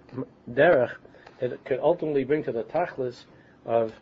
derech 0.51 0.93
that 1.41 1.65
could 1.65 1.81
ultimately 1.81 2.25
bring 2.25 2.45
to 2.45 2.53
the 2.53 2.65
tachlis 2.65 3.25
of 3.67 3.93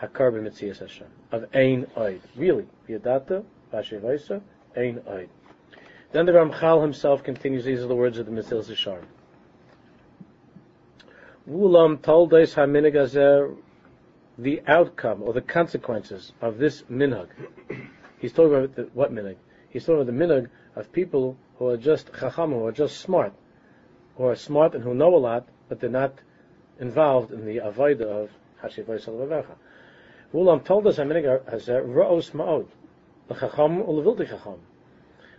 hakar 0.00 0.30
b'mitzias 0.32 0.78
Hashem, 0.78 1.08
of 1.32 1.46
ein 1.54 1.86
oid. 1.96 2.20
Really, 2.36 2.66
yadata, 2.88 3.44
vashevaisa, 3.72 4.40
ein 4.76 5.00
oid. 5.08 5.28
Then 6.12 6.26
the 6.26 6.32
Ramchal 6.32 6.82
himself 6.82 7.22
continues, 7.22 7.64
these 7.64 7.80
are 7.82 7.86
the 7.86 7.94
words 7.94 8.18
of 8.18 8.26
the 8.26 8.32
Mesilas 8.32 8.68
Yesharim. 8.68 9.04
Wulam 11.48 11.98
toldes 11.98 12.54
ha 12.54 12.66
the 14.38 14.62
outcome 14.66 15.22
or 15.22 15.32
the 15.32 15.40
consequences 15.40 16.32
of 16.40 16.58
this 16.58 16.82
minhag. 16.90 17.28
He's 18.18 18.32
talking 18.32 18.54
about 18.54 18.74
the, 18.74 18.82
what 18.94 19.12
minhag? 19.12 19.36
He's 19.68 19.84
talking 19.84 20.02
about 20.02 20.06
the 20.06 20.24
minhag 20.24 20.48
of 20.74 20.92
people 20.92 21.36
who 21.56 21.68
are 21.68 21.76
just 21.76 22.12
chacham, 22.18 22.52
who 22.52 22.66
are 22.66 22.72
just 22.72 22.98
smart, 22.98 23.32
who 24.16 24.24
are 24.24 24.34
smart 24.34 24.74
and 24.74 24.82
who 24.82 24.94
know 24.94 25.14
a 25.14 25.18
lot, 25.18 25.48
but 25.68 25.80
they're 25.80 25.90
not 25.90 26.14
involved 26.80 27.32
in 27.32 27.44
the 27.44 27.58
avodah 27.58 28.24
of 28.24 28.30
Hashivay 28.62 29.04
Salavavecha. 29.04 29.54
Ulam 30.34 30.64
told 30.64 30.86
us 30.86 30.98
a 30.98 31.02
ra'os 31.02 32.30
ma'od, 32.32 32.66
l'chacham 33.28 33.84
u'levilti 33.84 34.28
chacham. 34.28 34.60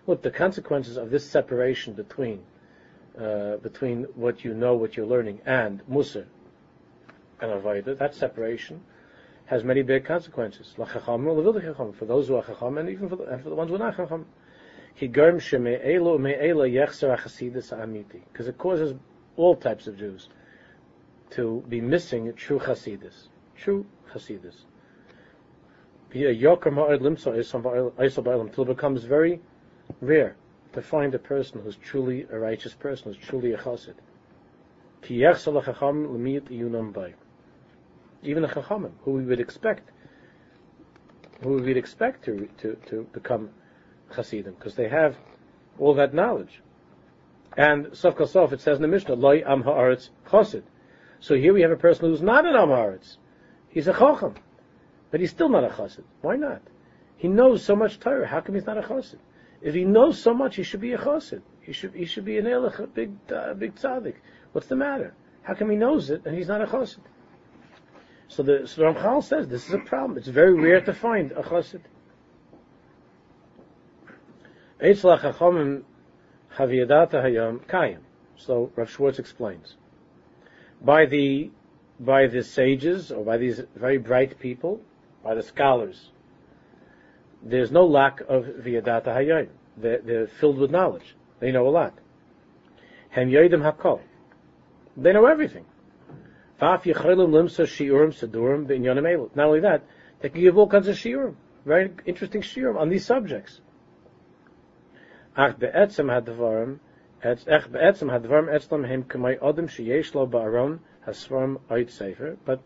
Look, 0.08 0.22
the 0.22 0.32
consequences 0.32 0.98
of 0.98 1.10
this 1.10 1.30
separation 1.30 1.94
between 1.94 2.44
uh, 3.20 3.58
between 3.58 4.04
what 4.16 4.44
you 4.44 4.54
know, 4.54 4.76
what 4.76 4.96
you're 4.96 5.06
learning, 5.06 5.42
and 5.46 5.86
Mussar 5.88 6.26
and 7.42 7.52
Avodah, 7.52 7.98
that 7.98 8.16
separation 8.16 8.82
has 9.46 9.66
many 9.66 9.82
big 9.82 10.06
consequences. 10.06 10.74
For 10.78 12.06
those 12.06 12.28
who 12.28 12.36
are 12.36 12.44
Chacham, 12.44 12.78
and 12.78 12.90
even 12.90 13.10
for 13.10 13.16
the, 13.18 13.24
and 13.26 13.44
for 13.44 13.50
the 13.50 13.56
ones 13.56 13.70
who 13.70 13.76
are 13.76 13.80
not 13.80 13.98
Chacham. 13.98 14.26
Because 15.00 15.44
it 18.48 18.58
causes 18.58 18.94
all 19.36 19.56
types 19.56 19.88
of 19.88 19.98
Jews 19.98 20.30
to 21.32 21.64
be 21.68 21.82
missing 21.82 22.32
true 22.34 22.60
Hasidus. 22.60 23.28
True 23.58 23.86
Hasidus. 24.14 24.66
Until 26.14 26.30
it 28.64 28.68
becomes 28.68 29.04
very 29.04 29.42
rare 30.00 30.36
to 30.74 30.82
find 30.82 31.14
a 31.14 31.20
person 31.20 31.62
who's 31.62 31.76
truly 31.76 32.26
a 32.32 32.40
righteous 32.40 32.74
person, 32.74 33.14
who's 33.14 33.18
truly 33.18 33.54
a 33.54 33.58
chassid. 33.58 33.96
Even 38.24 38.44
a 38.44 38.48
chachamim, 38.48 38.92
who 39.04 39.12
we 39.12 39.24
would 39.24 39.40
expect, 39.40 39.90
who 41.42 41.54
we 41.54 41.62
would 41.62 41.78
expect 41.78 42.24
to, 42.26 42.48
to, 42.60 42.76
to 42.88 43.08
become 43.12 43.50
chassidim, 44.16 44.54
because 44.54 44.76
they 44.76 44.88
have 44.88 45.18
all 45.80 45.96
that 45.96 46.14
knowledge. 46.14 46.62
And 47.58 47.96
Sof 47.98 48.16
Sof, 48.30 48.54
it 48.54 48.62
says 48.62 48.78
in 48.78 48.82
the 48.82 48.88
Mishnah, 48.88 49.16
Loi 49.16 49.44
Am 49.46 49.64
Haaretz 49.64 50.10
Chassid. 50.28 50.64
So 51.20 51.36
here 51.36 51.54
we 51.54 51.62
have 51.62 51.72
a 51.72 51.76
person 51.76 52.06
who's 52.06 52.22
not 52.22 52.46
an 52.46 52.56
Am 52.56 52.70
Haaretz. 52.70 53.18
He's 53.70 53.88
a 53.88 53.94
Chacham. 53.94 54.36
But 55.10 55.20
he's 55.20 55.32
still 55.32 55.50
not 55.50 55.66
a 55.66 55.70
Chassid. 55.70 56.04
Why 56.22 56.38
not? 56.38 56.62
He 57.18 57.28
knows 57.28 57.64
so 57.64 57.76
much 57.76 58.00
Torah. 58.00 58.26
How 58.26 58.40
come 58.40 58.56
he's 58.56 58.66
not 58.66 58.78
a 58.78 58.82
Chassid? 58.82 59.18
If 59.62 59.76
he 59.76 59.86
knows 59.86 60.22
so 60.22 60.34
much, 60.34 60.56
he 60.56 60.64
should 60.64 60.82
be 60.82 60.94
a 60.94 60.98
chassid. 60.98 61.42
He 61.62 61.74
should 61.74 61.94
he 61.94 62.06
should 62.06 62.26
be 62.26 62.38
an 62.38 62.46
elech, 62.46 62.80
a 62.80 62.88
big 62.88 63.12
uh, 63.32 63.54
big 63.54 63.76
tzaddik. 63.76 64.16
What's 64.52 64.68
the 64.68 64.76
matter? 64.76 65.14
How 65.44 65.54
come 65.54 65.70
he 65.70 65.76
knows 65.78 66.10
it 66.10 66.26
and 66.26 66.36
he's 66.36 66.48
not 66.48 66.62
a 66.62 66.66
chassid? 66.66 67.02
So 68.28 68.44
the 68.44 68.68
so 68.68 68.82
Ramchal 68.84 69.24
says 69.24 69.48
this 69.48 69.68
is 69.68 69.74
a 69.74 69.80
problem. 69.80 70.18
It's 70.18 70.28
very 70.28 70.54
rare 70.54 70.82
to 70.82 70.94
find 70.94 71.32
a 71.34 71.44
chassid. 71.44 71.82
So 78.38 78.72
Rav 78.76 78.90
Schwartz 78.90 79.20
explains. 79.20 79.76
By 80.82 81.06
the 81.06 81.52
by 82.00 82.26
the 82.28 82.44
sages 82.44 83.12
or 83.12 83.24
by 83.24 83.38
these 83.38 83.62
very 83.76 84.00
bright 84.00 84.40
people, 84.40 84.82
by 85.24 85.36
the 85.36 85.44
scholars, 85.44 86.10
there's 87.44 87.72
no 87.72 87.86
lack 87.86 88.22
of 88.22 88.46
viyadata 88.46 89.08
hayayim. 89.08 89.50
They're, 89.78 90.00
they're, 90.00 90.28
filled 90.28 90.58
with 90.58 90.72
knowledge. 90.72 91.16
They 91.40 91.52
know 91.52 91.68
a 91.68 91.70
lot. 91.70 91.98
Hem 93.10 93.30
yoidim 93.30 93.62
hakol. 93.62 94.02
They 94.98 95.14
know 95.14 95.26
everything. 95.26 95.66
Not 96.62 96.86
only 96.86 96.92
that, 99.62 99.82
they 100.20 100.30
can 100.30 100.42
give 100.42 100.58
all 100.58 100.68
kinds 100.68 100.88
of 100.88 100.96
shiurim, 100.96 101.36
very 101.66 101.92
interesting 102.06 102.42
shiurim 102.42 102.78
on 102.78 102.90
these 102.90 103.06
subjects. 103.06 103.62
Ach 105.36 105.58
be'etzem 105.58 106.06
hadvarim, 106.06 106.80
ech 107.24 107.46
be'etzem 107.72 108.12
hadvarim 108.12 108.54
etzlam 108.54 108.88
hem 108.88 109.04
k'may 109.04 109.40
odem 109.40 109.68
sheyesh 109.68 110.14
lo 110.14 110.28
ba'aron 110.28 110.80
hasvarim 111.08 111.60
oit 111.72 111.90
sefer. 111.90 112.38
But 112.46 112.62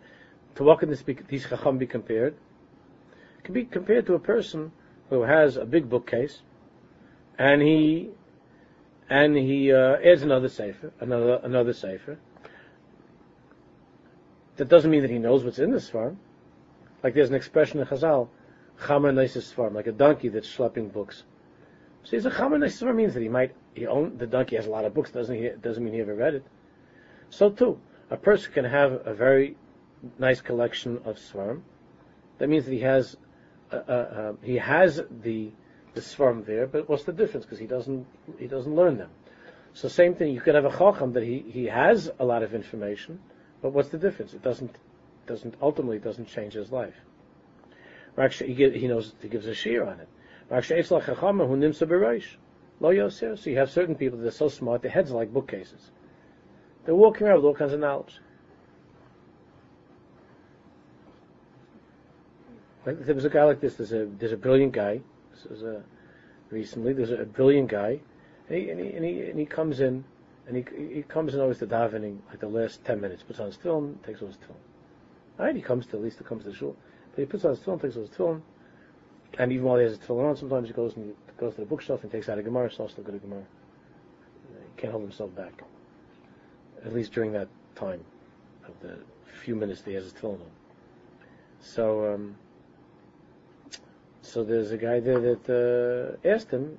to 0.55 0.63
what 0.63 0.79
can 0.79 0.89
this 0.89 1.01
be, 1.01 1.13
these 1.13 1.47
chacham 1.47 1.77
be 1.77 1.87
compared? 1.87 2.35
Can 3.45 3.53
be 3.53 3.63
compared 3.63 4.05
to 4.07 4.15
a 4.15 4.19
person 4.19 4.71
who 5.09 5.21
has 5.21 5.55
a 5.55 5.65
big 5.65 5.89
bookcase, 5.89 6.41
and 7.37 7.61
he 7.61 8.09
and 9.09 9.37
he 9.37 9.71
uh, 9.71 9.97
adds 10.03 10.23
another 10.23 10.49
sefer, 10.49 10.91
another 10.99 11.39
another 11.43 11.73
sefer. 11.73 12.17
That 14.57 14.67
doesn't 14.67 14.89
mean 14.89 15.01
that 15.01 15.11
he 15.11 15.19
knows 15.19 15.43
what's 15.43 15.59
in 15.59 15.71
this 15.71 15.89
farm. 15.89 16.19
Like 17.03 17.13
there's 17.13 17.29
an 17.29 17.35
expression 17.35 17.79
in 17.79 17.85
Chazal, 17.85 18.29
"Chamer 18.79 19.13
noises 19.13 19.51
farm," 19.51 19.75
like 19.75 19.87
a 19.87 19.91
donkey 19.91 20.29
that's 20.29 20.47
schlepping 20.47 20.91
books. 20.91 21.23
So 22.05 22.11
he's 22.11 22.25
a 22.27 22.29
chaman 22.29 22.61
Svarim 22.61 22.95
means 22.95 23.15
that 23.15 23.23
he 23.23 23.29
might, 23.29 23.55
he 23.73 23.87
own, 23.87 24.17
the 24.19 24.27
donkey 24.27 24.55
has 24.57 24.67
a 24.67 24.69
lot 24.69 24.85
of 24.85 24.93
books, 24.93 25.09
doesn't 25.09 25.35
he, 25.35 25.49
doesn't 25.49 25.83
mean 25.83 25.91
he 25.91 26.01
ever 26.01 26.13
read 26.13 26.35
it. 26.35 26.45
So 27.31 27.49
too, 27.49 27.79
a 28.11 28.17
person 28.17 28.53
can 28.53 28.65
have 28.65 29.01
a 29.07 29.13
very 29.15 29.57
nice 30.19 30.39
collection 30.39 30.99
of 31.03 31.17
Svarim. 31.17 31.61
That 32.37 32.47
means 32.47 32.65
that 32.65 32.73
he 32.73 32.81
has, 32.81 33.17
uh, 33.75 33.91
uh, 33.91 33.93
uh, 33.93 34.33
he 34.41 34.55
has 34.55 35.01
the, 35.23 35.51
the 35.93 36.01
Svarim 36.01 36.45
there, 36.45 36.67
but 36.67 36.89
what's 36.89 37.03
the 37.03 37.13
difference? 37.13 37.45
Because 37.45 37.59
he 37.59 37.67
doesn't, 37.67 38.05
he 38.39 38.47
doesn't 38.47 38.75
learn 38.75 38.97
them. 38.97 39.09
So 39.73 39.87
same 39.87 40.15
thing, 40.15 40.33
you 40.33 40.41
could 40.41 40.55
have 40.55 40.65
a 40.65 40.71
chacham 40.71 41.13
that 41.13 41.23
he, 41.23 41.39
he 41.39 41.65
has 41.65 42.09
a 42.19 42.25
lot 42.25 42.43
of 42.43 42.53
information, 42.53 43.19
but 43.61 43.73
what's 43.73 43.89
the 43.89 43.97
difference? 43.97 44.33
It 44.33 44.41
doesn't, 44.41 44.75
doesn't, 45.27 45.55
ultimately 45.61 45.99
doesn't 45.99 46.27
change 46.27 46.53
his 46.53 46.71
life. 46.71 46.95
He 48.39 48.87
knows, 48.87 49.13
he 49.21 49.27
gives 49.27 49.45
a 49.47 49.53
shear 49.53 49.85
on 49.85 49.99
it. 49.99 50.07
So 50.49 50.55
you 53.49 53.57
have 53.57 53.71
certain 53.71 53.95
people 53.95 54.19
that 54.19 54.27
are 54.27 54.31
so 54.31 54.47
smart, 54.47 54.81
their 54.81 54.91
heads 54.91 55.11
are 55.11 55.15
like 55.15 55.33
bookcases. 55.33 55.91
They're 56.85 56.95
walking 56.95 57.27
around 57.27 57.37
with 57.37 57.45
all 57.45 57.55
kinds 57.55 57.73
of 57.73 57.79
knowledge. 57.79 58.19
Like, 62.85 63.03
there 63.03 63.15
was 63.15 63.25
a 63.25 63.29
guy 63.29 63.43
like 63.43 63.59
this. 63.59 63.75
There's 63.75 63.93
a 63.93 64.05
there's 64.05 64.31
a 64.31 64.37
brilliant 64.37 64.73
guy. 64.73 65.01
This 65.31 65.45
was 65.45 65.63
a 65.63 65.83
recently. 66.51 66.93
There's 66.93 67.11
a 67.11 67.25
brilliant 67.25 67.69
guy, 67.69 67.99
and 68.47 68.57
he 68.57 68.69
and 68.69 68.79
he 68.79 68.87
and 68.93 69.05
he, 69.05 69.21
and 69.21 69.39
he 69.39 69.45
comes 69.45 69.79
in, 69.79 70.03
and 70.47 70.55
he 70.55 70.93
he 70.93 71.01
comes 71.01 71.33
in 71.33 71.41
always 71.41 71.57
to 71.59 71.67
davening 71.67 72.19
like 72.29 72.39
the 72.39 72.47
last 72.47 72.85
ten 72.85 73.01
minutes. 73.01 73.23
Puts 73.23 73.39
on 73.39 73.47
his 73.47 73.57
tefillin, 73.57 74.03
takes 74.05 74.21
off 74.21 74.27
his 74.27 74.37
tefillin. 74.37 75.39
All 75.39 75.45
right, 75.45 75.55
he 75.55 75.61
comes 75.61 75.87
to 75.87 75.97
at 75.97 76.03
least 76.03 76.19
he 76.19 76.23
comes 76.23 76.43
to 76.43 76.51
the 76.51 76.55
shul, 76.55 76.75
but 77.11 77.21
he 77.21 77.25
puts 77.25 77.43
on 77.43 77.51
his 77.51 77.59
tefillin, 77.59 77.81
takes 77.81 77.95
off 77.97 78.07
his 78.07 78.11
tefillin, 78.11 78.41
and 79.39 79.51
even 79.51 79.65
while 79.65 79.77
he 79.77 79.83
has 79.83 79.97
his 79.97 79.99
tefillin 79.99 80.29
on, 80.29 80.37
sometimes 80.37 80.67
he 80.67 80.73
goes 80.73 80.95
and 80.95 81.05
he 81.05 81.13
goes 81.39 81.55
to 81.55 81.61
the 81.61 81.67
bookshelf 81.67 82.03
and 82.03 82.11
takes 82.11 82.29
out 82.29 82.37
a 82.37 82.43
Gemara, 82.43 82.71
starts 82.71 82.93
to 82.93 83.01
look 83.01 83.09
at 83.09 83.15
a 83.15 83.19
Gemara. 83.19 83.43
He 84.75 84.81
can't 84.81 84.91
hold 84.91 85.03
himself 85.03 85.35
back. 85.35 85.63
At 86.85 86.93
least 86.93 87.13
during 87.13 87.31
that 87.31 87.47
time 87.73 88.01
of 88.67 88.79
the 88.81 88.99
few 89.41 89.55
minutes 89.55 89.81
that 89.81 89.89
he 89.89 89.95
has 89.95 90.03
his 90.03 90.13
tefillin 90.13 90.41
on. 90.41 90.51
So. 91.61 92.13
Um, 92.13 92.35
so 94.25 94.43
there's 94.43 94.71
a 94.71 94.77
guy 94.77 94.99
there 94.99 95.19
that 95.19 96.17
uh, 96.23 96.27
asked 96.27 96.51
him, 96.51 96.77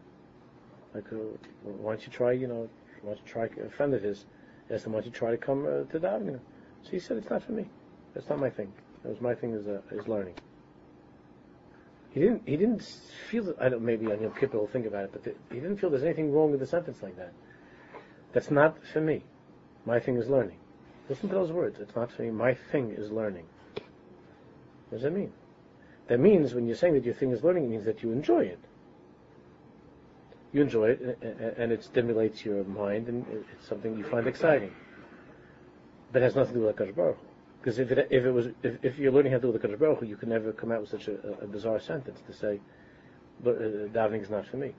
like, 0.94 1.12
uh, 1.12 1.16
why 1.62 1.92
don't 1.92 2.06
you 2.06 2.12
try, 2.12 2.32
you 2.32 2.46
know, 2.46 2.68
why 3.02 3.14
don't 3.14 3.18
you 3.24 3.32
try, 3.32 3.48
a 3.64 3.70
friend 3.70 3.94
of 3.94 4.02
his 4.02 4.24
asked 4.70 4.86
him, 4.86 4.92
why 4.92 5.00
don't 5.00 5.06
you 5.06 5.12
try 5.12 5.30
to 5.30 5.36
come 5.36 5.64
uh, 5.64 5.90
to 5.92 6.00
davening? 6.00 6.40
So 6.82 6.90
he 6.90 6.98
said, 6.98 7.16
it's 7.16 7.30
not 7.30 7.42
for 7.42 7.52
me. 7.52 7.66
That's 8.14 8.28
not 8.28 8.38
my 8.38 8.50
thing. 8.50 8.72
That 9.02 9.10
was 9.10 9.20
my 9.20 9.34
thing 9.34 9.52
is, 9.52 9.66
uh, 9.66 9.80
is 9.92 10.08
learning. 10.08 10.34
He 12.10 12.20
didn't, 12.20 12.42
he 12.46 12.56
didn't 12.56 12.82
feel, 13.30 13.54
I 13.60 13.68
don't, 13.68 13.82
maybe 13.82 14.06
on 14.06 14.20
Yom 14.20 14.32
Kippur 14.32 14.58
will 14.58 14.66
think 14.66 14.86
about 14.86 15.04
it, 15.04 15.10
but 15.12 15.22
the, 15.24 15.34
he 15.50 15.60
didn't 15.60 15.76
feel 15.76 15.90
there's 15.90 16.02
anything 16.02 16.32
wrong 16.32 16.50
with 16.50 16.62
a 16.62 16.66
sentence 16.66 17.02
like 17.02 17.16
that. 17.16 17.32
That's 18.32 18.50
not 18.50 18.76
for 18.92 19.00
me. 19.00 19.22
My 19.84 20.00
thing 20.00 20.16
is 20.16 20.28
learning. 20.28 20.56
Listen 21.08 21.28
to 21.28 21.34
those 21.34 21.52
words. 21.52 21.78
It's 21.78 21.94
not 21.94 22.10
for 22.10 22.22
me. 22.22 22.30
My 22.30 22.54
thing 22.54 22.90
is 22.90 23.10
learning. 23.10 23.44
What 24.88 24.98
does 24.98 25.02
that 25.02 25.12
mean? 25.12 25.32
That 26.08 26.20
means 26.20 26.54
when 26.54 26.66
you're 26.66 26.76
saying 26.76 26.94
that 26.94 27.04
your 27.04 27.14
thing 27.14 27.32
is 27.32 27.42
learning, 27.42 27.64
it 27.64 27.70
means 27.70 27.84
that 27.84 28.02
you 28.02 28.12
enjoy 28.12 28.44
it. 28.44 28.60
You 30.52 30.62
enjoy 30.62 30.90
it, 30.90 31.18
and 31.58 31.72
it 31.72 31.82
stimulates 31.84 32.44
your 32.44 32.64
mind, 32.64 33.08
and 33.08 33.26
it's 33.30 33.68
something 33.68 33.96
you 33.98 34.04
find 34.04 34.26
exciting. 34.26 34.72
But 36.12 36.22
it 36.22 36.26
has 36.26 36.36
nothing 36.36 36.54
to 36.54 36.60
do 36.60 36.66
with 36.66 36.76
Hakadosh 36.76 36.94
Baruch 36.94 37.18
Because 37.60 37.78
if 37.78 37.90
it, 37.90 38.08
if 38.10 38.24
it 38.24 38.30
was, 38.30 38.46
if, 38.62 38.76
if, 38.82 38.98
you're 38.98 39.12
learning 39.12 39.32
how 39.32 39.38
to 39.38 39.42
do 39.42 39.52
with 39.52 39.62
Hakadosh 39.62 39.78
Baruch 39.78 40.02
you 40.02 40.16
could 40.16 40.28
never 40.28 40.52
come 40.52 40.70
out 40.70 40.80
with 40.80 40.90
such 40.90 41.08
a, 41.08 41.18
a 41.42 41.46
bizarre 41.46 41.80
sentence 41.80 42.20
to 42.26 42.32
say, 42.32 42.60
"But 43.42 43.56
uh, 43.56 43.88
davening 43.92 44.22
is 44.22 44.30
not 44.30 44.46
for 44.46 44.56
me." 44.56 44.72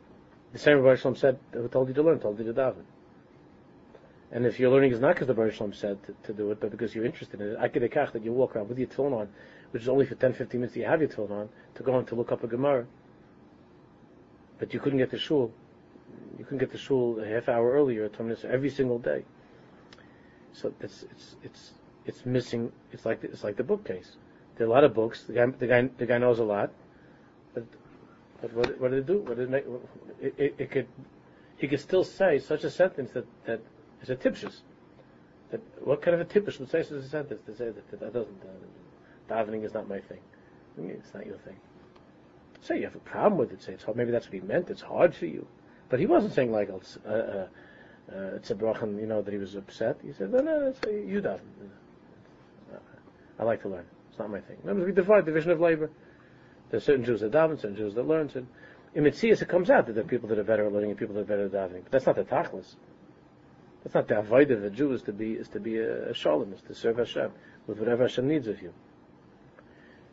The 0.53 0.59
same 0.59 0.79
Rabbi 0.79 0.99
Shalom 0.99 1.15
said, 1.15 1.37
"Who 1.51 1.67
told 1.67 1.89
you 1.89 1.93
to 1.95 2.01
learn? 2.01 2.19
Told 2.19 2.39
you 2.39 2.45
to 2.45 2.53
daven." 2.53 2.85
And 4.31 4.45
if 4.45 4.59
your 4.59 4.71
learning 4.71 4.91
is 4.91 4.99
not 4.99 5.15
because 5.15 5.27
the 5.27 5.33
Baruch 5.33 5.53
Shalom 5.53 5.73
said 5.73 5.97
to, 6.03 6.13
to, 6.23 6.33
do 6.33 6.51
it, 6.51 6.59
but 6.59 6.71
because 6.71 6.93
you're 6.93 7.05
interested 7.05 7.39
in 7.39 7.51
it, 7.51 7.57
I 7.59 7.69
could 7.69 7.81
that 7.81 8.23
you 8.23 8.33
walk 8.33 8.55
around 8.55 8.67
with 8.67 8.77
your 8.77 8.87
tefillin 8.87 9.13
on 9.13 9.29
which 9.71 9.83
is 9.83 9.89
only 9.89 10.05
for 10.05 10.15
10, 10.15 10.33
15 10.33 10.61
minutes 10.61 10.77
you 10.77 10.85
have 10.85 11.01
your 11.01 11.09
tefillin 11.09 11.31
on, 11.31 11.49
to 11.75 11.83
go 11.83 11.93
on 11.93 12.05
to 12.05 12.15
look 12.15 12.31
up 12.31 12.43
a 12.43 12.47
Gemara. 12.47 12.85
But 14.59 14.73
you 14.73 14.79
couldn't 14.79 14.99
get 14.99 15.11
the 15.11 15.19
shul. 15.19 15.51
You 16.37 16.45
couldn't 16.45 16.59
get 16.59 16.71
the 16.71 16.77
shul 16.77 17.19
a 17.19 17.27
half 17.27 17.49
hour 17.49 17.71
earlier, 17.71 18.07
20 18.07 18.23
minutes 18.23 18.45
every 18.45 18.69
single 18.69 18.97
day. 18.97 19.23
So 20.53 20.73
it's 20.79 21.03
it's 21.03 21.35
it's 21.43 21.71
it's 22.05 22.25
missing. 22.25 22.71
It's 22.91 23.05
like 23.05 23.23
it's 23.23 23.43
like 23.43 23.57
the 23.57 23.63
bookcase. 23.63 24.15
There 24.55 24.65
are 24.65 24.69
a 24.69 24.73
lot 24.73 24.83
of 24.83 24.93
books. 24.95 25.23
The 25.23 25.33
guy 25.33 25.45
the 25.45 25.67
guy 25.67 25.89
the 25.97 26.05
guy 26.05 26.17
knows 26.17 26.39
a 26.39 26.43
lot, 26.43 26.71
but 27.53 27.65
but 28.41 28.53
what, 28.53 28.81
what 28.81 28.91
did 28.91 28.99
it 28.99 29.05
do? 29.05 29.19
What 29.19 29.37
did 29.37 29.43
it 29.43 29.49
make? 29.51 29.65
It, 30.19 30.33
it, 30.37 30.55
it 30.57 30.71
could 30.71 30.87
he 31.57 31.67
could 31.67 31.79
still 31.79 32.03
say 32.03 32.39
such 32.39 32.63
a 32.63 32.71
sentence 32.71 33.11
that 33.11 33.27
that 33.45 33.61
is 34.09 34.09
a 34.09 34.15
tipshus. 34.15 34.61
That 35.51 35.61
what 35.85 36.01
kind 36.01 36.19
of 36.19 36.21
a 36.21 36.25
tipshus 36.25 36.59
would 36.59 36.69
say 36.69 36.83
such 36.83 36.91
a 36.97 37.07
sentence 37.07 37.41
to 37.45 37.55
say 37.55 37.65
that, 37.65 37.91
that, 37.91 37.99
that 37.99 38.13
doesn't. 38.13 38.41
Uh, 38.41 39.33
davening 39.33 39.65
is 39.65 39.73
not 39.73 39.87
my 39.87 39.99
thing. 39.99 40.19
It's 40.77 41.13
not 41.13 41.25
your 41.25 41.37
thing. 41.37 41.57
Say 42.61 42.77
you 42.77 42.83
have 42.85 42.95
a 42.95 42.99
problem 42.99 43.39
with 43.39 43.51
it. 43.51 43.63
Say 43.63 43.73
it's 43.73 43.83
hard. 43.83 43.97
Maybe 43.97 44.11
that's 44.11 44.25
what 44.25 44.33
he 44.33 44.41
meant. 44.41 44.69
It's 44.69 44.81
hard 44.81 45.15
for 45.15 45.25
you. 45.25 45.47
But 45.89 45.99
he 45.99 46.05
wasn't 46.05 46.33
saying 46.33 46.51
like 46.51 46.69
uh, 46.69 47.09
uh, 47.09 47.11
uh, 47.11 47.47
it's 48.35 48.51
a 48.51 48.55
brachen, 48.55 48.97
you 48.99 49.07
know, 49.07 49.21
that 49.21 49.31
he 49.31 49.37
was 49.37 49.55
upset. 49.55 49.97
He 50.03 50.13
said, 50.13 50.31
no, 50.31 50.39
no, 50.39 50.67
it's, 50.67 50.79
you 50.85 51.21
daven. 51.21 51.39
I 53.39 53.43
like 53.43 53.61
to 53.63 53.69
learn. 53.69 53.85
It's 54.09 54.17
not 54.17 54.31
my 54.31 54.39
thing. 54.39 54.57
Remember, 54.63 54.85
we 54.85 54.91
divide 54.91 55.25
division 55.25 55.51
of 55.51 55.59
labor. 55.59 55.91
There's 56.71 56.83
certain 56.83 57.05
Jews 57.05 57.21
that 57.21 57.31
daven, 57.31 57.59
certain 57.59 57.75
Jews 57.75 57.93
that 57.95 58.07
learn. 58.07 58.29
Certain, 58.29 58.47
in 58.95 59.03
Mitzias, 59.03 59.41
it 59.41 59.47
comes 59.47 59.69
out 59.69 59.85
that 59.85 59.93
there 59.93 60.03
are 60.03 60.07
people 60.07 60.27
that 60.29 60.39
are 60.39 60.43
better 60.43 60.65
at 60.65 60.73
learning 60.73 60.91
and 60.91 60.99
people 60.99 61.15
that 61.15 61.21
are 61.21 61.25
better 61.25 61.45
at 61.45 61.51
davening. 61.51 61.83
But 61.83 61.91
that's 61.91 62.05
not 62.05 62.15
the 62.15 62.23
tachlis. 62.23 62.75
That's 63.83 63.95
not 63.95 64.07
the 64.07 64.19
avoid 64.19 64.51
of 64.51 64.63
a 64.63 64.69
Jew 64.69 64.91
is 64.93 65.01
to 65.03 65.13
be 65.13 65.33
is 65.33 65.47
to 65.49 65.59
be 65.59 65.77
a, 65.77 66.09
a 66.09 66.13
shalom, 66.13 66.53
is 66.53 66.61
to 66.61 66.75
serve 66.75 66.97
Hashem 66.97 67.31
with 67.67 67.79
whatever 67.79 68.03
Hashem 68.03 68.27
needs 68.27 68.47
of 68.47 68.61
you 68.61 68.73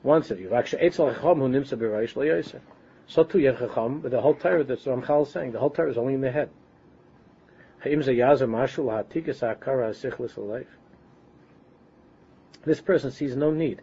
wants 0.04 0.30
of 0.30 0.38
you. 0.38 0.50
So 3.06 3.24
too 3.24 3.38
you 3.38 3.48
have 3.48 3.58
chacham, 3.58 4.00
but 4.00 4.10
the 4.12 4.20
whole 4.20 4.34
Torah 4.34 4.62
that's 4.64 4.84
Ramchal 4.84 5.26
is 5.26 5.32
saying, 5.32 5.52
the 5.52 5.58
whole 5.58 5.70
Torah 5.70 5.90
is 5.90 5.98
only 5.98 6.14
in 6.14 6.20
the 6.20 6.30
head. 6.30 6.50
This 12.64 12.80
person 12.80 13.10
sees 13.10 13.36
no 13.36 13.50
need 13.50 13.82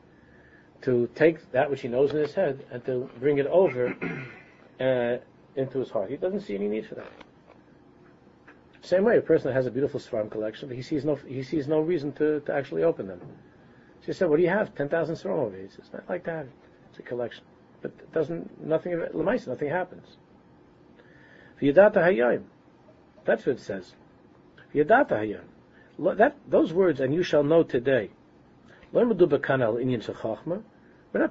to 0.81 1.09
take 1.13 1.51
that 1.51 1.69
which 1.69 1.81
he 1.81 1.87
knows 1.87 2.11
in 2.11 2.17
his 2.17 2.33
head 2.33 2.65
and 2.71 2.83
to 2.85 3.09
bring 3.19 3.37
it 3.37 3.45
over 3.47 3.95
uh, 4.79 5.17
into 5.55 5.79
his 5.79 5.91
heart. 5.91 6.09
He 6.09 6.17
doesn't 6.17 6.41
see 6.41 6.55
any 6.55 6.67
need 6.67 6.87
for 6.87 6.95
that. 6.95 7.11
Same 8.81 9.03
way, 9.03 9.17
a 9.17 9.21
person 9.21 9.47
that 9.49 9.53
has 9.53 9.67
a 9.67 9.71
beautiful 9.71 9.99
Svarim 9.99 10.29
collection, 10.29 10.67
but 10.67 10.75
he 10.75 10.81
sees 10.81 11.05
no 11.05 11.15
he 11.15 11.43
sees 11.43 11.67
no 11.67 11.79
reason 11.81 12.11
to, 12.13 12.39
to 12.41 12.53
actually 12.53 12.83
open 12.83 13.07
them. 13.07 13.21
She 14.05 14.11
said, 14.13 14.29
"What 14.29 14.37
do 14.37 14.43
you 14.43 14.49
have? 14.49 14.73
Ten 14.73 14.89
thousand 14.89 15.15
Svarim 15.15 15.37
over 15.37 15.55
here." 15.55 15.67
He 15.67 15.71
says, 15.71 15.85
"I'd 15.93 16.09
like 16.09 16.23
to 16.25 16.31
have 16.31 16.45
it. 16.47 16.51
It's 16.89 16.99
a 16.99 17.03
collection, 17.03 17.43
but 17.83 17.91
it 17.91 18.11
doesn't 18.11 18.65
nothing. 18.65 18.93
Lemaisa, 18.93 19.47
nothing 19.49 19.69
happens." 19.69 20.17
V'yadata 21.61 21.97
hayayim. 21.97 22.43
That's 23.23 23.45
what 23.45 23.57
it 23.57 23.61
says. 23.61 23.93
V'yadata 24.73 25.11
hayayim. 25.11 26.17
That 26.17 26.35
those 26.49 26.73
words, 26.73 26.99
and 26.99 27.13
you 27.13 27.21
shall 27.21 27.43
know 27.43 27.61
today. 27.61 28.09
We're 28.91 29.03
not 29.03 29.19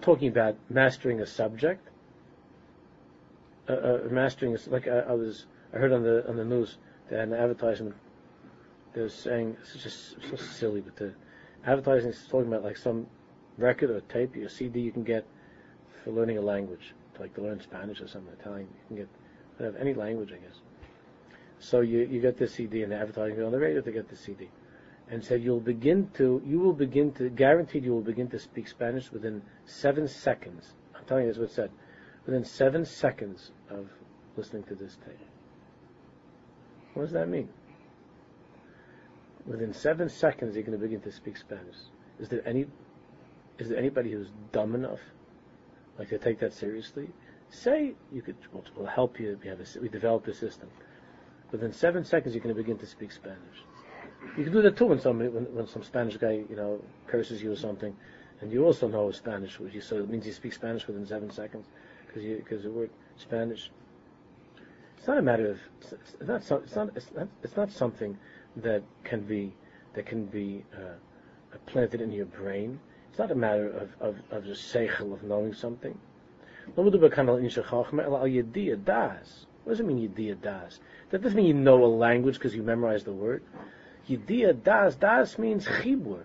talking 0.03 0.29
about 0.29 0.57
mastering 0.69 1.21
a 1.21 1.27
subject. 1.27 1.89
Uh, 3.69 3.73
uh, 3.73 3.99
mastering, 4.11 4.57
like 4.69 4.89
I, 4.89 5.01
I, 5.01 5.13
was, 5.13 5.47
I 5.75 5.79
heard 5.79 5.93
on 5.93 6.03
the 6.03 6.27
on 6.29 6.37
the 6.37 6.45
news 6.45 6.79
an 7.11 7.33
advertisement. 7.33 7.97
They 8.95 9.03
were 9.03 9.09
saying 9.09 9.57
it's 9.61 9.83
just 9.83 10.17
so 10.29 10.37
silly, 10.37 10.81
but 10.81 10.97
the 10.97 11.15
advertising 11.65 12.11
is 12.11 12.27
talking 12.29 12.49
about 12.49 12.65
like 12.65 12.77
some 12.77 13.07
record 13.59 13.91
or 13.91 14.01
tape 14.03 14.37
or 14.37 14.49
CD 14.49 14.81
you 14.81 14.93
can 14.93 15.05
get 15.05 15.27
for 16.03 16.11
learning 16.11 16.39
a 16.39 16.41
language, 16.41 16.95
like 17.19 17.35
to 17.35 17.43
learn 17.43 17.61
Spanish 17.61 18.01
or 18.01 18.09
something, 18.09 18.33
Italian. 18.41 18.69
You 18.69 18.87
can 18.89 18.97
get 18.97 19.09
whatever, 19.57 19.79
any 19.79 19.95
language, 19.95 20.33
I 20.33 20.37
guess. 20.37 20.61
So 21.59 21.81
you, 21.81 22.01
you 22.01 22.21
get 22.21 22.39
this 22.39 22.55
CD 22.55 22.83
and 22.83 22.93
the 22.93 22.97
advertising 22.97 23.43
on 23.43 23.53
the 23.53 23.59
radio 23.59 23.83
to 23.83 23.93
get 23.93 24.09
the 24.09 24.17
CD. 24.17 24.49
And 25.11 25.23
said 25.23 25.43
you'll 25.43 25.61
begin 25.61 26.09
to, 26.15 26.41
you 26.47 26.61
will 26.61 26.73
begin 26.73 27.13
to, 27.15 27.29
guaranteed 27.29 27.85
you 27.85 27.93
will 27.93 28.01
begin 28.01 28.29
to 28.29 28.39
speak 28.39 28.69
Spanish 28.69 29.13
within 29.13 29.43
seven 29.67 30.09
seconds. 30.09 30.73
I'm 30.95 31.05
telling 31.05 31.25
you, 31.25 31.31
that's 31.31 31.39
what 31.39 31.51
it 31.51 31.55
said. 31.55 31.71
Within 32.27 32.45
seven 32.45 32.85
seconds 32.85 33.51
of 33.69 33.89
listening 34.37 34.63
to 34.65 34.75
this 34.75 34.97
tape. 35.05 35.19
What 37.01 37.07
does 37.07 37.15
that 37.15 37.31
mean? 37.31 37.49
within 39.47 39.73
seven 39.73 40.07
seconds 40.11 40.55
you're 40.55 40.65
going 40.65 40.79
to 40.79 40.85
begin 40.85 41.01
to 41.01 41.11
speak 41.11 41.35
Spanish. 41.39 41.77
Is 42.19 42.29
there 42.29 42.47
any, 42.47 42.67
is 43.59 43.71
there 43.71 43.79
anybody 43.79 44.13
who's 44.13 44.29
dumb 44.53 44.75
enough, 44.75 45.01
like 45.99 46.11
to 46.11 46.19
take 46.19 46.41
that 46.41 46.53
seriously? 46.53 47.09
Say 47.49 47.95
you 48.13 48.21
could, 48.21 48.37
we'll, 48.53 48.65
we'll 48.77 48.87
help 48.87 49.19
you. 49.19 49.39
We 49.43 49.49
have 49.49 49.61
a, 49.61 49.81
we 49.81 49.89
a 49.89 50.35
system. 50.35 50.69
Within 51.51 51.73
seven 51.73 52.05
seconds 52.05 52.35
you're 52.35 52.45
going 52.45 52.55
to 52.55 52.63
begin 52.63 52.77
to 52.77 52.87
speak 52.87 53.13
Spanish. 53.13 53.65
You 54.37 54.45
can 54.45 54.53
do 54.53 54.61
that 54.61 54.77
too 54.77 54.85
when 54.85 55.01
somebody, 55.01 55.31
when, 55.31 55.45
when 55.55 55.67
some 55.67 55.83
Spanish 55.83 56.19
guy, 56.19 56.45
you 56.51 56.57
know, 56.57 56.85
curses 57.07 57.43
you 57.43 57.51
or 57.51 57.57
something, 57.57 57.97
and 58.43 58.53
you 58.53 58.67
also 58.67 58.89
know 58.89 59.11
Spanish, 59.11 59.59
which 59.59 59.73
you, 59.73 59.81
so 59.81 59.97
it 59.97 60.11
means 60.11 60.27
you 60.27 60.35
speak 60.35 60.53
Spanish 60.53 60.87
within 60.87 61.07
seven 61.07 61.31
seconds, 61.31 61.65
because 62.07 62.23
you, 62.23 62.37
because 62.37 62.63
the 62.63 62.71
word 62.71 62.91
Spanish. 63.17 63.71
It's 65.01 65.09
not 65.09 65.17
a 65.17 65.23
matter 65.23 65.51
of. 65.51 65.59
It's 65.81 66.29
not. 66.29 66.45
So, 66.45 66.57
it's 66.57 66.77
not. 66.77 66.91
It's 66.95 67.11
not. 67.15 67.29
It's 67.43 67.57
not 67.57 67.73
something 67.73 68.19
that 68.57 68.83
can 69.03 69.23
be 69.23 69.55
that 69.95 70.05
can 70.05 70.27
be 70.27 70.63
uh, 70.75 70.97
planted 71.65 72.03
in 72.03 72.13
your 72.13 72.27
brain. 72.27 72.79
It's 73.09 73.19
not 73.19 73.31
a 73.31 73.35
matter 73.35 73.71
of 73.71 73.97
of, 73.99 74.17
of 74.31 74.45
just 74.45 74.75
seichel 74.75 75.15
of 75.15 75.23
knowing 75.23 75.55
something. 75.55 75.99
What 76.75 76.85
does 76.85 76.93
it 76.93 77.01
mean 77.01 77.11
yediyah 78.29 78.85
das? 80.43 80.81
That 81.09 81.23
doesn't 81.23 81.37
mean 81.37 81.47
you 81.47 81.55
know 81.55 81.83
a 81.83 81.87
language 81.87 82.35
because 82.35 82.55
you 82.55 82.63
memorize 82.63 83.03
the 83.03 83.15
word. 83.15 83.43
Yediyah 84.07 84.63
das, 84.63 84.97
das 84.97 85.39
means 85.39 85.65
chibur. 85.65 86.25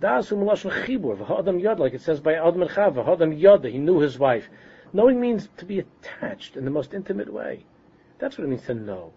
Das 0.00 0.32
um 0.32 0.38
lashon 0.38 0.70
chibur. 0.86 1.18
V'hadam 1.18 1.60
yad, 1.60 1.78
like 1.78 1.92
it 1.92 2.00
says 2.00 2.20
by 2.20 2.36
Adam 2.36 2.62
and 2.62 2.70
Chav. 2.70 2.94
V'hadam 2.94 3.38
yad, 3.38 3.70
he 3.70 3.76
knew 3.76 3.98
his 3.98 4.18
wife. 4.18 4.48
Knowing 4.94 5.20
means 5.20 5.50
to 5.58 5.66
be 5.66 5.80
attached 5.80 6.56
in 6.56 6.64
the 6.64 6.70
most 6.70 6.94
intimate 6.94 7.30
way. 7.30 7.66
That's 8.18 8.36
what 8.36 8.44
it 8.44 8.48
means 8.48 8.66
to 8.66 8.74
know. 8.74 9.12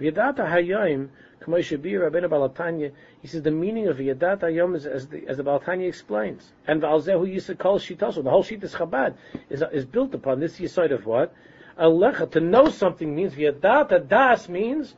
V'yadata 0.00 0.38
hayayim, 0.38 1.08
k'may 1.40 1.60
shabir 1.60 2.10
Rabbeinu 2.10 2.28
Baal 2.28 2.48
HaTanya, 2.50 2.92
he 3.20 3.28
says 3.28 3.42
the 3.42 3.50
meaning 3.50 3.88
of 3.88 3.96
V'yadata 3.98 4.42
hayayim 4.42 4.76
is 4.76 4.86
as 4.86 5.06
the, 5.08 5.26
as 5.26 5.36
the 5.36 5.42
Baal 5.42 5.60
HaTanya 5.60 5.88
explains. 5.88 6.52
And 6.66 6.82
V'alzehu 6.82 7.58
call 7.58 7.78
Shitasu. 7.78 8.22
The 8.24 8.30
whole 8.30 8.44
Shitas 8.44 8.74
Chabad 8.74 9.14
is, 9.50 9.62
is 9.72 9.84
built 9.84 10.14
upon 10.14 10.40
this 10.40 10.56
side 10.72 10.92
of 10.92 11.06
what? 11.06 11.34
Alecha, 11.78 12.30
to 12.32 12.40
know 12.40 12.68
something 12.68 13.14
means, 13.14 13.34
V'yadata 13.34 14.06
das 14.06 14.48
means, 14.48 14.94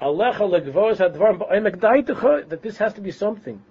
Alecha 0.00 0.40
legvos 0.40 0.98
hadvar 0.98 2.48
that 2.48 2.62
this 2.62 2.78
has 2.78 2.94
to 2.94 3.00
be 3.00 3.10
something 3.10 3.62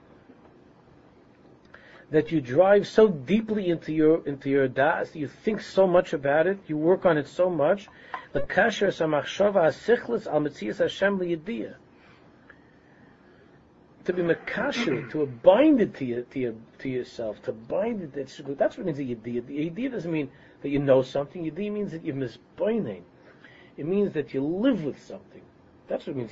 that 2.09 2.31
you 2.31 2.39
drive 2.39 2.87
so 2.87 3.09
deeply 3.09 3.69
into 3.69 3.91
your 3.91 4.25
into 4.25 4.49
your 4.49 4.67
das, 4.67 5.13
you 5.15 5.27
think 5.27 5.61
so 5.61 5.85
much 5.85 6.13
about 6.13 6.47
it, 6.47 6.57
you 6.67 6.77
work 6.77 7.05
on 7.05 7.17
it 7.17 7.27
so 7.27 7.49
much. 7.49 7.87
The 8.31 8.41
kasher 8.41 8.87
samachshava 8.87 9.67
asichlis 9.67 10.25
al 10.27 10.41
mitzias 10.41 10.77
Hashem 10.77 11.19
liyadiyah. 11.19 11.75
To 14.05 14.13
be 14.13 14.21
makasher, 14.21 15.09
to 15.11 15.25
bind 15.25 15.81
it 15.81 15.95
to, 15.95 16.05
you, 16.05 16.25
to, 16.31 16.39
you, 16.39 16.61
to 16.79 16.89
yourself, 16.89 17.41
to 17.43 17.51
bind 17.51 18.01
it, 18.01 18.13
that's, 18.13 18.39
that's 18.57 18.77
what 18.77 18.87
it 18.87 18.97
means 18.97 18.99
a 18.99 19.03
yediyah. 19.03 19.45
The 19.45 19.69
yediyah 19.69 19.91
doesn't 19.91 20.11
mean 20.11 20.29
that 20.61 20.69
you 20.69 20.79
know 20.79 21.01
something. 21.01 21.43
Yediyah 21.43 21.71
means 21.73 21.91
that 21.91 22.05
you're 22.05 22.15
misbinding. 22.15 23.01
It 23.75 23.85
means 23.85 24.13
that 24.13 24.33
you 24.33 24.41
live 24.41 24.85
with 24.85 25.03
something. 25.03 25.41
That's 25.89 26.07
what 26.07 26.15
it 26.15 26.31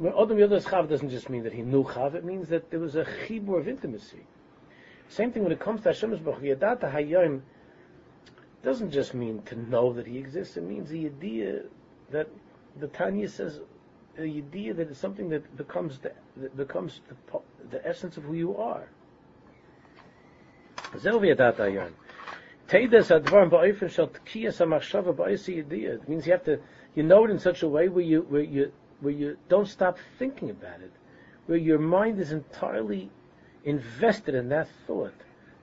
yediyah. 0.00 0.22
Adam 0.22 0.38
Yodas 0.38 0.64
Chav 0.64 0.88
doesn't 0.88 1.10
just 1.10 1.28
mean 1.30 1.42
that 1.44 1.52
he 1.52 1.62
knew 1.62 1.84
Chav, 1.84 2.14
it 2.14 2.24
means 2.24 2.48
that 2.48 2.70
there 2.70 2.80
was 2.80 2.96
a 2.96 3.04
chibur 3.04 3.58
of 3.58 3.68
intimacy. 3.68 4.26
Same 5.08 5.32
thing 5.32 5.42
when 5.42 5.52
it 5.52 5.60
comes 5.60 5.82
to 5.82 5.90
Hashem's 5.90 6.20
Baruch 6.20 6.42
Yadata 6.42 7.40
doesn't 8.62 8.90
just 8.90 9.14
mean 9.14 9.42
to 9.42 9.56
know 9.70 9.92
that 9.92 10.06
he 10.06 10.18
exists, 10.18 10.56
it 10.56 10.64
means 10.64 10.88
the 10.88 11.06
idea 11.06 11.62
that 12.10 12.28
the 12.80 12.88
Tanya 12.88 13.28
says 13.28 13.60
the 14.16 14.22
idea 14.22 14.72
that 14.74 14.90
is 14.90 14.98
something 14.98 15.28
that 15.28 15.56
becomes 15.56 15.98
the 15.98 16.12
that 16.36 16.56
becomes 16.56 17.00
the, 17.08 17.40
the 17.70 17.86
essence 17.86 18.16
of 18.16 18.24
who 18.24 18.34
you 18.34 18.56
are. 18.56 18.88
It 20.94 21.04
means 26.08 26.26
you 26.26 26.32
have 26.32 26.44
to 26.44 26.60
you 26.94 27.02
know 27.02 27.24
it 27.24 27.30
in 27.30 27.38
such 27.38 27.62
a 27.62 27.68
way 27.68 27.88
where 27.88 28.04
you 28.04 28.20
where 28.22 28.42
you 28.42 28.72
where 29.04 29.14
you 29.14 29.36
don't 29.48 29.68
stop 29.68 29.98
thinking 30.18 30.50
about 30.50 30.80
it, 30.80 30.90
where 31.46 31.58
your 31.58 31.78
mind 31.78 32.18
is 32.18 32.32
entirely 32.32 33.10
invested 33.64 34.34
in 34.34 34.48
that 34.48 34.68
thought. 34.86 35.14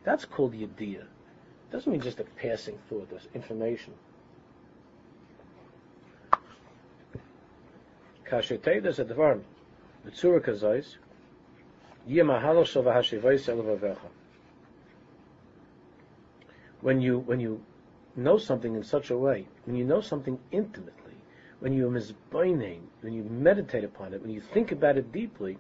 That's 0.04 0.26
called 0.26 0.54
yediyah. 0.54 1.02
It 1.02 1.72
doesn't 1.72 1.92
mean 1.92 2.02
just 2.02 2.20
a 2.20 2.24
passing 2.24 2.78
thought 2.88 3.10
or 3.12 3.20
information. 3.34 3.94
Kazais, 8.26 8.62
when 16.82 17.02
you 17.02 17.20
when 17.20 17.40
you 17.40 17.64
know 18.16 18.38
something 18.38 18.76
in 18.76 18.84
such 18.84 19.10
a 19.10 19.18
way, 19.18 19.48
when 19.66 19.76
you 19.76 19.84
know 19.84 20.02
something 20.02 20.40
intimately, 20.52 20.94
when 21.62 21.74
you 21.74 21.88
mizbaining, 21.88 22.80
when 23.02 23.14
you 23.14 23.24
meditate 23.24 23.84
upon 23.84 24.14
it, 24.14 24.22
when 24.22 24.32
you 24.32 24.42
think 24.42 24.72
about 24.72 24.98
it 24.98 25.12
deeply, 25.12 25.58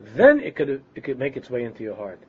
then 0.00 0.40
it 0.40 0.56
could 0.56 0.82
it 0.94 1.04
could 1.04 1.18
make 1.18 1.36
its 1.36 1.48
way 1.48 1.62
into 1.62 1.82
your 1.84 1.94
heart. 1.94 2.20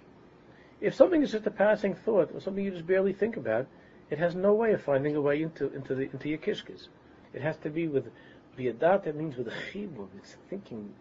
If 0.80 0.93
something 0.93 1.23
is 1.23 1.32
just 1.32 1.47
a 1.47 1.51
passing 1.51 1.95
thought 1.95 2.30
or 2.34 2.39
something 2.39 2.63
you 2.63 2.69
just 2.69 2.86
barely 2.86 3.13
think 3.13 3.36
about, 3.36 3.65
it 4.12 4.19
has 4.19 4.36
no 4.36 4.53
way 4.53 4.71
of 4.71 4.84
finding 4.84 5.15
a 5.15 5.21
way 5.21 5.41
into 5.41 5.73
into 5.73 5.95
the 5.95 6.03
into 6.03 6.30
your 6.30 6.38
kishkas. 6.38 6.89
It 7.34 7.41
has 7.41 7.58
to 7.58 7.71
be 7.71 7.88
with 7.88 8.06
biyadat. 8.58 9.06
That 9.06 9.15
means 9.15 9.36
with 9.36 9.47
a 9.47 9.53
chibur. 9.71 10.08
It's 10.19 10.38
thinking 10.47 10.93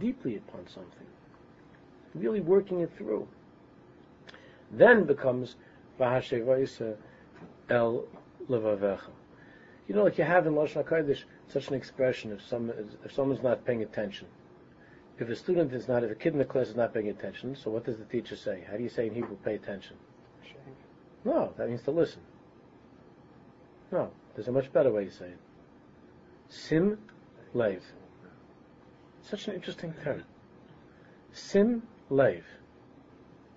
deeply 0.00 0.36
upon 0.36 0.66
something, 0.66 1.06
really 2.16 2.40
working 2.40 2.80
it 2.80 2.90
through. 2.98 3.28
Then 4.72 5.04
becomes 5.04 5.54
v'hashevaisa 6.00 6.96
el 7.70 8.06
levavecha. 8.50 9.12
You 9.86 9.94
know, 9.94 10.02
like 10.02 10.18
you 10.18 10.24
have 10.24 10.46
in 10.46 10.54
Lashon 10.54 10.82
HaKodesh, 10.82 11.24
such 11.48 11.68
an 11.68 11.74
expression 11.74 12.32
if 12.32 12.42
some 12.46 12.72
if 13.04 13.12
someone's 13.12 13.42
not 13.42 13.64
paying 13.64 13.82
attention. 13.82 14.26
If 15.18 15.28
a 15.28 15.36
student 15.36 15.72
is 15.72 15.86
not, 15.86 16.02
if 16.02 16.10
a 16.10 16.14
kid 16.14 16.32
in 16.32 16.38
the 16.40 16.44
class 16.44 16.68
is 16.68 16.76
not 16.76 16.92
paying 16.92 17.08
attention, 17.08 17.54
so 17.54 17.70
what 17.70 17.84
does 17.84 17.98
the 17.98 18.04
teacher 18.04 18.34
say? 18.34 18.64
How 18.68 18.76
do 18.76 18.82
you 18.82 18.88
say 18.88 19.06
in 19.06 19.14
Hebrew, 19.14 19.36
pay 19.44 19.54
attention? 19.54 19.96
No, 21.24 21.52
that 21.56 21.68
means 21.68 21.82
to 21.82 21.92
listen. 21.92 22.20
No, 23.92 24.10
there's 24.34 24.48
a 24.48 24.52
much 24.52 24.72
better 24.72 24.90
way 24.90 25.04
to 25.04 25.12
say 25.12 25.26
it. 25.26 25.38
Sim 26.48 26.98
lev. 27.54 27.82
Such 29.22 29.48
an 29.48 29.54
interesting 29.54 29.94
term. 30.02 30.24
Sim 31.32 31.82
lev. 32.10 32.44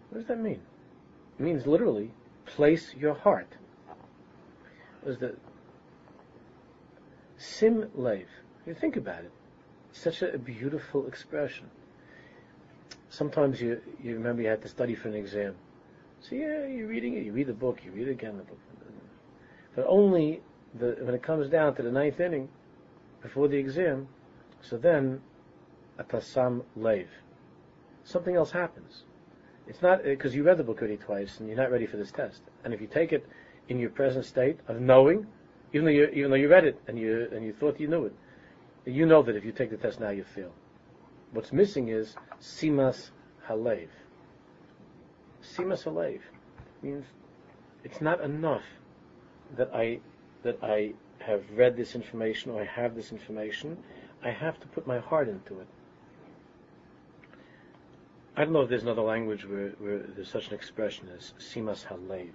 What 0.10 0.20
does 0.20 0.28
that 0.28 0.40
mean? 0.40 0.62
It 1.40 1.44
means 1.44 1.66
literally, 1.66 2.12
place 2.46 2.94
your 2.96 3.16
heart. 3.16 3.52
Was 5.06 5.18
the 5.18 5.36
Sim 7.38 7.90
lev. 7.96 8.26
You 8.66 8.74
think 8.74 8.98
about 8.98 9.24
it. 9.24 9.32
Such 9.92 10.22
a 10.22 10.38
beautiful 10.38 11.08
expression. 11.08 11.70
Sometimes 13.10 13.62
you, 13.62 13.82
you 14.04 14.16
remember 14.16 14.42
you 14.42 14.50
had 14.50 14.62
to 14.64 14.68
study 14.68 14.96
for 14.96 15.08
an 15.08 15.16
exam. 15.16 15.56
So 16.20 16.36
yeah, 16.36 16.66
you're 16.66 16.88
reading 16.88 17.16
it, 17.16 17.24
you 17.24 17.32
read 17.32 17.48
the 17.48 17.54
book, 17.54 17.80
you 17.86 17.92
read 17.92 18.10
again 18.10 18.38
the 18.38 18.44
book. 18.44 18.60
But 19.76 19.86
only 19.88 20.42
the, 20.78 20.98
when 21.02 21.14
it 21.14 21.24
comes 21.24 21.50
down 21.50 21.76
to 21.76 21.84
the 21.84 21.92
ninth 21.92 22.20
inning, 22.20 22.50
before 23.22 23.48
the 23.48 23.58
exam, 23.58 24.08
so 24.62 24.78
then, 24.78 25.22
atasam 26.00 26.64
lev. 26.76 27.08
Something 28.04 28.36
else 28.36 28.52
happens. 28.52 29.04
It's 29.68 29.82
not, 29.82 30.00
uh, 30.02 30.04
because 30.04 30.36
you 30.36 30.44
read 30.44 30.58
the 30.58 30.64
book 30.64 30.80
already 30.80 30.98
twice 30.98 31.40
and 31.40 31.48
you're 31.48 31.58
not 31.58 31.72
ready 31.72 31.86
for 31.86 31.98
this 31.98 32.12
test. 32.12 32.42
And 32.64 32.74
if 32.74 32.82
you 32.82 32.88
take 32.88 33.14
it 33.14 33.28
in 33.70 33.80
your 33.80 33.90
present 33.90 34.26
state 34.26 34.60
of 34.68 34.80
knowing, 34.82 35.28
even 35.78 35.86
though 35.86 35.92
you 35.92 36.08
even 36.08 36.32
though 36.32 36.38
you 36.38 36.50
read 36.50 36.66
it 36.66 36.80
and 36.88 36.98
you 36.98 37.28
and 37.32 37.46
you 37.46 37.54
thought 37.54 37.80
you 37.80 37.88
knew 37.88 38.06
it, 38.06 38.16
you 38.86 39.06
know 39.06 39.22
that 39.22 39.36
if 39.36 39.46
you 39.46 39.52
take 39.52 39.70
the 39.70 39.78
test 39.78 40.00
now 40.00 40.10
you 40.10 40.24
fail. 40.24 40.52
What's 41.32 41.54
missing 41.54 41.90
is 41.90 42.16
simas 42.42 43.12
halev. 43.48 43.90
Simas 45.44 45.84
halev 45.84 46.20
means 46.82 47.06
it's 47.84 48.02
not 48.02 48.22
enough 48.22 48.64
that 49.56 49.70
I 49.74 50.00
that 50.44 50.58
I 50.64 50.94
have 51.20 51.44
read 51.54 51.78
this 51.78 51.94
information 51.94 52.52
or 52.52 52.62
I 52.62 52.66
have 52.66 52.96
this 52.96 53.12
information. 53.12 53.78
I 54.24 54.32
have 54.32 54.60
to 54.62 54.68
put 54.68 54.88
my 54.88 54.98
heart 54.98 55.30
into 55.30 55.60
it. 55.60 55.68
I 58.36 58.44
don't 58.44 58.54
know 58.54 58.62
if 58.62 58.70
there's 58.70 58.84
another 58.84 59.02
language 59.02 59.46
where, 59.46 59.70
where 59.80 60.00
there's 60.00 60.32
such 60.32 60.48
an 60.48 60.56
expression 60.56 61.08
as 61.16 61.34
simas 61.40 61.86
halev. 61.86 62.34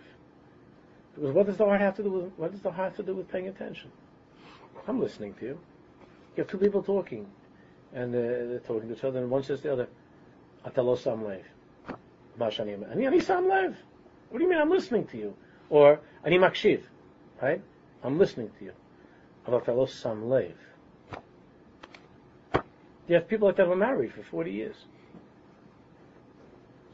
Because 1.15 1.33
what 1.33 1.47
does 1.47 1.57
the 1.57 1.65
heart 1.65 1.81
have 1.81 1.97
to 1.97 2.03
do 2.03 2.11
with 2.11 2.33
what 2.37 2.53
does 2.53 2.61
the 2.61 2.71
heart 2.71 2.97
to 2.97 3.03
do 3.03 3.15
with 3.15 3.29
paying 3.29 3.49
attention? 3.49 3.91
I'm 4.89 5.01
listening 5.01 5.35
to 5.35 5.45
you. 5.45 5.59
You 6.37 6.43
have 6.43 6.49
two 6.49 6.59
people 6.59 6.83
talking, 6.83 7.27
and 7.93 8.15
uh, 8.15 8.19
they're 8.19 8.59
talking 8.61 8.89
to 8.89 8.97
each 8.97 9.05
other, 9.05 9.21
and 9.21 9.31
one 9.31 9.43
says 9.43 9.61
to 9.61 9.69
the 9.69 9.73
other, 9.73 9.89
"Atalo 10.67 10.99
sam 10.99 11.25
lev." 11.25 11.45
Ani 12.41 13.07
ani 13.07 13.21
sam 13.21 13.49
lev. 13.49 13.77
What 14.31 14.39
do 14.39 14.45
you 14.45 14.51
mean? 14.51 14.59
I'm 14.59 14.71
listening 14.71 15.07
to 15.09 15.19
you. 15.19 15.35
Or 15.69 16.01
ani 16.25 16.39
makshiv, 16.39 16.83
right? 17.43 17.61
I'm 18.03 18.19
listening 18.19 18.51
to 18.59 18.65
you. 18.65 18.73
Atalo 19.47 19.89
sam 19.89 20.29
lev. 20.29 20.55
You 23.09 23.17
have 23.17 23.29
people 23.29 23.49
like 23.49 23.57
that 23.57 23.67
who 23.67 23.73
are 23.73 23.77
married 23.77 24.13
for 24.15 24.23
40 24.23 24.51
years. 24.51 24.77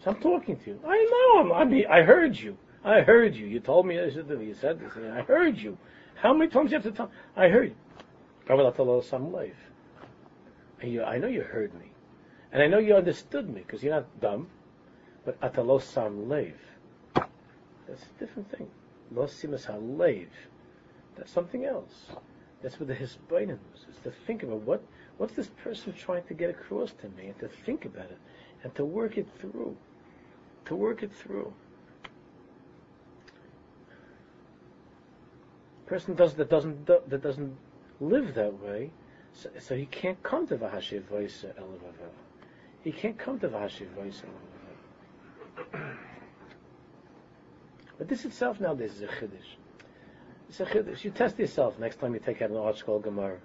So 0.03 0.11
I'm 0.11 0.21
talking 0.21 0.57
to 0.57 0.71
you. 0.71 0.81
I 0.87 1.07
know. 1.11 1.53
I'm, 1.55 1.73
I, 1.73 1.99
I 1.99 2.03
heard 2.03 2.37
you. 2.37 2.57
I 2.85 3.01
heard 3.01 3.35
you. 3.35 3.47
You 3.47 3.61
told 3.61 3.87
me 3.87 3.97
this. 3.97 4.15
You 4.15 4.55
said 4.61 4.81
this. 4.81 4.93
I 4.97 5.23
heard 5.23 5.59
you. 5.59 5.77
How 6.17 6.33
many 6.33 6.51
times 6.51 6.71
do 6.71 6.77
you 6.77 6.83
have 6.83 6.91
to 6.91 6.97
tell? 6.97 7.11
I 7.37 7.49
heard 7.49 7.75
you. 8.49 9.03
some 9.03 9.33
life. 9.33 9.57
You, 10.83 11.03
I 11.03 11.19
know 11.19 11.27
you 11.27 11.43
heard 11.43 11.75
me, 11.75 11.91
and 12.53 12.63
I 12.63 12.69
know 12.69 12.79
you 12.79 12.95
understood 12.95 13.49
me 13.49 13.63
because 13.67 13.83
you're 13.83 13.95
not 13.95 14.21
dumb. 14.21 14.49
But 15.25 15.41
atalos 15.41 15.83
sam 15.83 16.29
lev. 16.29 16.55
That's 17.15 18.03
a 18.03 18.21
different 18.21 18.51
thing. 18.51 18.69
Lo 19.13 19.25
simas 19.25 19.67
halev. 19.67 20.29
That's 21.17 21.31
something 21.33 21.65
else. 21.65 22.13
That's 22.63 22.79
what 22.79 22.89
the 22.89 22.95
hisbainim 22.95 23.59
is. 23.75 23.87
Is 23.91 24.03
to 24.05 24.13
think 24.27 24.43
about 24.43 24.61
what 24.61 24.83
what's 25.19 25.35
this 25.35 25.49
person 25.63 25.93
trying 25.93 26.25
to 26.25 26.35
get 26.35 26.51
across 26.51 26.93
to 27.01 27.09
me, 27.11 27.27
and 27.27 27.39
to 27.41 27.49
think 27.49 27.85
about 27.85 28.07
it, 28.07 28.19
and 28.63 28.75
to 28.77 28.85
work 28.85 29.19
it 29.19 29.27
through. 29.41 29.77
To 30.67 30.77
work 30.77 31.03
it 31.03 31.13
through. 31.13 31.53
Person 35.89 36.15
does 36.15 36.35
that 36.35 36.51
doesn't 36.51 36.87
that 36.87 37.23
doesn't 37.23 37.57
live 38.01 38.35
that 38.35 38.53
way, 38.61 38.91
so, 39.33 39.49
so 39.59 39.75
he 39.77 39.87
can't 39.87 40.23
come 40.23 40.47
to 40.47 40.57
v'hashiv 40.57 41.03
voice 41.05 41.45
He 42.85 42.93
can't 42.93 43.19
come 43.19 43.41
to 43.41 43.49
v'hashiv 43.49 43.89
voice 43.91 44.23
But 47.99 48.09
this 48.09 48.25
itself 48.25 48.61
nowadays 48.61 48.95
is 48.95 49.03
a 49.03 49.07
chiddush. 49.07 49.57
It's 50.49 50.61
a 50.61 50.67
chiddush. 50.67 51.03
You 51.03 51.11
test 51.11 51.39
yourself 51.39 51.79
next 51.79 51.99
time 51.99 52.15
you 52.15 52.21
take 52.21 52.41
out 52.43 52.51
an 52.51 52.57
ArtScroll 52.57 53.03
Gemara, 53.03 53.39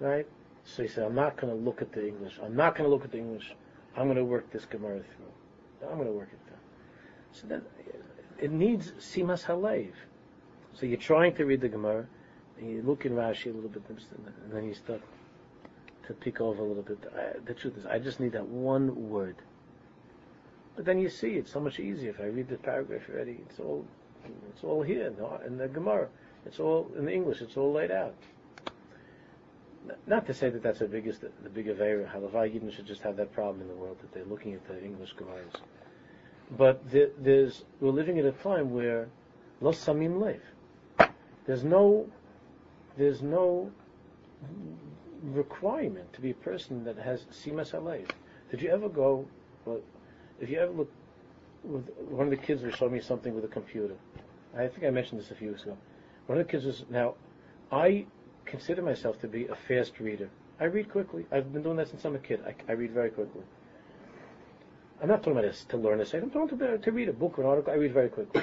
right? 0.00 0.26
So 0.64 0.82
you 0.82 0.88
say, 0.88 1.02
I'm 1.02 1.14
not 1.14 1.38
going 1.38 1.56
to 1.56 1.58
look 1.58 1.80
at 1.80 1.92
the 1.92 2.06
English. 2.06 2.38
I'm 2.42 2.54
not 2.54 2.76
going 2.76 2.88
to 2.88 2.94
look 2.94 3.04
at 3.04 3.10
the 3.10 3.18
English. 3.18 3.54
I'm 3.96 4.04
going 4.04 4.18
to 4.18 4.24
work 4.24 4.52
this 4.52 4.66
Gemara 4.66 5.00
through. 5.00 5.88
I'm 5.88 5.96
going 5.96 6.08
to 6.08 6.12
work 6.12 6.28
it 6.30 6.38
through. 6.46 6.58
So 7.32 7.46
then 7.46 7.62
it 8.38 8.50
needs 8.50 8.92
simas 8.92 9.44
halev. 9.44 9.92
So 10.78 10.86
you're 10.86 10.96
trying 10.96 11.34
to 11.34 11.44
read 11.44 11.60
the 11.60 11.68
Gemara, 11.68 12.06
and 12.58 12.70
you 12.70 12.82
look 12.82 13.04
in 13.04 13.12
Rashi 13.12 13.46
a 13.46 13.54
little 13.54 13.68
bit, 13.68 13.82
and 13.88 14.52
then 14.52 14.64
you 14.64 14.74
start 14.74 15.00
to 16.06 16.12
pick 16.14 16.40
over 16.40 16.62
a 16.62 16.64
little 16.64 16.84
bit. 16.84 16.98
I, 17.16 17.38
the 17.44 17.54
truth 17.54 17.76
is, 17.76 17.84
I 17.86 17.98
just 17.98 18.20
need 18.20 18.32
that 18.32 18.46
one 18.46 19.10
word. 19.10 19.36
But 20.76 20.84
then 20.84 21.00
you 21.00 21.08
see, 21.08 21.30
it's 21.30 21.52
so 21.52 21.58
much 21.58 21.80
easier 21.80 22.10
if 22.10 22.20
I 22.20 22.26
read 22.26 22.48
the 22.48 22.56
paragraph 22.56 23.02
already. 23.12 23.40
It's 23.48 23.58
all, 23.58 23.84
it's 24.50 24.62
all 24.62 24.82
here 24.82 25.12
in 25.46 25.58
the, 25.58 25.66
Gemara. 25.66 26.08
It's 26.46 26.60
all 26.60 26.88
in 26.96 27.06
the 27.06 27.12
English. 27.12 27.40
It's 27.40 27.56
all 27.56 27.72
laid 27.72 27.90
out. 27.90 28.14
Not 30.06 30.26
to 30.26 30.34
say 30.34 30.48
that 30.50 30.62
that's 30.62 30.78
the 30.78 30.86
biggest, 30.86 31.22
the 31.22 31.50
big 31.50 31.66
avera. 31.66 32.08
Halavai 32.14 32.72
should 32.74 32.86
just 32.86 33.02
have 33.02 33.16
that 33.16 33.32
problem 33.32 33.62
in 33.62 33.68
the 33.68 33.74
world 33.74 33.96
that 34.00 34.12
they're 34.12 34.24
looking 34.26 34.54
at 34.54 34.66
the 34.68 34.80
English 34.80 35.14
Gemaras. 35.16 35.60
But 36.56 36.88
the, 36.88 37.10
there's, 37.18 37.64
we're 37.80 37.90
living 37.90 38.20
at 38.20 38.24
a 38.26 38.32
time 38.32 38.72
where 38.72 39.08
lo 39.60 39.72
samim 39.72 40.22
lev. 40.22 40.40
There's 41.48 41.64
no, 41.64 42.06
there's 42.98 43.22
no 43.22 43.72
requirement 45.22 46.12
to 46.12 46.20
be 46.20 46.30
a 46.30 46.34
person 46.34 46.84
that 46.84 46.98
has 46.98 47.24
simas. 47.32 47.72
Did 48.50 48.60
you 48.60 48.68
ever 48.68 48.90
go? 48.90 49.26
Well, 49.64 49.80
if 50.42 50.50
you 50.50 50.58
ever 50.58 50.70
look, 50.70 50.92
with 51.64 51.88
one 52.10 52.26
of 52.26 52.30
the 52.30 52.36
kids 52.36 52.62
was 52.62 52.74
showing 52.74 52.92
me 52.92 53.00
something 53.00 53.34
with 53.34 53.46
a 53.46 53.48
computer. 53.48 53.94
I 54.54 54.66
think 54.66 54.84
I 54.84 54.90
mentioned 54.90 55.20
this 55.22 55.30
a 55.30 55.34
few 55.34 55.48
weeks 55.48 55.62
ago. 55.62 55.78
One 56.26 56.38
of 56.38 56.46
the 56.46 56.52
kids 56.52 56.66
was 56.66 56.84
now. 56.90 57.14
I 57.72 58.04
consider 58.44 58.82
myself 58.82 59.18
to 59.22 59.26
be 59.26 59.46
a 59.46 59.54
fast 59.54 60.00
reader. 60.00 60.28
I 60.60 60.64
read 60.64 60.92
quickly. 60.92 61.24
I've 61.32 61.50
been 61.50 61.62
doing 61.62 61.78
that 61.78 61.88
since 61.88 62.04
I'm 62.04 62.14
a 62.14 62.18
kid. 62.18 62.42
I, 62.46 62.54
I 62.70 62.74
read 62.74 62.90
very 62.90 63.08
quickly. 63.08 63.42
I'm 65.00 65.08
not 65.08 65.22
talking 65.22 65.32
about 65.32 65.44
this 65.44 65.64
to 65.70 65.78
learn 65.78 65.98
a 66.02 66.04
say. 66.04 66.18
I'm 66.18 66.28
talking 66.28 66.60
about 66.60 66.82
to 66.82 66.92
read 66.92 67.08
a 67.08 67.12
book 67.14 67.38
or 67.38 67.42
an 67.42 67.48
article. 67.48 67.72
I 67.72 67.76
read 67.76 67.94
very 67.94 68.10
quickly. 68.10 68.42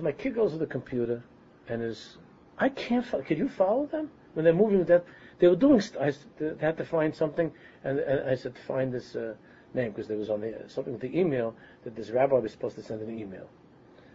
So 0.00 0.04
my 0.04 0.12
kid 0.12 0.34
goes 0.34 0.52
to 0.52 0.58
the 0.58 0.66
computer 0.66 1.22
and 1.68 1.82
is, 1.82 2.16
I 2.56 2.70
can't, 2.70 3.04
could 3.26 3.36
you 3.36 3.50
follow 3.50 3.84
them? 3.84 4.10
When 4.32 4.46
they're 4.46 4.54
moving 4.54 4.82
that, 4.84 5.04
they 5.38 5.46
were 5.46 5.56
doing, 5.56 5.78
st- 5.82 6.02
I 6.02 6.14
they 6.38 6.54
had 6.58 6.78
to 6.78 6.86
find 6.86 7.14
something, 7.14 7.52
and, 7.84 7.98
and 7.98 8.30
I 8.30 8.34
said, 8.34 8.56
find 8.66 8.90
this 8.90 9.14
uh, 9.14 9.34
name, 9.74 9.90
because 9.90 10.08
there 10.08 10.16
was 10.16 10.30
on 10.30 10.40
the, 10.40 10.54
something 10.68 10.94
with 10.94 11.02
the 11.02 11.18
email, 11.18 11.54
that 11.84 11.96
this 11.96 12.08
rabbi 12.08 12.36
was 12.36 12.50
supposed 12.50 12.76
to 12.76 12.82
send 12.82 13.02
an 13.02 13.18
email. 13.18 13.46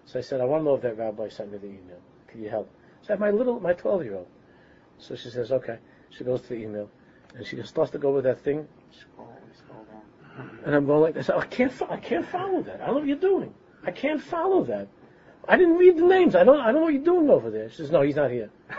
So 0.06 0.18
I 0.18 0.24
said, 0.24 0.42
I 0.42 0.46
want 0.46 0.62
to 0.62 0.66
know 0.66 0.74
if 0.74 0.82
that 0.82 0.98
rabbi 0.98 1.30
sent 1.30 1.52
me 1.52 1.60
the 1.60 1.68
email. 1.68 2.02
Can 2.30 2.42
you 2.42 2.50
help? 2.50 2.68
So 3.04 3.10
I 3.10 3.12
have 3.14 3.20
my 3.20 3.30
little, 3.30 3.60
my 3.60 3.74
12 3.74 4.06
year 4.06 4.16
old. 4.16 4.28
So 4.98 5.16
she 5.16 5.30
says, 5.30 5.52
okay. 5.52 5.78
She 6.10 6.24
goes 6.24 6.42
to 6.42 6.50
the 6.50 6.56
email, 6.56 6.90
and 7.36 7.46
she 7.46 7.62
starts 7.62 7.92
to 7.92 8.00
go 8.00 8.12
with 8.12 8.24
that 8.24 8.40
thing. 8.40 8.68
And 10.66 10.74
I'm 10.74 10.88
going 10.88 11.02
like 11.02 11.14
this. 11.14 11.30
I 11.30 11.46
can't, 11.46 11.72
I 11.88 11.98
can't 11.98 12.26
follow 12.26 12.64
that. 12.64 12.82
I 12.82 12.88
don't 12.88 12.96
know 12.96 13.00
what 13.02 13.08
you're 13.08 13.18
doing. 13.18 13.54
I 13.84 13.92
can't 13.92 14.20
follow 14.20 14.64
that. 14.64 14.88
I 15.48 15.58
didn't 15.58 15.78
read 15.78 15.98
the 15.98 16.06
names. 16.06 16.36
I 16.36 16.44
don't. 16.44 16.60
I 16.60 16.72
don't 16.72 16.76
know 16.76 16.82
what 16.82 16.94
you're 16.94 17.04
doing 17.04 17.30
over 17.30 17.50
there. 17.50 17.70
She 17.70 17.78
says, 17.78 17.92
"No, 17.92 18.02
he's 18.02 18.16
not 18.16 18.32
here." 18.32 18.50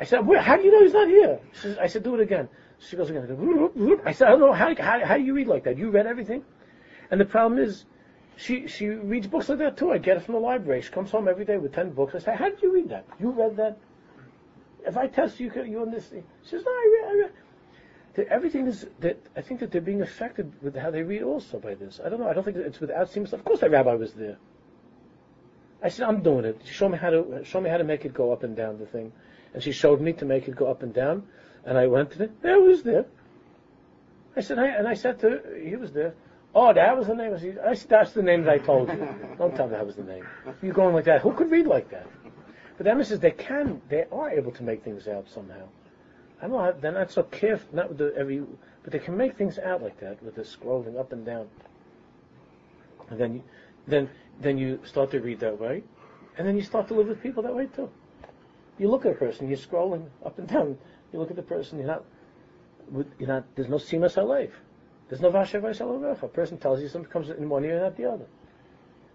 I 0.00 0.04
said, 0.04 0.20
"How 0.22 0.56
do 0.56 0.62
you 0.62 0.72
know 0.72 0.82
he's 0.82 0.92
not 0.92 1.08
here?" 1.08 1.40
She 1.54 1.60
says, 1.60 1.78
"I 1.78 1.86
said, 1.86 2.02
do 2.04 2.14
it 2.14 2.20
again." 2.20 2.48
She 2.78 2.96
goes 2.96 3.10
again. 3.10 4.00
I 4.04 4.12
said, 4.12 4.28
"I 4.28 4.30
don't 4.32 4.40
know 4.40 4.52
how, 4.52 4.74
how 4.76 5.04
how 5.04 5.16
do 5.16 5.22
you 5.22 5.34
read 5.34 5.48
like 5.48 5.64
that? 5.64 5.76
You 5.76 5.90
read 5.90 6.06
everything?" 6.06 6.44
And 7.10 7.20
the 7.20 7.24
problem 7.24 7.60
is, 7.60 7.84
she 8.36 8.68
she 8.68 8.86
reads 8.86 9.26
books 9.26 9.48
like 9.48 9.58
that 9.58 9.76
too. 9.76 9.90
I 9.90 9.98
get 9.98 10.16
it 10.18 10.22
from 10.22 10.34
the 10.34 10.40
library. 10.40 10.82
She 10.82 10.90
comes 10.90 11.10
home 11.10 11.26
every 11.26 11.44
day 11.44 11.58
with 11.58 11.74
ten 11.74 11.90
books. 11.90 12.14
I 12.14 12.18
say, 12.20 12.36
"How 12.36 12.48
did 12.48 12.62
you 12.62 12.72
read 12.72 12.88
that? 12.90 13.04
You 13.18 13.30
read 13.30 13.56
that?" 13.56 13.78
If 14.86 14.96
I 14.96 15.08
test 15.08 15.40
you, 15.40 15.50
you 15.64 15.80
on 15.80 15.90
this, 15.90 16.08
she 16.10 16.48
says, 16.48 16.62
"No, 16.64 16.70
I 16.70 17.00
read." 17.00 17.10
I 17.10 17.18
read. 17.18 17.32
Everything 18.30 18.66
is 18.66 18.84
that 18.98 19.16
I 19.36 19.42
think 19.42 19.60
that 19.60 19.70
they're 19.70 19.80
being 19.80 20.02
affected 20.02 20.52
with 20.60 20.74
how 20.74 20.90
they 20.90 21.02
read 21.02 21.22
also 21.22 21.58
by 21.60 21.74
this. 21.74 22.00
I 22.04 22.08
don't 22.08 22.18
know. 22.18 22.28
I 22.28 22.32
don't 22.32 22.42
think 22.42 22.56
it's 22.56 22.80
without 22.80 23.10
seamless. 23.10 23.32
Of 23.32 23.44
course, 23.44 23.60
that 23.60 23.70
rabbi 23.70 23.94
was 23.94 24.12
there. 24.12 24.38
I 25.82 25.88
said, 25.88 26.08
I'm 26.08 26.22
doing 26.22 26.44
it. 26.44 26.60
Show 26.64 26.88
me 26.88 26.98
how 26.98 27.10
to 27.10 27.44
show 27.44 27.60
me 27.60 27.70
how 27.70 27.76
to 27.76 27.84
make 27.84 28.04
it 28.04 28.12
go 28.12 28.32
up 28.32 28.42
and 28.42 28.56
down 28.56 28.78
the 28.78 28.86
thing. 28.86 29.12
And 29.54 29.62
she 29.62 29.72
showed 29.72 30.00
me 30.00 30.12
to 30.14 30.24
make 30.24 30.48
it 30.48 30.56
go 30.56 30.66
up 30.66 30.82
and 30.82 30.92
down. 30.92 31.24
And 31.64 31.78
I 31.78 31.86
went 31.86 32.12
to 32.12 32.24
it. 32.24 32.42
There 32.42 32.56
it 32.56 32.62
was 32.62 32.82
there. 32.82 33.06
I 34.36 34.40
said, 34.40 34.58
I, 34.58 34.66
and 34.66 34.86
I 34.86 34.94
said 34.94 35.18
to 35.20 35.30
her, 35.30 35.58
he 35.62 35.76
was 35.76 35.92
there. 35.92 36.14
Oh, 36.54 36.72
that 36.72 36.96
was 36.96 37.08
the 37.08 37.14
name. 37.14 37.34
I 37.34 37.74
said, 37.74 37.88
that's 37.88 38.12
the 38.12 38.22
name 38.22 38.44
that 38.44 38.52
I 38.52 38.58
told 38.58 38.88
you. 38.88 38.96
Don't 39.38 39.54
tell 39.54 39.66
me 39.66 39.72
that 39.72 39.86
was 39.86 39.96
the 39.96 40.04
name. 40.04 40.26
You're 40.62 40.72
going 40.72 40.94
like 40.94 41.04
that. 41.04 41.22
Who 41.22 41.32
could 41.32 41.50
read 41.50 41.66
like 41.66 41.90
that? 41.90 42.06
But 42.76 42.84
the 42.84 43.04
says 43.04 43.18
they 43.18 43.32
can, 43.32 43.82
they 43.88 44.04
are 44.12 44.30
able 44.30 44.52
to 44.52 44.62
make 44.62 44.84
things 44.84 45.08
out 45.08 45.28
somehow. 45.28 45.66
I 46.40 46.46
don't 46.46 46.52
know. 46.52 46.72
They're 46.80 46.92
not 46.92 47.10
so 47.10 47.24
careful, 47.24 47.68
not 47.74 47.88
with 47.88 47.98
the 47.98 48.14
every, 48.16 48.44
but 48.84 48.92
they 48.92 49.00
can 49.00 49.16
make 49.16 49.36
things 49.36 49.58
out 49.58 49.82
like 49.82 49.98
that 49.98 50.22
with 50.22 50.36
the 50.36 50.42
scrolling 50.42 50.96
up 50.96 51.12
and 51.12 51.26
down. 51.26 51.48
And 53.10 53.18
then, 53.18 53.42
then 53.88 54.08
then 54.40 54.58
you 54.58 54.80
start 54.84 55.10
to 55.12 55.20
read 55.20 55.40
that 55.40 55.58
way, 55.58 55.82
and 56.36 56.46
then 56.46 56.56
you 56.56 56.62
start 56.62 56.88
to 56.88 56.94
live 56.94 57.08
with 57.08 57.22
people 57.22 57.42
that 57.42 57.54
way 57.54 57.66
too. 57.66 57.90
You 58.78 58.88
look 58.90 59.04
at 59.06 59.12
a 59.12 59.14
person, 59.16 59.48
you're 59.48 59.58
scrolling 59.58 60.06
up 60.24 60.38
and 60.38 60.46
down. 60.46 60.78
You 61.12 61.18
look 61.18 61.30
at 61.30 61.36
the 61.36 61.42
person, 61.42 61.78
you're 61.78 61.88
not, 61.88 62.04
you're 63.18 63.28
not. 63.28 63.44
There's 63.56 63.68
no 63.68 63.76
simas 63.76 64.14
halev. 64.14 64.50
There's 65.08 65.20
no 65.20 65.30
vashav 65.30 66.22
A 66.22 66.28
person 66.28 66.58
tells 66.58 66.80
you 66.80 66.88
something 66.88 67.10
comes 67.10 67.30
in 67.30 67.48
one 67.48 67.64
ear 67.64 67.74
and 67.74 67.82
not 67.82 67.96
the 67.96 68.04
other. 68.04 68.26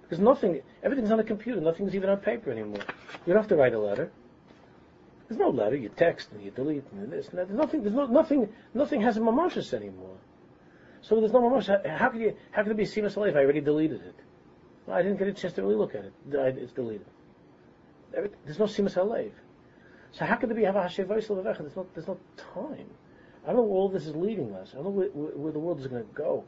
Because 0.01 0.19
nothing, 0.19 0.61
everything's 0.83 1.11
on 1.11 1.19
a 1.19 1.23
computer. 1.23 1.61
Nothing's 1.61 1.95
even 1.95 2.09
on 2.09 2.17
paper 2.17 2.51
anymore. 2.51 2.81
You 3.25 3.33
don't 3.33 3.37
have 3.37 3.47
to 3.49 3.55
write 3.55 3.73
a 3.73 3.79
letter. 3.79 4.11
There's 5.27 5.39
no 5.39 5.49
letter. 5.49 5.75
You 5.75 5.89
text 5.89 6.31
and 6.31 6.43
you 6.43 6.51
delete 6.51 6.83
and 6.91 7.11
this 7.11 7.29
and 7.29 7.37
that. 7.37 7.47
There's 7.47 7.59
nothing. 7.59 7.83
There's 7.83 7.95
no, 7.95 8.07
nothing. 8.07 8.49
Nothing 8.73 9.01
has 9.01 9.17
a 9.17 9.21
mamashis 9.21 9.73
anymore. 9.73 10.17
So 11.01 11.19
there's 11.19 11.31
no 11.31 11.41
mamash. 11.41 11.67
How 11.97 12.09
can 12.09 12.21
you? 12.21 12.35
How 12.51 12.63
could 12.63 12.73
it 12.73 12.77
be 12.77 12.83
simas 12.83 13.15
halev? 13.15 13.35
I 13.35 13.43
already 13.43 13.61
deleted 13.61 14.01
it. 14.01 14.15
I 14.91 15.01
didn't 15.01 15.17
get 15.17 15.27
a 15.27 15.33
chance 15.33 15.53
to 15.55 15.61
really 15.61 15.75
look 15.75 15.95
at 15.95 16.05
it. 16.05 16.13
It's 16.31 16.73
deleted. 16.73 17.05
There's 18.11 18.59
no 18.59 18.65
simas 18.65 18.95
halev. 18.95 19.31
So 20.11 20.25
how 20.25 20.35
could 20.35 20.49
there 20.49 20.55
be 20.55 20.63
have 20.63 20.75
a 20.75 20.81
hashev 20.81 21.07
There's 21.07 21.29
no, 21.75 21.87
there's 21.93 22.07
no 22.07 22.17
time. 22.53 22.89
I 23.43 23.47
don't 23.47 23.55
know 23.57 23.63
where 23.63 23.79
all 23.79 23.89
this 23.89 24.05
is 24.05 24.15
leading 24.15 24.53
us. 24.53 24.69
I 24.73 24.75
don't 24.75 24.85
know 24.85 24.89
where, 24.91 25.07
where, 25.09 25.51
the 25.51 25.59
world 25.59 25.79
is 25.79 25.87
going 25.87 26.03
to 26.03 26.13
go, 26.13 26.43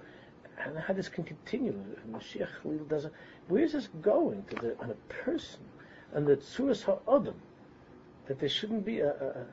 and 0.63 0.77
how 0.77 0.93
this 0.93 1.09
can 1.09 1.23
continue. 1.23 1.73
Mashiach 2.09 2.87
doesn't. 2.87 3.13
Where 3.47 3.63
is 3.63 3.73
this 3.73 3.89
going 4.01 4.43
to 4.49 4.55
the 4.55 4.79
on 4.79 4.91
a 4.91 5.13
person 5.23 5.61
and 6.13 6.25
the 6.25 6.37
tzuras 6.37 6.83
ha'adam 6.83 7.35
that 8.27 8.39
there 8.39 8.49
shouldn't 8.49 8.85
be 8.85 8.99
a, 8.99 9.09
a, 9.09 9.45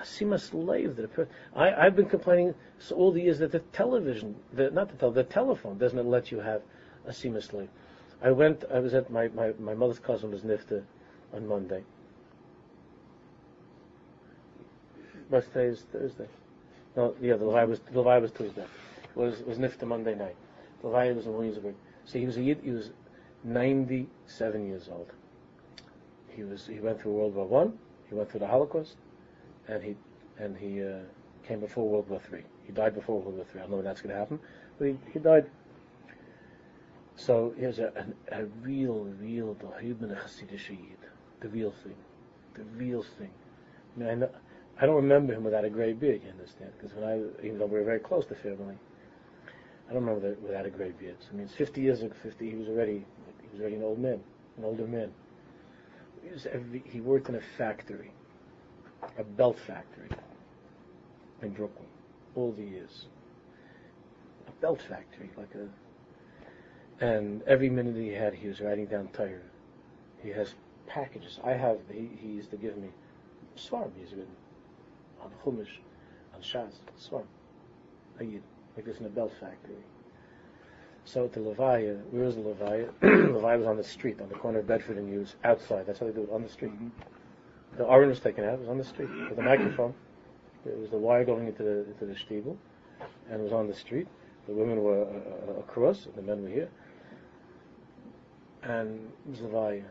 a 0.00 0.38
slave 0.38 0.96
that 0.96 1.04
a 1.04 1.08
person. 1.08 1.32
I, 1.54 1.72
I've 1.72 1.96
been 1.96 2.08
complaining 2.08 2.54
all 2.94 3.12
the 3.12 3.22
years 3.22 3.38
that 3.40 3.52
the 3.52 3.58
television, 3.58 4.36
the, 4.52 4.70
not 4.70 4.90
the 4.90 4.96
tel, 4.96 5.10
the 5.10 5.24
telephone 5.24 5.78
doesn't 5.78 6.06
let 6.06 6.30
you 6.30 6.40
have 6.40 6.62
a 7.06 7.10
sima 7.10 7.42
slave. 7.42 7.68
I 8.22 8.30
went, 8.30 8.64
I 8.72 8.78
was 8.78 8.94
at 8.94 9.10
my, 9.10 9.28
my, 9.28 9.52
my 9.58 9.74
mother's 9.74 9.98
cousin 9.98 10.30
was 10.30 10.42
nifta 10.42 10.82
on 11.34 11.46
Monday. 11.46 11.82
Today 15.30 15.64
is 15.66 15.82
Thursday. 15.92 16.28
No, 16.96 17.14
yeah, 17.20 17.34
the 17.34 17.44
Levaya 17.44 17.68
was, 17.68 17.80
the 17.80 18.02
Levaya 18.02 18.22
was 18.22 18.30
Tuesday. 18.30 18.64
Was, 19.14 19.42
was 19.42 19.58
nifta 19.58 19.86
Monday 19.86 20.14
night. 20.14 20.36
The 20.82 20.88
Levaya 20.88 21.14
was 21.14 21.26
in 21.26 21.34
Williamsburg. 21.34 21.74
So 22.04 22.18
he 22.18 22.26
was 22.26 22.36
a, 22.36 22.42
Yid, 22.42 22.60
he 22.62 22.70
was 22.70 22.90
97 23.44 24.66
years 24.66 24.88
old. 24.90 25.12
He 26.28 26.44
was, 26.44 26.66
he 26.66 26.80
went 26.80 27.00
through 27.00 27.12
World 27.12 27.34
War 27.34 27.46
One, 27.46 27.78
he 28.08 28.14
went 28.14 28.30
through 28.30 28.40
the 28.40 28.46
Holocaust, 28.46 28.96
and 29.68 29.82
he, 29.82 29.96
and 30.38 30.56
he, 30.56 30.82
uh, 30.82 30.98
came 31.46 31.60
before 31.60 31.88
World 31.88 32.08
War 32.08 32.20
Three. 32.28 32.42
He 32.64 32.72
died 32.72 32.94
before 32.94 33.20
World 33.20 33.36
War 33.36 33.46
Three. 33.50 33.60
I 33.60 33.64
don't 33.64 33.70
know 33.70 33.76
when 33.76 33.84
that's 33.84 34.00
going 34.00 34.12
to 34.12 34.18
happen, 34.18 34.40
but 34.78 34.88
he, 34.88 34.96
he 35.12 35.18
died 35.18 35.46
so 37.16 37.54
here's 37.58 37.78
a, 37.78 37.92
a, 38.30 38.42
a 38.42 38.44
real, 38.62 39.06
real 39.20 39.54
the 39.54 39.68
human 39.80 40.10
Hasidic 40.10 40.68
Yid, 40.68 40.98
the 41.40 41.48
real 41.48 41.72
thing, 41.82 41.96
the 42.54 42.64
real 42.76 43.04
thing. 43.18 43.30
I 43.96 43.98
mean, 43.98 44.08
I, 44.08 44.14
know, 44.14 44.30
I 44.80 44.86
don't 44.86 44.96
remember 44.96 45.32
him 45.32 45.44
without 45.44 45.64
a 45.64 45.70
grey 45.70 45.94
beard. 45.94 46.20
You 46.24 46.30
understand? 46.30 46.72
Because 46.78 46.94
when 46.94 47.08
I, 47.08 47.44
even 47.44 47.58
though 47.58 47.66
we 47.66 47.78
were 47.78 47.84
very 47.84 48.00
close 48.00 48.26
to 48.26 48.34
family, 48.34 48.76
I 49.88 49.92
don't 49.92 50.04
remember 50.04 50.28
that 50.28 50.42
without 50.42 50.66
a 50.66 50.70
grey 50.70 50.90
beard. 50.90 51.16
So, 51.20 51.28
I 51.32 51.36
mean, 51.36 51.46
it's 51.46 51.54
50 51.54 51.80
years 51.80 52.02
ago. 52.02 52.12
50, 52.22 52.50
he 52.50 52.56
was 52.56 52.68
already, 52.68 53.04
he 53.40 53.48
was 53.52 53.60
already 53.60 53.76
an 53.76 53.82
old 53.82 53.98
man, 53.98 54.20
an 54.58 54.64
older 54.64 54.86
man. 54.86 55.10
He, 56.22 56.30
was 56.30 56.46
every, 56.46 56.82
he 56.84 57.00
worked 57.00 57.28
in 57.28 57.36
a 57.36 57.40
factory, 57.56 58.10
a 59.18 59.24
belt 59.24 59.58
factory 59.66 60.10
in 61.40 61.50
Brooklyn, 61.50 61.86
all 62.34 62.52
the 62.52 62.64
years. 62.64 63.06
A 64.48 64.50
belt 64.60 64.82
factory, 64.88 65.30
like 65.36 65.54
a. 65.54 65.66
And 67.00 67.42
every 67.42 67.68
minute 67.68 67.96
he 67.96 68.08
had, 68.08 68.34
he 68.34 68.48
was 68.48 68.60
writing 68.60 68.86
down 68.86 69.08
Torah. 69.08 69.38
He 70.22 70.30
has 70.30 70.54
packages. 70.86 71.38
I 71.44 71.52
have. 71.52 71.78
He, 71.90 72.08
he 72.20 72.28
used 72.28 72.50
to 72.50 72.56
give 72.56 72.76
me 72.76 72.88
Svarm. 73.56 73.90
He's 73.98 74.10
written 74.12 74.34
on 75.20 75.30
Chumash, 75.44 75.78
on 76.34 76.40
Shas, 76.40 76.72
Svarm. 76.98 77.26
Like 78.18 78.84
this 78.84 78.98
in 78.98 79.06
a 79.06 79.10
belt 79.10 79.32
factory. 79.40 79.76
So 81.04 81.28
the 81.28 81.40
Levaya, 81.40 82.02
where 82.10 82.24
is 82.24 82.34
the 82.34 82.40
Levaya? 82.40 82.90
Levaya 83.00 83.58
was 83.58 83.66
on 83.66 83.76
the 83.76 83.84
street, 83.84 84.20
on 84.20 84.28
the 84.28 84.34
corner 84.34 84.58
of 84.58 84.66
Bedford 84.66 84.98
and 84.98 85.08
Hewes, 85.08 85.36
outside. 85.44 85.86
That's 85.86 86.00
how 86.00 86.06
they 86.06 86.12
do 86.12 86.22
it, 86.22 86.30
on 86.32 86.42
the 86.42 86.48
street. 86.48 86.72
Mm-hmm. 86.72 86.88
The 87.76 87.84
orange 87.84 88.10
was 88.10 88.20
taken 88.20 88.44
out, 88.44 88.54
it 88.54 88.60
was 88.60 88.68
on 88.68 88.78
the 88.78 88.84
street, 88.84 89.08
with 89.28 89.38
a 89.38 89.42
microphone. 89.42 89.94
It 90.64 90.76
was 90.76 90.90
the 90.90 90.96
wire 90.96 91.24
going 91.24 91.46
into 91.46 91.62
the, 91.62 91.86
into 91.86 92.06
the 92.06 92.14
stiebel, 92.14 92.56
and 93.30 93.40
it 93.40 93.42
was 93.42 93.52
on 93.52 93.68
the 93.68 93.74
street. 93.74 94.08
The 94.48 94.52
women 94.52 94.82
were 94.82 95.02
uh, 95.02 95.52
uh 95.52 95.60
across, 95.60 96.06
and 96.06 96.14
the 96.16 96.22
men 96.22 96.42
were 96.42 96.48
here. 96.48 96.70
And 98.62 99.12
it. 99.30 99.84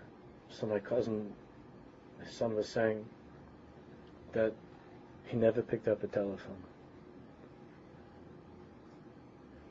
So 0.49 0.65
my 0.67 0.79
cousin, 0.79 1.33
his 2.23 2.33
son 2.33 2.55
was 2.55 2.67
saying 2.67 3.05
that 4.33 4.53
he 5.27 5.37
never 5.37 5.61
picked 5.61 5.87
up 5.87 6.03
a 6.03 6.07
telephone. 6.07 6.63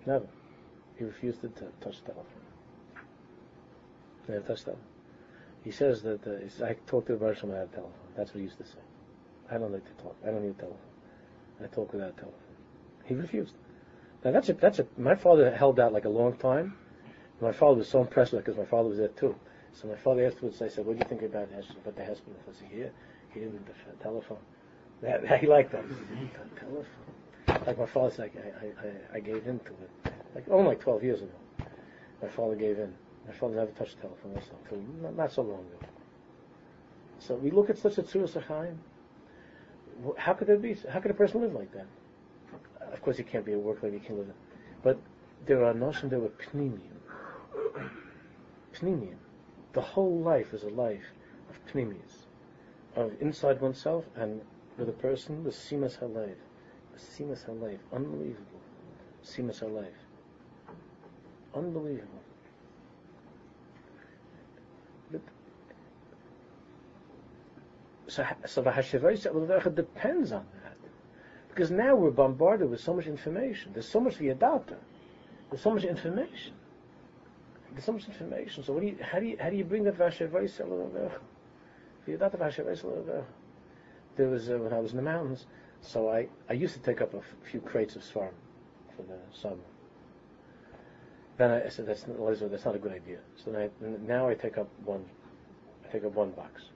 Never. 0.07 0.27
He 0.99 1.05
refused 1.05 1.41
to 1.43 1.49
t- 1.49 1.67
touch 1.81 2.01
the 2.01 2.13
telephone. 2.13 2.27
Never 4.29 4.41
touched 4.41 4.65
telephone. 4.65 4.85
He 5.65 5.71
says 5.71 6.03
that 6.03 6.27
uh, 6.27 6.65
I 6.65 6.77
talk 6.87 7.07
to 7.07 7.13
the 7.13 7.19
Baruch 7.19 7.43
without 7.43 7.65
a 7.65 7.67
telephone. 7.67 7.93
That's 8.17 8.31
what 8.31 8.39
he 8.39 8.45
used 8.45 8.59
to 8.59 8.65
say. 8.65 8.83
I 9.51 9.59
don't 9.59 9.73
like 9.73 9.85
to 9.85 10.03
talk. 10.03 10.17
I 10.23 10.27
don't 10.27 10.43
need 10.43 10.51
a 10.51 10.61
telephone. 10.61 10.79
I 11.63 11.67
talk 11.67 11.93
without 11.93 12.11
a 12.11 12.13
telephone. 12.13 12.41
He 13.05 13.15
refused. 13.15 13.55
Now 14.25 14.33
that's 14.33 14.49
a, 14.49 14.55
that's 14.55 14.79
a, 14.79 14.87
my 14.97 15.15
father 15.15 15.55
held 15.55 15.81
out 15.81 15.93
like 15.93 16.05
a 16.05 16.11
long 16.11 16.37
time. 16.37 16.77
My 17.41 17.53
father 17.53 17.79
was 17.79 17.89
so 17.89 18.01
impressed 18.01 18.33
because 18.33 18.57
my 18.57 18.65
father 18.65 18.89
was 18.89 18.99
there 18.99 19.09
too. 19.09 19.35
So 19.73 19.89
my 19.89 19.97
father 19.97 20.27
afterwards, 20.27 20.63
I 20.63 20.69
said, 20.69 20.87
what 20.87 20.95
do 20.95 20.99
you 21.01 21.09
think 21.09 21.23
about, 21.23 21.49
about 21.51 21.97
the 21.97 22.05
husband? 22.05 22.37
I 22.49 22.53
said, 22.53 22.69
here, 22.71 22.93
he 23.33 23.41
didn't 23.41 23.67
the 23.67 24.03
telephone. 24.03 24.39
That, 25.03 25.41
he 25.41 25.47
liked 25.47 25.73
that. 25.73 25.85
The 25.89 26.61
telephone. 26.61 27.67
Like 27.67 27.79
my 27.79 27.87
father 27.87 28.11
said, 28.11 28.31
I, 28.61 28.87
I, 28.87 29.17
I, 29.17 29.21
gave 29.21 29.47
in 29.47 29.59
to 29.61 29.71
it. 29.71 30.13
Like, 30.35 30.49
only 30.49 30.69
like 30.69 30.81
12 30.81 31.03
years 31.03 31.21
ago. 31.23 31.67
My 32.23 32.29
father 32.29 32.55
gave 32.55 32.79
in. 32.79 32.95
My 33.27 33.33
father 33.35 33.57
never 33.57 33.71
touched 33.73 33.97
the 33.97 34.03
telephone 34.03 34.41
until 34.63 34.79
not, 35.03 35.17
not 35.17 35.33
so 35.33 35.43
long 35.43 35.61
ago. 35.61 35.89
So 37.19 37.35
we 37.35 37.51
look 37.51 37.71
at 37.71 37.79
such 37.79 37.99
a 37.99 38.03
tzura 38.03 38.29
sachaim. 38.29 38.77
How 40.19 40.35
could 40.35 40.47
there 40.47 40.57
be? 40.57 40.77
How 40.91 41.01
could 41.01 41.11
a 41.11 41.15
person 41.15 41.41
live 41.41 41.55
like 41.55 41.73
that? 41.73 41.87
Of 42.93 43.01
course, 43.03 43.17
he 43.17 43.23
can't 43.23 43.45
be 43.45 43.53
a 43.53 43.59
work 43.59 43.83
like 43.83 43.93
he 43.93 44.01
can 44.01 44.19
live. 44.19 44.27
In. 44.27 44.35
But 44.83 44.99
there 45.47 45.65
are 45.65 45.73
noshim 45.73 46.11
there 46.11 46.19
were 46.19 46.29
pnimium. 46.29 46.94
The 49.73 49.81
whole 49.81 50.19
life 50.21 50.53
is 50.53 50.63
a 50.63 50.69
life 50.69 51.05
of 51.49 51.73
pnimius, 51.73 52.27
of 52.97 53.13
inside 53.21 53.61
oneself 53.61 54.05
and 54.15 54.43
with 54.77 54.89
a 54.89 54.93
person 54.93 55.43
the 55.43 55.51
simas 55.51 55.99
halev, 55.99 56.35
simas 56.97 57.45
halev, 57.47 57.79
unbelievable, 57.93 58.61
simas 59.25 59.61
halev, 59.61 59.95
unbelievable. 61.55 62.21
So, 68.07 68.27
so 68.45 68.63
the 68.63 68.71
Hashivayis 68.71 69.75
depends 69.75 70.31
on 70.31 70.47
that. 70.63 70.77
Because 71.49 71.71
now 71.71 71.97
we're 71.97 72.11
bombarded 72.11 72.69
with 72.69 72.81
so 72.81 72.93
much 72.93 73.07
information. 73.07 73.73
There's 73.73 73.89
so 73.89 73.99
much 73.99 74.19
V'yadata. 74.19 74.77
There's 75.51 75.63
so 75.63 75.71
much 75.71 75.85
information. 75.85 76.53
There's 77.75 77.85
so 77.85 77.93
much 77.93 78.07
information. 78.07 78.65
So 78.65 78.79
do 78.79 78.87
you, 78.87 78.97
how 79.03 79.19
do 79.19 79.27
you, 79.27 79.37
how 79.39 79.51
do 79.51 79.57
you 79.57 79.65
bring 79.65 79.85
that 79.85 79.99
Hashivayis 79.99 80.57
There 84.17 84.29
was, 84.29 84.49
uh, 84.49 84.59
when 84.59 84.73
I 84.73 84.79
was 84.79 84.93
in 84.93 84.97
the 84.97 85.03
mountains, 85.03 85.47
so 85.81 86.09
I, 86.09 86.29
I 86.49 86.53
used 86.55 86.75
to 86.75 86.81
take 86.81 87.01
up 87.01 87.15
a 87.15 87.19
f- 87.19 87.25
few 87.51 87.61
crates 87.61 87.97
of 87.97 88.03
svarm 88.03 88.33
for 88.97 89.03
the 89.03 89.19
summer. 89.33 89.57
Then 91.37 91.51
I, 91.51 91.67
I 91.67 91.69
said, 91.69 91.87
that's, 91.87 92.05
that's 92.07 92.65
not 92.65 92.77
a 92.77 92.79
good 92.79 92.93
idea. 92.93 93.19
So 93.37 93.71
now 93.81 94.29
I 94.29 94.35
take 94.35 94.57
up 94.57 94.69
one, 94.85 95.05
I 95.85 95.93
take 95.93 96.05
up 96.05 96.15
one 96.15 96.31
box 96.31 96.71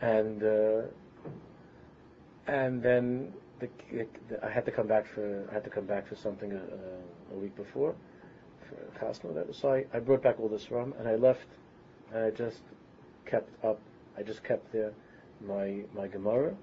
and 0.00 0.42
uh, 0.42 0.82
and 2.46 2.82
then 2.82 3.32
the, 3.60 3.68
the, 4.28 4.44
I 4.44 4.50
had 4.50 4.64
to 4.64 4.70
come 4.70 4.86
back 4.86 5.06
for 5.06 5.46
I 5.50 5.54
had 5.54 5.64
to 5.64 5.70
come 5.70 5.86
back 5.86 6.08
for 6.08 6.16
something 6.16 6.52
a, 6.52 6.56
uh, 6.56 7.34
a 7.34 7.38
week 7.38 7.54
before 7.56 7.94
for 8.70 8.98
Cosmo. 8.98 9.46
So 9.52 9.72
I, 9.72 9.84
I 9.92 9.98
brought 9.98 10.22
back 10.22 10.38
all 10.40 10.48
this 10.48 10.70
rum 10.70 10.94
and 10.98 11.08
I 11.08 11.16
left 11.16 11.46
and 12.12 12.24
I 12.24 12.30
just 12.30 12.60
kept 13.26 13.52
up. 13.64 13.80
I 14.16 14.22
just 14.22 14.42
kept 14.44 14.72
there 14.72 14.92
my 15.46 15.82
my 15.94 16.06
Gemara 16.06 16.54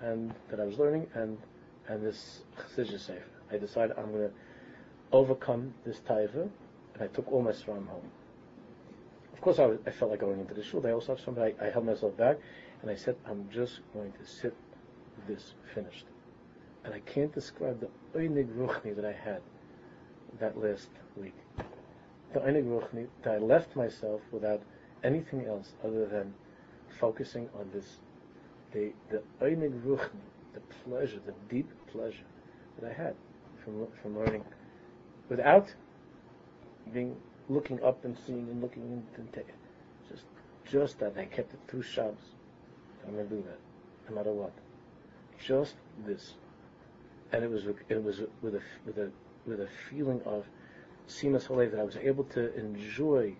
and 0.00 0.34
that 0.50 0.60
I 0.60 0.64
was 0.64 0.78
learning 0.78 1.06
and 1.14 1.38
and 1.88 2.04
this 2.04 2.42
Chassidus 2.58 3.00
Sefer. 3.00 3.22
I 3.52 3.58
decided 3.58 3.96
I'm 3.98 4.12
going 4.12 4.28
to 4.28 4.34
overcome 5.12 5.74
this 5.84 6.00
taiva 6.00 6.48
and 6.94 7.02
I 7.02 7.06
took 7.08 7.30
all 7.32 7.42
my 7.42 7.50
Sram 7.50 7.86
home. 7.86 8.08
Of 9.32 9.40
course, 9.40 9.58
I, 9.58 9.66
was, 9.66 9.78
I, 9.86 9.90
felt 9.90 10.10
like 10.10 10.20
going 10.20 10.38
into 10.38 10.54
the 10.54 10.62
shul. 10.62 10.86
I 10.86 10.92
also 10.92 11.14
have 11.14 11.24
something. 11.24 11.42
I, 11.42 11.54
I 11.66 11.70
held 11.70 11.86
myself 11.86 12.16
back 12.16 12.38
and 12.82 12.90
I 12.90 12.94
said, 12.94 13.16
I'm 13.26 13.48
just 13.50 13.80
going 13.94 14.12
to 14.12 14.26
sit 14.26 14.54
this 15.26 15.54
finished. 15.74 16.04
And 16.84 16.94
I 16.94 17.00
can't 17.00 17.34
describe 17.34 17.80
the 17.80 17.88
oinig 18.18 18.54
ruchni 18.54 18.94
that 18.94 19.04
I 19.04 19.12
had 19.12 19.40
that 20.38 20.58
last 20.58 20.88
week. 21.16 21.34
That 22.32 22.44
I 22.44 23.38
left 23.38 23.74
myself 23.74 24.20
without 24.30 24.62
anything 25.02 25.46
else 25.46 25.72
other 25.84 26.06
than 26.06 26.32
focusing 27.00 27.48
on 27.58 27.70
this, 27.72 27.98
the 28.72 28.92
oinig 29.40 29.82
ruchni, 29.82 30.20
the 30.54 30.60
pleasure, 30.84 31.20
the 31.26 31.34
deep 31.48 31.68
pleasure 31.92 32.26
that 32.78 32.90
I 32.90 32.92
had 32.92 33.14
from 33.64 33.86
from 34.02 34.18
learning, 34.18 34.44
without 35.28 35.74
being 36.92 37.16
looking 37.48 37.82
up 37.82 38.04
and 38.04 38.16
seeing 38.26 38.48
and 38.48 38.60
looking 38.62 39.04
into 39.16 39.42
just 40.08 40.24
just 40.64 40.98
that 41.00 41.14
I 41.16 41.24
kept 41.24 41.52
it 41.52 41.60
through 41.66 41.82
Shabbos. 41.82 42.34
I'm 43.06 43.16
to 43.16 43.24
do 43.24 43.42
that, 43.42 43.58
no 44.08 44.16
matter 44.16 44.32
what. 44.32 44.52
Just 45.44 45.74
this, 46.06 46.34
and 47.32 47.42
it 47.42 47.50
was 47.50 47.64
it 47.88 48.02
was 48.02 48.20
with 48.42 48.54
a 48.54 48.62
with 48.84 48.98
a 48.98 49.10
with 49.46 49.60
a 49.60 49.68
feeling 49.88 50.20
of 50.24 50.46
simas 51.08 51.46
halev 51.46 51.70
that 51.72 51.80
I 51.80 51.84
was 51.84 51.96
able 51.96 52.24
to 52.24 52.54
enjoy 52.56 53.34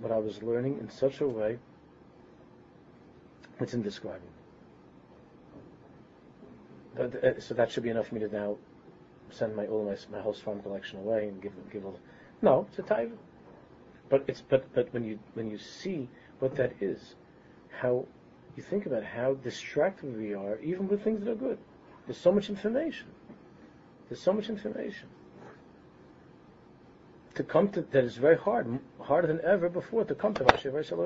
what 0.00 0.12
I 0.12 0.18
was 0.18 0.42
learning 0.42 0.78
in 0.78 0.90
such 0.90 1.20
a 1.20 1.28
way 1.28 1.58
it's 3.60 3.74
indescribable. 3.74 4.28
So 6.96 7.54
that 7.54 7.70
should 7.70 7.82
be 7.82 7.90
enough 7.90 8.08
for 8.08 8.14
me 8.14 8.20
to 8.20 8.28
now 8.28 8.56
send 9.30 9.56
my 9.56 9.66
all 9.66 9.84
my, 9.84 9.96
my 10.16 10.22
whole 10.22 10.32
farm 10.32 10.62
collection 10.62 10.98
away 11.00 11.28
and 11.28 11.40
give 11.42 11.52
give 11.72 11.84
all. 11.84 11.98
No, 12.42 12.66
it's 12.68 12.78
a 12.78 12.82
taiva. 12.82 13.16
But 14.08 14.24
it's 14.28 14.40
but 14.40 14.72
but 14.74 14.92
when 14.92 15.04
you 15.04 15.18
when 15.34 15.50
you 15.50 15.58
see 15.58 16.08
what 16.38 16.54
that 16.56 16.74
is, 16.80 17.14
how 17.70 18.06
you 18.56 18.62
think 18.62 18.86
about 18.86 19.02
how 19.02 19.34
distracted 19.34 20.16
we 20.16 20.34
are, 20.34 20.58
even 20.60 20.88
with 20.88 21.02
things 21.02 21.24
that 21.24 21.30
are 21.30 21.34
good. 21.34 21.58
There's 22.06 22.18
so 22.18 22.30
much 22.30 22.48
information. 22.48 23.08
There's 24.08 24.20
so 24.20 24.32
much 24.32 24.48
information. 24.48 25.08
To 27.34 27.42
come 27.42 27.68
to 27.70 27.82
that 27.82 28.04
is 28.04 28.16
very 28.16 28.36
hard, 28.36 28.78
harder 29.00 29.26
than 29.26 29.40
ever 29.44 29.68
before 29.68 30.04
to 30.04 30.14
come 30.14 30.34
to 30.34 30.44
Hashem 30.44 30.72
Kasher 30.72 30.96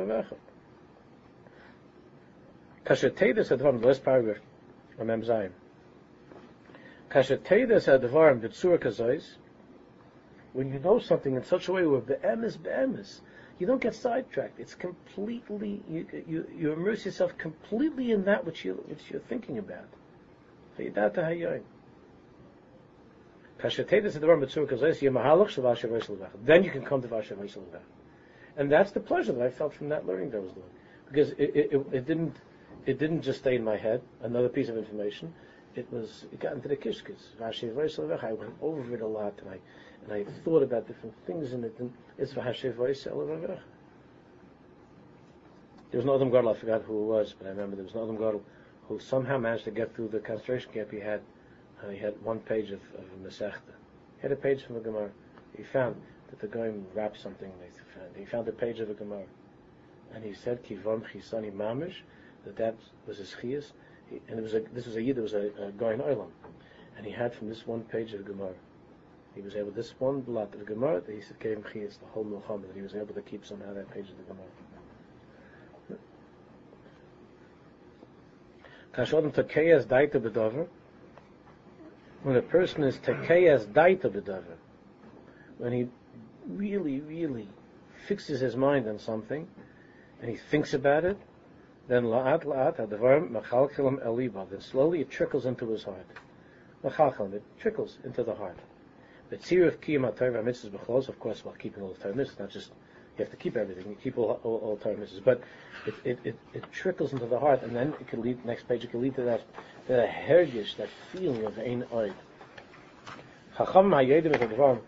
Tedas 3.10 3.50
Advarim, 3.50 3.84
last 3.84 4.04
paragraph, 4.04 4.38
Mem 4.98 5.22
Zayin. 5.22 5.50
Kasher 7.10 7.38
Tedas 7.38 7.86
Advarim, 7.86 8.40
the 8.40 8.48
Tzur 8.48 8.78
when 10.52 10.72
you 10.72 10.78
know 10.78 10.98
something 10.98 11.34
in 11.34 11.44
such 11.44 11.68
a 11.68 11.72
way 11.72 11.86
where 11.86 12.00
be'emes 12.00 12.56
be'emes, 12.56 13.20
you 13.58 13.66
don't 13.66 13.80
get 13.80 13.94
sidetracked. 13.94 14.58
It's 14.58 14.74
completely 14.74 15.82
you, 15.88 16.06
you, 16.26 16.46
you 16.56 16.72
immerse 16.72 17.04
yourself 17.04 17.36
completely 17.36 18.12
in 18.12 18.24
that 18.24 18.44
which 18.44 18.64
you 18.64 18.74
which 18.86 19.10
you're 19.10 19.20
thinking 19.20 19.58
about. 19.58 19.86
Then 23.60 23.70
you 26.64 26.70
can 26.70 26.84
come 26.84 27.02
to 27.02 27.08
Vashav 27.08 27.58
And 28.56 28.70
that's 28.70 28.92
the 28.92 29.00
pleasure 29.00 29.32
that 29.32 29.42
I 29.44 29.50
felt 29.50 29.74
from 29.74 29.88
that 29.88 30.06
learning 30.06 30.30
that 30.30 30.36
I 30.38 30.40
was 30.40 30.52
doing. 30.52 30.70
Because 31.08 31.30
it, 31.32 31.50
it, 31.54 31.86
it, 31.92 32.06
didn't 32.06 32.36
it 32.86 32.98
didn't 32.98 33.22
just 33.22 33.40
stay 33.40 33.56
in 33.56 33.64
my 33.64 33.76
head, 33.76 34.02
another 34.22 34.48
piece 34.48 34.68
of 34.68 34.76
information. 34.76 35.34
it 35.74 35.90
was 35.92 36.26
it 36.32 36.38
got 36.38 36.52
into 36.52 36.68
the 36.68 36.76
kishkis. 36.76 37.34
I 37.40 38.32
went 38.32 38.54
over 38.62 38.94
it 38.94 39.00
a 39.00 39.06
lot, 39.06 39.34
and 39.40 39.50
I 39.50 39.58
and 40.04 40.12
I 40.12 40.24
thought 40.44 40.62
about 40.62 40.86
different 40.86 41.14
things 41.26 41.52
in 41.52 41.64
it. 41.64 41.74
And 41.78 41.92
it's 42.16 42.34
V'Hashev 42.34 42.76
There 45.90 45.98
was 45.98 46.04
no 46.04 46.14
Adam 46.14 46.30
Gadol, 46.30 46.50
I 46.50 46.54
forgot 46.54 46.82
who 46.82 47.02
it 47.02 47.06
was, 47.06 47.34
but 47.36 47.46
I 47.46 47.50
remember 47.50 47.76
there 47.76 47.84
was 47.84 47.94
no 47.94 48.04
Adam 48.04 48.16
Gadol 48.16 48.42
who 48.88 48.98
somehow 48.98 49.38
managed 49.38 49.64
to 49.64 49.70
get 49.70 49.94
through 49.94 50.08
the 50.08 50.20
concentration 50.20 50.72
camp. 50.72 50.90
He 50.92 51.00
had 51.00 51.20
uh, 51.84 51.90
he 51.90 51.98
had 51.98 52.20
one 52.22 52.40
page 52.40 52.70
of, 52.70 52.80
of 52.96 53.04
Masechta. 53.22 53.74
He 54.16 54.22
had 54.22 54.32
a 54.32 54.36
page 54.36 54.64
from 54.64 54.74
the 54.74 54.80
Gemara. 54.80 55.10
He 55.56 55.62
found 55.62 55.96
that 56.30 56.40
the 56.40 56.48
guy 56.48 56.72
wrapped 56.94 57.20
something. 57.20 57.50
They 57.60 57.68
found. 57.94 58.16
He 58.16 58.24
found 58.24 58.48
a 58.48 58.52
page 58.52 58.80
of 58.80 58.88
the 58.88 58.94
Gemara, 58.94 59.24
and 60.14 60.24
he 60.24 60.34
said 60.34 60.64
Kivam 60.64 61.02
Chisani 61.10 61.52
Mamish 61.52 62.02
that 62.44 62.56
that 62.56 62.74
was 63.06 63.18
his 63.18 63.34
chiyas. 63.40 63.72
And 64.28 64.38
it 64.38 64.42
was 64.42 64.54
a, 64.54 64.60
this 64.72 64.86
was 64.86 64.96
a 64.96 65.02
yid, 65.02 65.18
it 65.18 65.20
was 65.20 65.34
a, 65.34 65.50
a 65.60 65.72
guy 65.76 65.92
in 65.92 66.00
Olam, 66.00 66.30
and 66.96 67.04
he 67.04 67.12
had 67.12 67.34
from 67.34 67.48
this 67.48 67.66
one 67.66 67.82
page 67.82 68.14
of 68.14 68.24
Gemara. 68.24 68.54
He 69.34 69.42
was 69.42 69.54
able 69.54 69.70
this 69.70 69.94
one 69.98 70.22
blot 70.22 70.54
of 70.54 70.64
Gemara 70.66 71.02
that 71.02 71.14
he 71.14 71.20
said 71.20 71.38
gave 71.38 71.58
him 71.58 71.62
chiyas 71.62 71.98
the 72.00 72.06
whole 72.06 72.24
Muhammad 72.24 72.70
that 72.70 72.76
he 72.76 72.82
was 72.82 72.94
able 72.94 73.14
to 73.14 73.20
keep 73.20 73.44
somehow 73.44 73.74
that 73.74 73.90
page 73.92 74.08
of 74.08 74.16
the 74.16 74.24
Gemara. 74.24 74.48
Kashodim 78.94 79.32
takeyas 79.32 79.84
daita 79.86 80.20
bedover. 80.20 80.66
When 82.22 82.36
a 82.36 82.42
person 82.42 82.82
is 82.82 82.98
takeyas 82.98 83.66
daita 83.66 84.10
bedover, 84.10 84.56
when 85.58 85.72
he 85.72 85.88
really, 86.46 87.00
really 87.00 87.48
fixes 88.06 88.40
his 88.40 88.56
mind 88.56 88.88
on 88.88 88.98
something, 88.98 89.46
and 90.20 90.30
he 90.30 90.36
thinks 90.36 90.74
about 90.74 91.04
it, 91.04 91.16
then 91.86 92.04
la'at 92.04 92.44
la'at 92.44 92.76
advarim 92.76 93.30
machalkelim 93.30 94.04
eliba. 94.04 94.48
Then 94.50 94.60
slowly 94.60 95.00
it 95.00 95.10
trickles 95.10 95.46
into 95.46 95.70
his 95.70 95.84
heart. 95.84 96.06
Machalkelim, 96.84 97.34
it 97.34 97.42
trickles 97.58 97.98
into 98.04 98.22
the 98.22 98.34
heart. 98.34 98.58
The 99.30 99.36
tzir 99.36 99.66
of 99.68 99.80
kiyam 99.80 100.04
ha'torah 100.04 100.42
mitzvahs 100.42 101.08
of 101.08 101.18
course, 101.20 101.44
while 101.44 101.54
keeping 101.54 101.82
all 101.82 101.92
the 101.92 102.00
Torah 102.00 102.14
mitzvahs, 102.14 102.40
not 102.40 102.50
just 102.50 102.72
you 103.18 103.24
have 103.24 103.30
to 103.30 103.36
keep 103.36 103.56
everything. 103.56 103.88
You 103.88 103.96
keep 104.02 104.16
all, 104.16 104.40
all, 104.44 104.78
all 104.84 104.94
mitzvahs, 104.94 105.22
but 105.24 105.42
it, 105.86 105.94
it, 106.04 106.18
it, 106.24 106.38
it, 106.54 106.72
trickles 106.72 107.12
into 107.12 107.26
the 107.26 107.38
heart, 107.38 107.62
and 107.62 107.74
then 107.74 107.94
it 108.00 108.06
can 108.06 108.22
lead. 108.22 108.44
Next 108.44 108.68
page, 108.68 108.84
it 108.84 108.90
can 108.90 109.02
lead 109.02 109.16
to 109.16 109.22
that 109.22 109.42
that 109.88 110.08
hergish, 110.08 110.76
that 110.76 110.88
feeling 111.12 111.44
of 111.44 111.58
ein 111.58 111.84
oid. 111.92 112.14
Chacham 113.56 113.90
ha'yedim 113.90 114.34
et 114.34 114.40
advarim 114.40 114.80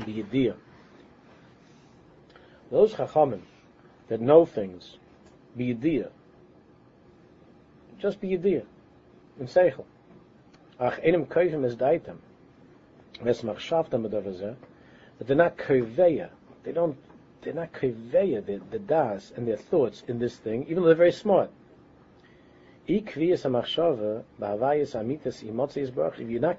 b'yediyah. 0.00 0.54
Those 2.70 2.94
chachamim 2.94 3.42
that 4.08 4.20
know 4.20 4.46
things, 4.46 4.96
b'yediyah, 5.58 6.10
just 7.98 8.20
b'yediyah, 8.20 8.64
in 9.40 9.46
seichel. 9.46 9.84
Ach 10.78 11.00
enim 11.02 11.26
koivim 11.26 11.64
es 11.64 11.74
daitem, 11.74 12.18
ves 13.22 13.40
machshavtam 13.42 14.06
b'davazeh, 14.06 14.54
but 15.18 15.26
they're 15.26 15.36
not 15.36 15.56
koveya. 15.56 16.30
They 16.62 16.72
don't, 16.72 16.96
they're 17.42 17.54
not 17.54 17.72
koveya, 17.72 18.44
the, 18.44 18.60
the 18.70 18.78
das 18.78 19.32
and 19.36 19.46
their 19.46 19.56
thoughts 19.56 20.02
in 20.08 20.18
this 20.18 20.36
thing, 20.36 20.64
even 20.64 20.82
though 20.82 20.86
they're 20.86 20.94
very 20.94 21.12
smart. 21.12 21.50
If 22.86 23.16
you're 23.16 23.36
not 23.36 23.64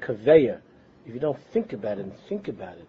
koveya, 0.01 0.61
if 1.05 1.13
you 1.13 1.19
don't 1.19 1.39
think 1.53 1.73
about 1.73 1.99
it 1.99 2.01
and 2.01 2.13
think 2.27 2.47
about 2.47 2.77
it, 2.77 2.87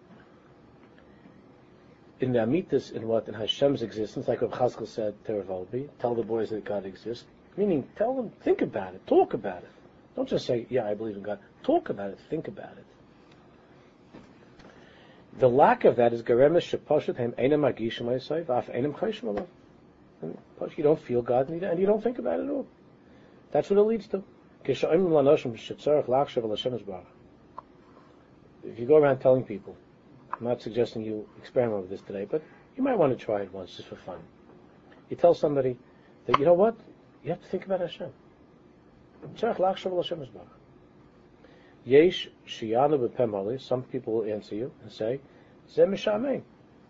in 2.19 2.33
the 2.33 2.39
amitas, 2.39 2.91
in 2.91 3.07
what 3.07 3.27
in 3.27 3.33
Hashem's 3.33 3.81
existence, 3.81 4.27
like 4.27 4.41
what 4.41 4.51
Chaskel 4.51 4.87
said 4.87 5.13
to 5.25 5.35
Rav 5.35 5.47
Wolbe, 5.47 5.87
tell 5.99 6.15
the 6.15 6.23
boys 6.23 6.49
that 6.49 6.65
God 6.65 6.85
exists. 6.85 7.25
Meaning, 7.55 7.87
tell 7.97 8.13
them, 8.13 8.31
think 8.43 8.61
about 8.61 8.93
it, 8.93 9.05
talk 9.07 9.33
about 9.33 9.63
it. 9.63 9.69
Don't 10.15 10.27
just 10.27 10.45
say, 10.45 10.65
"Yeah, 10.69 10.85
I 10.85 10.95
believe 10.95 11.15
in 11.15 11.23
God." 11.23 11.39
Talk 11.63 11.89
about 11.89 12.09
it, 12.09 12.19
think 12.29 12.47
about 12.47 12.77
it. 12.77 12.85
The 15.37 15.49
lack 15.49 15.85
of 15.85 15.95
that 15.97 16.13
is 16.13 16.21
garemes 16.23 16.63
shepashat 16.63 17.17
hem 17.17 17.33
enam 17.33 17.71
agishim 17.71 18.07
le'sayv 18.07 18.49
af 18.49 18.67
enam 18.67 18.93
chayshim 18.93 19.45
You 20.75 20.83
don't 20.83 20.99
feel 20.99 21.21
God 21.21 21.49
and 21.49 21.79
you 21.79 21.85
don't 21.85 22.03
think 22.03 22.17
about 22.19 22.39
it 22.39 22.43
at 22.43 22.49
all. 22.49 22.67
That's 23.51 23.69
what 23.69 23.79
it 23.79 23.83
leads 23.83 24.07
to. 24.07 24.23
If 24.65 24.83
you 28.77 28.85
go 28.85 28.97
around 28.97 29.19
telling 29.19 29.43
people 29.43 29.75
I'm 30.39 30.45
not 30.45 30.61
suggesting 30.61 31.03
you 31.03 31.27
experiment 31.37 31.81
with 31.81 31.89
this 31.89 32.01
today, 32.01 32.25
but 32.29 32.41
you 32.77 32.83
might 32.83 32.97
want 32.97 33.17
to 33.17 33.25
try 33.25 33.41
it 33.41 33.53
once 33.53 33.75
just 33.75 33.89
for 33.89 33.97
fun. 33.97 34.19
You 35.09 35.17
tell 35.17 35.33
somebody 35.33 35.77
that, 36.25 36.39
you 36.39 36.45
know 36.45 36.53
what? 36.53 36.77
You 37.23 37.31
have 37.31 37.41
to 37.41 37.47
think 37.47 37.65
about 37.65 37.81
Hashem. 37.81 38.13
Yesh 41.85 42.29
shiyanu 42.47 43.59
Some 43.61 43.83
people 43.83 44.13
will 44.13 44.31
answer 44.31 44.55
you 44.55 44.71
and 44.83 44.91
say, 44.91 45.19
Zem 45.69 45.91
What 45.91 46.01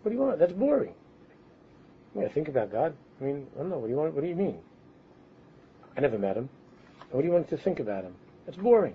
do 0.04 0.10
you 0.10 0.18
want? 0.18 0.38
That's 0.38 0.52
boring. 0.52 0.94
I 2.18 2.28
think 2.28 2.48
about 2.48 2.72
God. 2.72 2.94
I 3.20 3.24
mean, 3.24 3.46
I 3.54 3.60
don't 3.60 3.70
know. 3.70 3.78
What 3.78 3.86
do 3.86 3.92
you 3.92 3.98
want? 3.98 4.14
What 4.14 4.22
do 4.22 4.28
you 4.28 4.34
mean? 4.34 4.58
I 5.96 6.00
never 6.00 6.18
met 6.18 6.36
him. 6.36 6.48
What 7.10 7.20
do 7.22 7.26
you 7.26 7.32
want 7.32 7.48
to 7.48 7.56
think 7.56 7.80
about 7.80 8.04
him? 8.04 8.14
That's 8.46 8.58
boring. 8.58 8.94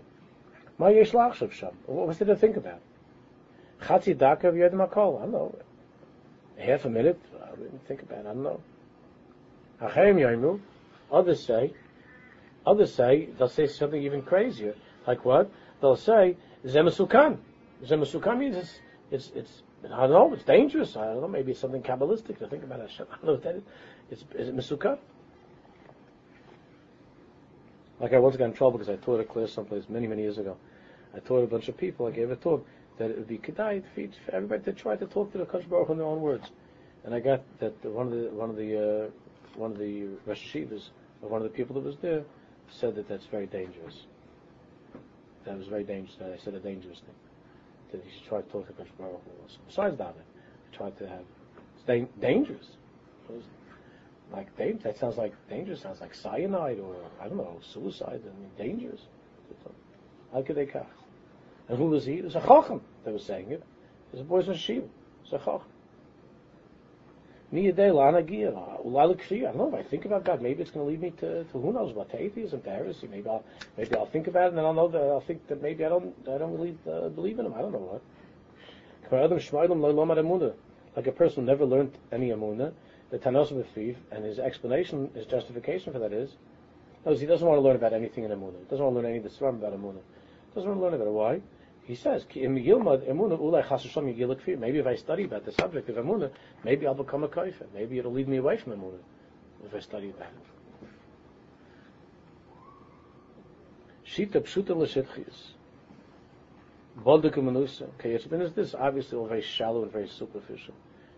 Ma 0.77 0.87
yesh 0.87 1.13
What 1.13 1.39
was 1.87 2.17
there 2.17 2.27
to 2.27 2.35
think 2.35 2.57
about? 2.57 2.81
Chatzi 3.81 4.17
daka 4.17 4.49
of 4.49 4.55
Yodim 4.55 4.87
HaKol. 4.87 5.19
I 5.19 5.21
don't 5.21 5.31
know. 5.31 5.55
Half 6.57 6.85
a 6.85 6.89
minute? 6.89 7.19
I 7.43 7.55
didn't 7.55 7.85
think 7.87 8.01
about 8.01 8.19
it. 8.19 8.27
I 8.27 8.33
don't 8.33 8.43
know. 8.43 8.61
Acharim 9.81 10.15
Yoimu. 10.15 10.59
Others 11.11 11.45
say, 11.45 11.73
others 12.65 12.93
say, 12.93 13.29
they'll 13.37 13.47
say 13.47 13.67
something 13.67 14.01
even 14.01 14.21
crazier. 14.21 14.75
Like 15.05 15.23
what? 15.23 15.51
They'll 15.85 15.95
say, 15.95 16.35
Zemasukan. 16.65 17.37
Zemasukan 17.85 18.39
means 18.39 18.55
it's, 18.55 18.79
it's, 19.11 19.31
it's, 19.35 19.61
I 19.83 20.07
don't 20.07 20.09
know, 20.09 20.33
it's 20.33 20.43
dangerous. 20.43 20.97
I 20.97 21.05
don't 21.05 21.21
know, 21.21 21.27
maybe 21.27 21.51
it's 21.51 21.61
something 21.61 21.83
Kabbalistic 21.83 22.39
to 22.39 22.47
think 22.47 22.63
about 22.63 22.79
Hashem. 22.79 23.05
I 23.11 23.15
don't 23.17 23.25
know 23.25 23.33
what 23.33 23.43
that 23.43 23.55
is. 23.57 23.63
It's, 24.09 24.23
is 24.33 24.47
it 24.47 24.55
Masukan? 24.55 24.97
Like 27.99 28.13
I 28.13 28.17
once 28.17 28.35
got 28.35 28.45
in 28.45 28.53
trouble 28.53 28.79
because 28.79 28.89
I 28.89 28.95
taught 28.95 29.19
a 29.19 29.25
class 29.25 29.51
someplace 29.51 29.83
many, 29.87 30.07
many 30.07 30.23
years 30.23 30.39
ago. 30.39 30.57
I 31.15 31.19
taught 31.19 31.43
a 31.43 31.47
bunch 31.47 31.67
of 31.67 31.77
people. 31.77 32.07
I 32.07 32.11
gave 32.11 32.31
a 32.31 32.35
talk 32.35 32.65
that 32.97 33.11
it 33.11 33.17
would 33.19 33.27
be 33.27 33.37
kedai 33.37 33.83
for, 33.93 34.35
everybody 34.35 34.63
to 34.63 34.73
try 34.73 34.95
to 34.95 35.05
talk 35.05 35.33
to 35.33 35.37
the 35.37 35.45
Kosh 35.45 35.65
in 35.65 35.97
their 35.99 36.07
own 36.07 36.19
words. 36.19 36.49
And 37.03 37.13
I 37.13 37.19
got 37.19 37.43
that 37.59 37.85
one 37.85 38.07
of 38.07 38.13
the 38.13 38.29
one 38.31 38.49
of 38.49 38.55
the 38.55 39.05
uh, 39.05 39.09
one 39.55 39.71
of 39.71 39.77
the 39.77 40.07
Rosh 40.25 40.51
Hashivas, 40.51 40.89
one 41.21 41.43
of 41.43 41.43
the 41.43 41.55
people 41.55 41.75
that 41.75 41.85
was 41.85 41.97
there, 41.97 42.23
said 42.71 42.95
that 42.95 43.07
that's 43.07 43.27
very 43.27 43.45
dangerous. 43.45 44.07
That 45.45 45.57
was 45.57 45.67
very 45.67 45.83
dangerous. 45.83 46.17
I 46.21 46.43
said 46.43 46.55
a 46.55 46.59
dangerous 46.59 46.99
thing. 46.99 47.15
That 47.91 48.03
you 48.03 48.11
should 48.11 48.27
try 48.27 48.41
to 48.41 48.49
talk 48.49 48.67
to 48.67 48.73
Kosh 48.73 48.87
Baruch 48.97 49.21
Besides 49.67 49.97
that, 49.97 50.15
I 50.17 50.75
tried 50.75 50.97
to 50.97 51.07
have 51.07 51.21
it's 51.75 51.83
da- 51.85 52.07
dangerous. 52.19 52.65
It 53.29 53.43
like 54.31 54.55
that 54.83 54.97
sounds 54.97 55.17
like 55.17 55.33
dangerous. 55.49 55.81
Sounds 55.81 56.01
like 56.01 56.15
cyanide 56.15 56.79
or 56.79 56.95
I 57.21 57.27
don't 57.27 57.37
know 57.37 57.59
suicide. 57.73 58.21
I 58.23 58.39
mean, 58.39 58.49
dangerous. 58.57 59.01
How 60.33 60.41
could 60.41 60.55
they 60.55 60.65
kach? 60.65 60.85
And 61.69 61.77
who 61.77 61.85
was 61.85 62.05
he? 62.05 62.13
It 62.15 62.25
was 62.25 62.35
a 62.35 62.41
Chacham 62.41 62.81
that 63.03 63.13
was 63.13 63.23
saying 63.23 63.51
it. 63.51 63.63
It 64.11 64.11
was 64.11 64.21
a 64.21 64.23
boy 64.23 64.43
from 64.43 64.57
Shiva. 64.57 64.85
It 64.85 64.91
was 65.23 65.33
a 65.33 65.45
Chacham. 65.45 65.61
I 67.51 67.55
don't 67.57 69.57
know 69.57 69.67
if 69.67 69.73
I 69.73 69.83
think 69.83 70.05
about 70.05 70.25
God, 70.25 70.41
maybe 70.41 70.61
it's 70.61 70.71
going 70.71 70.85
to 70.85 70.91
lead 70.91 71.01
me 71.01 71.11
to, 71.21 71.43
to 71.43 71.59
who 71.59 71.71
knows 71.71 71.93
what, 71.93 72.09
to 72.11 72.21
atheism, 72.21 72.61
to 72.61 72.69
heresy. 72.69 73.07
Maybe 73.07 73.29
I'll 73.29 73.43
maybe 73.77 73.95
I'll 73.95 74.07
think 74.07 74.27
about 74.27 74.45
it 74.45 74.49
and 74.49 74.57
then 74.57 74.65
I'll 74.65 74.73
know 74.73 74.87
that 74.87 75.01
I'll 75.01 75.21
think 75.21 75.47
that 75.47 75.61
maybe 75.61 75.85
I 75.85 75.89
don't 75.89 76.13
I 76.27 76.37
don't 76.37 76.53
really 76.53 76.77
uh, 76.89 77.09
believe 77.09 77.39
in 77.39 77.45
him. 77.45 77.53
I 77.53 77.61
don't 77.61 77.71
know 77.71 77.77
what. 77.77 78.01
Like 80.95 81.07
a 81.07 81.11
person 81.11 81.43
who 81.43 81.45
never 81.45 81.65
learned 81.65 81.97
any 82.11 82.29
amuna, 82.29 82.73
the 83.11 83.19
Tanos 83.19 83.51
Befiv, 83.51 83.97
and 84.11 84.25
his 84.25 84.39
explanation, 84.39 85.11
his 85.13 85.27
justification 85.27 85.93
for 85.93 85.99
that 85.99 86.13
is, 86.13 86.31
knows 87.05 87.19
he 87.19 87.27
doesn't 87.27 87.47
want 87.47 87.57
to 87.57 87.61
learn 87.61 87.75
about 87.75 87.93
anything 87.93 88.23
in 88.23 88.31
amuna. 88.31 88.57
He 88.57 88.65
doesn't 88.65 88.83
want 88.83 88.95
to 88.95 89.01
learn 89.01 89.05
any 89.05 89.17
of 89.17 89.23
the 89.23 89.45
about 89.45 89.73
amuna. 89.73 89.99
He 89.99 90.55
doesn't 90.55 90.69
want 90.69 90.79
to 90.79 90.83
learn 90.83 90.93
about 90.95 91.07
it. 91.07 91.11
Why? 91.11 91.41
He 91.85 91.95
says, 91.95 92.25
Maybe 92.33 92.69
if 92.69 94.87
I 94.87 94.95
study 94.95 95.25
about 95.25 95.45
the 95.45 95.51
subject 95.51 95.89
of 95.89 95.97
Emunah, 95.97 96.31
maybe 96.63 96.87
I'll 96.87 96.95
become 96.95 97.23
a 97.23 97.27
kaifa. 97.27 97.65
Maybe 97.75 97.99
it'll 97.99 98.11
lead 98.11 98.27
me 98.27 98.37
away 98.37 98.57
from 98.57 98.73
Emunah 98.73 98.97
if 99.65 99.75
I 99.75 99.79
study 99.79 100.09
about 100.09 100.29
it. 100.29 100.87
Shita 104.07 104.41
pshuta 104.41 104.75
l'shitchis. 104.75 105.51
Bolduk 107.03 107.35
manusa. 107.35 107.89
It's 108.03 108.25
been 108.25 108.51
this 108.55 108.73
obviously 108.73 109.17
all 109.17 109.27
very 109.27 109.41
shallow 109.41 109.83
and 109.83 109.91
very 109.91 110.07
superficial. 110.07 110.73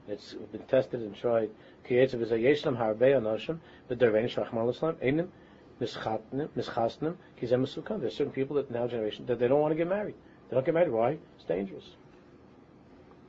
It's 0.08 0.34
been 0.34 0.64
tested 0.64 1.02
and 1.02 1.16
tried. 1.16 1.50
Kiyetzav 1.88 2.22
is 2.22 2.32
a 2.32 2.38
yeshlam 2.38 2.78
harbei 2.78 3.14
anoshim, 3.14 3.60
but 3.88 4.00
they're 4.00 4.12
very 4.12 4.30
shachmal 4.30 4.70
islam, 4.70 4.98
enim 5.02 5.32
mischasnim, 5.80 7.16
kizem 7.42 8.02
There's 8.02 8.16
certain 8.16 8.34
people 8.34 8.56
that 8.56 8.72
now 8.72 8.88
generation 8.88 9.26
that 9.28 9.40
they 9.40 9.48
don't 9.48 9.62
want 9.62 9.72
to 9.72 9.78
get 9.78 9.88
married. 9.88 10.16
They 10.50 10.56
don't 10.56 10.66
get 10.66 10.74
married. 10.74 10.92
Why? 10.92 11.18
It's 11.36 11.46
dangerous. 11.48 11.84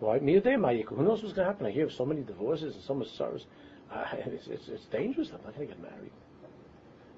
Why? 0.01 0.19
Neither 0.19 0.57
my 0.59 0.75
yekk. 0.75 0.89
Who 0.89 1.03
knows 1.03 1.23
what's 1.23 1.35
going 1.35 1.47
to 1.47 1.53
happen? 1.53 1.67
I 1.67 1.71
hear 1.71 1.87
of 1.87 1.93
so 1.93 2.05
many 2.05 2.23
divorces 2.23 2.75
and 2.75 2.85
so 2.85 2.95
much 2.95 3.09
sorrows. 3.17 3.47
Uh, 3.93 4.05
it's, 4.13 4.47
it's, 4.47 4.69
it's, 4.69 4.85
dangerous. 4.87 5.29
I'm 5.29 5.43
not 5.45 5.57
going 5.57 5.69
to 5.69 5.75
get 5.75 5.83
married. 5.83 6.13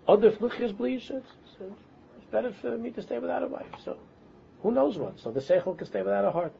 Other 0.09 0.33
fluchis 0.33 0.77
bleach, 0.77 1.11
it's, 1.11 1.27
it's 1.61 2.27
better 2.33 2.55
for 2.61 2.77
me 2.79 2.91
to 2.91 3.03
stay 3.03 3.19
without 3.19 3.43
a 3.43 3.47
wife. 3.47 3.67
So, 3.85 3.99
who 4.63 4.73
knows 4.73 4.97
what? 4.97 5.19
So 5.21 5.31
the 5.31 5.41
seichel 5.41 5.77
can 5.77 5.87
stay 5.87 6.03
without 6.03 6.25
a 6.25 6.31
heart. 6.31 6.53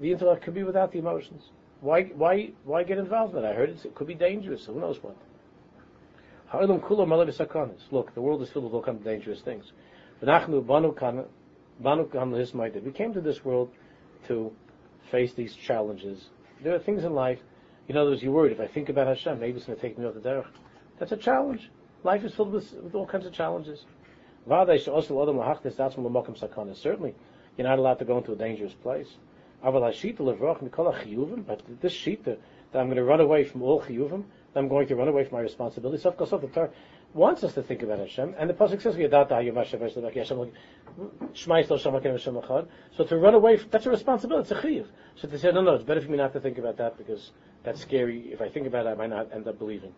The 0.00 0.12
intellect 0.12 0.44
could 0.44 0.54
be 0.54 0.62
without 0.62 0.92
the 0.92 0.98
emotions. 0.98 1.42
Why, 1.80 2.04
why, 2.04 2.50
why 2.64 2.82
get 2.82 2.98
involved 2.98 3.34
in 3.34 3.44
it? 3.44 3.48
I 3.48 3.54
heard 3.54 3.70
it 3.70 3.94
could 3.94 4.06
be 4.06 4.14
dangerous. 4.14 4.66
So 4.66 4.74
who 4.74 4.80
knows 4.80 5.02
what? 5.02 5.16
Look, 7.90 8.14
the 8.14 8.20
world 8.20 8.42
is 8.42 8.48
filled 8.50 8.64
with 8.64 8.74
all 8.74 8.82
kinds 8.82 8.98
of 8.98 9.04
dangerous 9.04 9.40
things. 9.40 9.72
We 11.80 12.92
came 12.92 13.12
to 13.12 13.20
this 13.20 13.44
world 13.44 13.70
to 14.26 14.52
face 15.10 15.32
these 15.34 15.54
challenges. 15.54 16.28
There 16.62 16.74
are 16.74 16.78
things 16.78 17.04
in 17.04 17.14
life, 17.14 17.38
in 17.88 17.96
other 17.96 18.10
words, 18.10 18.22
you're 18.22 18.32
worried, 18.32 18.52
if 18.52 18.60
I 18.60 18.66
think 18.66 18.88
about 18.88 19.06
Hashem, 19.06 19.38
maybe 19.38 19.56
it's 19.56 19.66
going 19.66 19.76
to 19.76 19.82
take 19.82 19.96
me 19.96 20.04
off 20.04 20.14
the 20.14 20.20
derech. 20.20 20.46
That's 20.98 21.12
a 21.12 21.16
challenge. 21.16 21.70
Life 22.04 22.24
is 22.24 22.34
filled 22.34 22.52
with, 22.52 22.72
with 22.82 22.94
all 22.94 23.06
kinds 23.06 23.26
of 23.26 23.32
challenges. 23.32 23.84
Certainly, 24.46 24.84
you're 27.56 27.66
not 27.66 27.78
allowed 27.78 27.98
to 27.98 28.04
go 28.04 28.18
into 28.18 28.32
a 28.32 28.36
dangerous 28.36 28.74
place. 28.74 29.08
But 29.62 29.80
this 31.80 31.92
sheet 31.92 32.24
that 32.24 32.38
I'm 32.74 32.86
going 32.86 32.96
to 32.96 33.04
run 33.04 33.20
away 33.20 33.44
from 33.44 33.62
all 33.62 33.80
chiyuvim, 33.82 34.24
I'm 34.54 34.68
going 34.68 34.86
to 34.88 34.96
run 34.96 35.08
away 35.08 35.24
from 35.24 35.36
my 35.36 35.42
responsibility. 35.42 36.02
Wants 37.14 37.42
us 37.42 37.54
to 37.54 37.62
think 37.62 37.82
about 37.82 38.00
Hashem, 38.00 38.34
and 38.38 38.50
the 38.50 38.54
pasuk 38.54 38.82
says, 38.82 38.94
So 42.96 43.04
to 43.04 43.16
run 43.16 43.34
away, 43.34 43.56
that's 43.56 43.86
a 43.86 43.90
responsibility. 43.90 44.42
It's 44.42 44.50
a 44.50 44.66
chiyuv. 44.66 44.86
So 45.16 45.26
they 45.26 45.38
say, 45.38 45.50
no, 45.50 45.62
no, 45.62 45.74
it's 45.74 45.84
better 45.84 46.02
for 46.02 46.10
me 46.10 46.18
not 46.18 46.32
to 46.34 46.40
think 46.40 46.58
about 46.58 46.76
that 46.76 46.98
because 46.98 47.32
that's 47.64 47.80
scary. 47.80 48.30
If 48.30 48.42
I 48.42 48.48
think 48.48 48.66
about 48.66 48.86
it, 48.86 48.90
I 48.90 48.94
might 48.94 49.10
not 49.10 49.32
end 49.32 49.48
up 49.48 49.58
believing. 49.58 49.94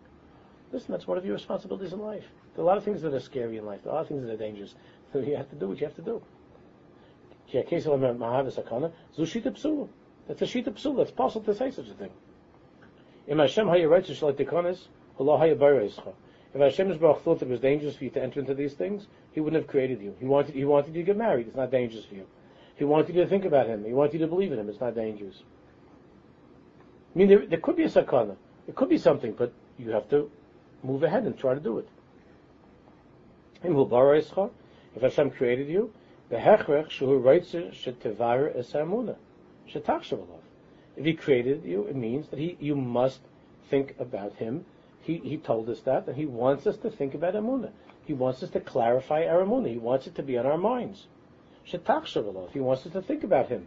Listen, 0.72 0.92
that's 0.92 1.06
one 1.06 1.18
of 1.18 1.24
your 1.24 1.34
responsibilities 1.34 1.92
in 1.92 1.98
life. 1.98 2.24
There 2.54 2.62
are 2.62 2.64
a 2.64 2.66
lot 2.66 2.78
of 2.78 2.84
things 2.84 3.02
that 3.02 3.12
are 3.12 3.20
scary 3.20 3.56
in 3.56 3.66
life. 3.66 3.80
There 3.82 3.92
are 3.92 3.96
a 3.96 3.98
lot 3.98 4.02
of 4.02 4.08
things 4.08 4.22
that 4.22 4.32
are 4.32 4.36
dangerous. 4.36 4.74
So 5.12 5.18
you 5.18 5.36
have 5.36 5.50
to 5.50 5.56
do 5.56 5.66
what 5.66 5.80
you 5.80 5.86
have 5.86 5.96
to 5.96 6.02
do. 6.02 6.22
That's 10.28 10.42
a 10.42 10.44
shita. 10.44 10.68
It's 10.68 11.11
possible 11.11 11.44
to 11.46 11.52
say 11.52 11.72
such 11.72 11.88
a 11.88 11.94
thing. 11.94 12.11
If 16.53 16.61
Hashem 16.61 16.96
Baruch 16.98 17.22
thought 17.22 17.42
it 17.42 17.48
was 17.48 17.61
dangerous 17.61 17.96
for 17.96 18.05
you 18.05 18.11
to 18.11 18.22
enter 18.22 18.40
into 18.40 18.55
these 18.55 18.74
things, 18.74 19.07
He 19.32 19.40
wouldn't 19.40 19.62
have 19.62 19.70
created 19.70 20.01
you. 20.01 20.14
He 20.18 20.26
wanted, 20.26 20.55
he 20.55 20.64
wanted 20.64 20.94
you 20.94 21.03
to 21.03 21.07
get 21.07 21.16
married. 21.16 21.46
It's 21.46 21.57
not 21.57 21.70
dangerous 21.70 22.05
for 22.05 22.14
you. 22.14 22.26
He 22.76 22.84
wanted 22.84 23.14
you 23.14 23.22
to 23.22 23.28
think 23.28 23.44
about 23.44 23.66
Him. 23.66 23.84
He 23.84 23.92
wanted 23.92 24.14
you 24.14 24.18
to 24.20 24.26
believe 24.26 24.53
in 24.53 24.59
Him. 24.59 24.68
It's 24.68 24.80
not 24.80 24.94
dangerous. 24.94 25.42
I 27.14 27.18
mean, 27.18 27.28
there, 27.28 27.46
there 27.46 27.61
could 27.61 27.76
be 27.76 27.84
a 27.84 27.88
sakana. 27.88 28.36
It 28.66 28.74
could 28.74 28.88
be 28.88 28.98
something, 28.98 29.32
but 29.32 29.53
you 29.78 29.90
have 29.90 30.09
to 30.11 30.30
move 30.82 31.03
ahead 31.03 31.24
and 31.24 31.38
try 31.38 31.55
to 31.55 31.61
do 31.61 31.78
it. 31.78 31.88
If 33.62 35.03
Hashem 35.03 35.30
created 35.32 35.68
you, 35.68 35.92
if 36.30 36.40
He 41.05 41.14
created 41.14 41.64
you, 41.64 41.84
it 41.84 41.96
means 41.96 42.28
that 42.28 42.38
He 42.38 42.57
you 42.61 42.76
must 42.76 43.20
think 43.68 43.94
about 43.98 44.36
Him. 44.36 44.64
He 45.03 45.18
He 45.18 45.36
told 45.36 45.68
us 45.68 45.80
that, 45.80 46.07
and 46.07 46.16
He 46.16 46.26
wants 46.26 46.66
us 46.66 46.76
to 46.78 46.90
think 46.90 47.14
about 47.14 47.34
Amunah. 47.34 47.70
He 48.05 48.14
wants 48.14 48.42
us 48.42 48.51
to 48.51 48.61
clarify 48.61 49.26
our 49.26 49.44
Amunah. 49.44 49.70
He 49.70 49.78
wants 49.78 50.07
it 50.07 50.14
to 50.16 50.22
be 50.22 50.36
on 50.38 50.46
our 50.46 50.59
minds. 50.59 51.07
Shetach 51.66 52.53
He 52.53 52.61
wants 52.61 52.86
us 52.86 52.92
to 52.92 53.03
think 53.03 53.24
about 53.24 53.48
Him. 53.48 53.66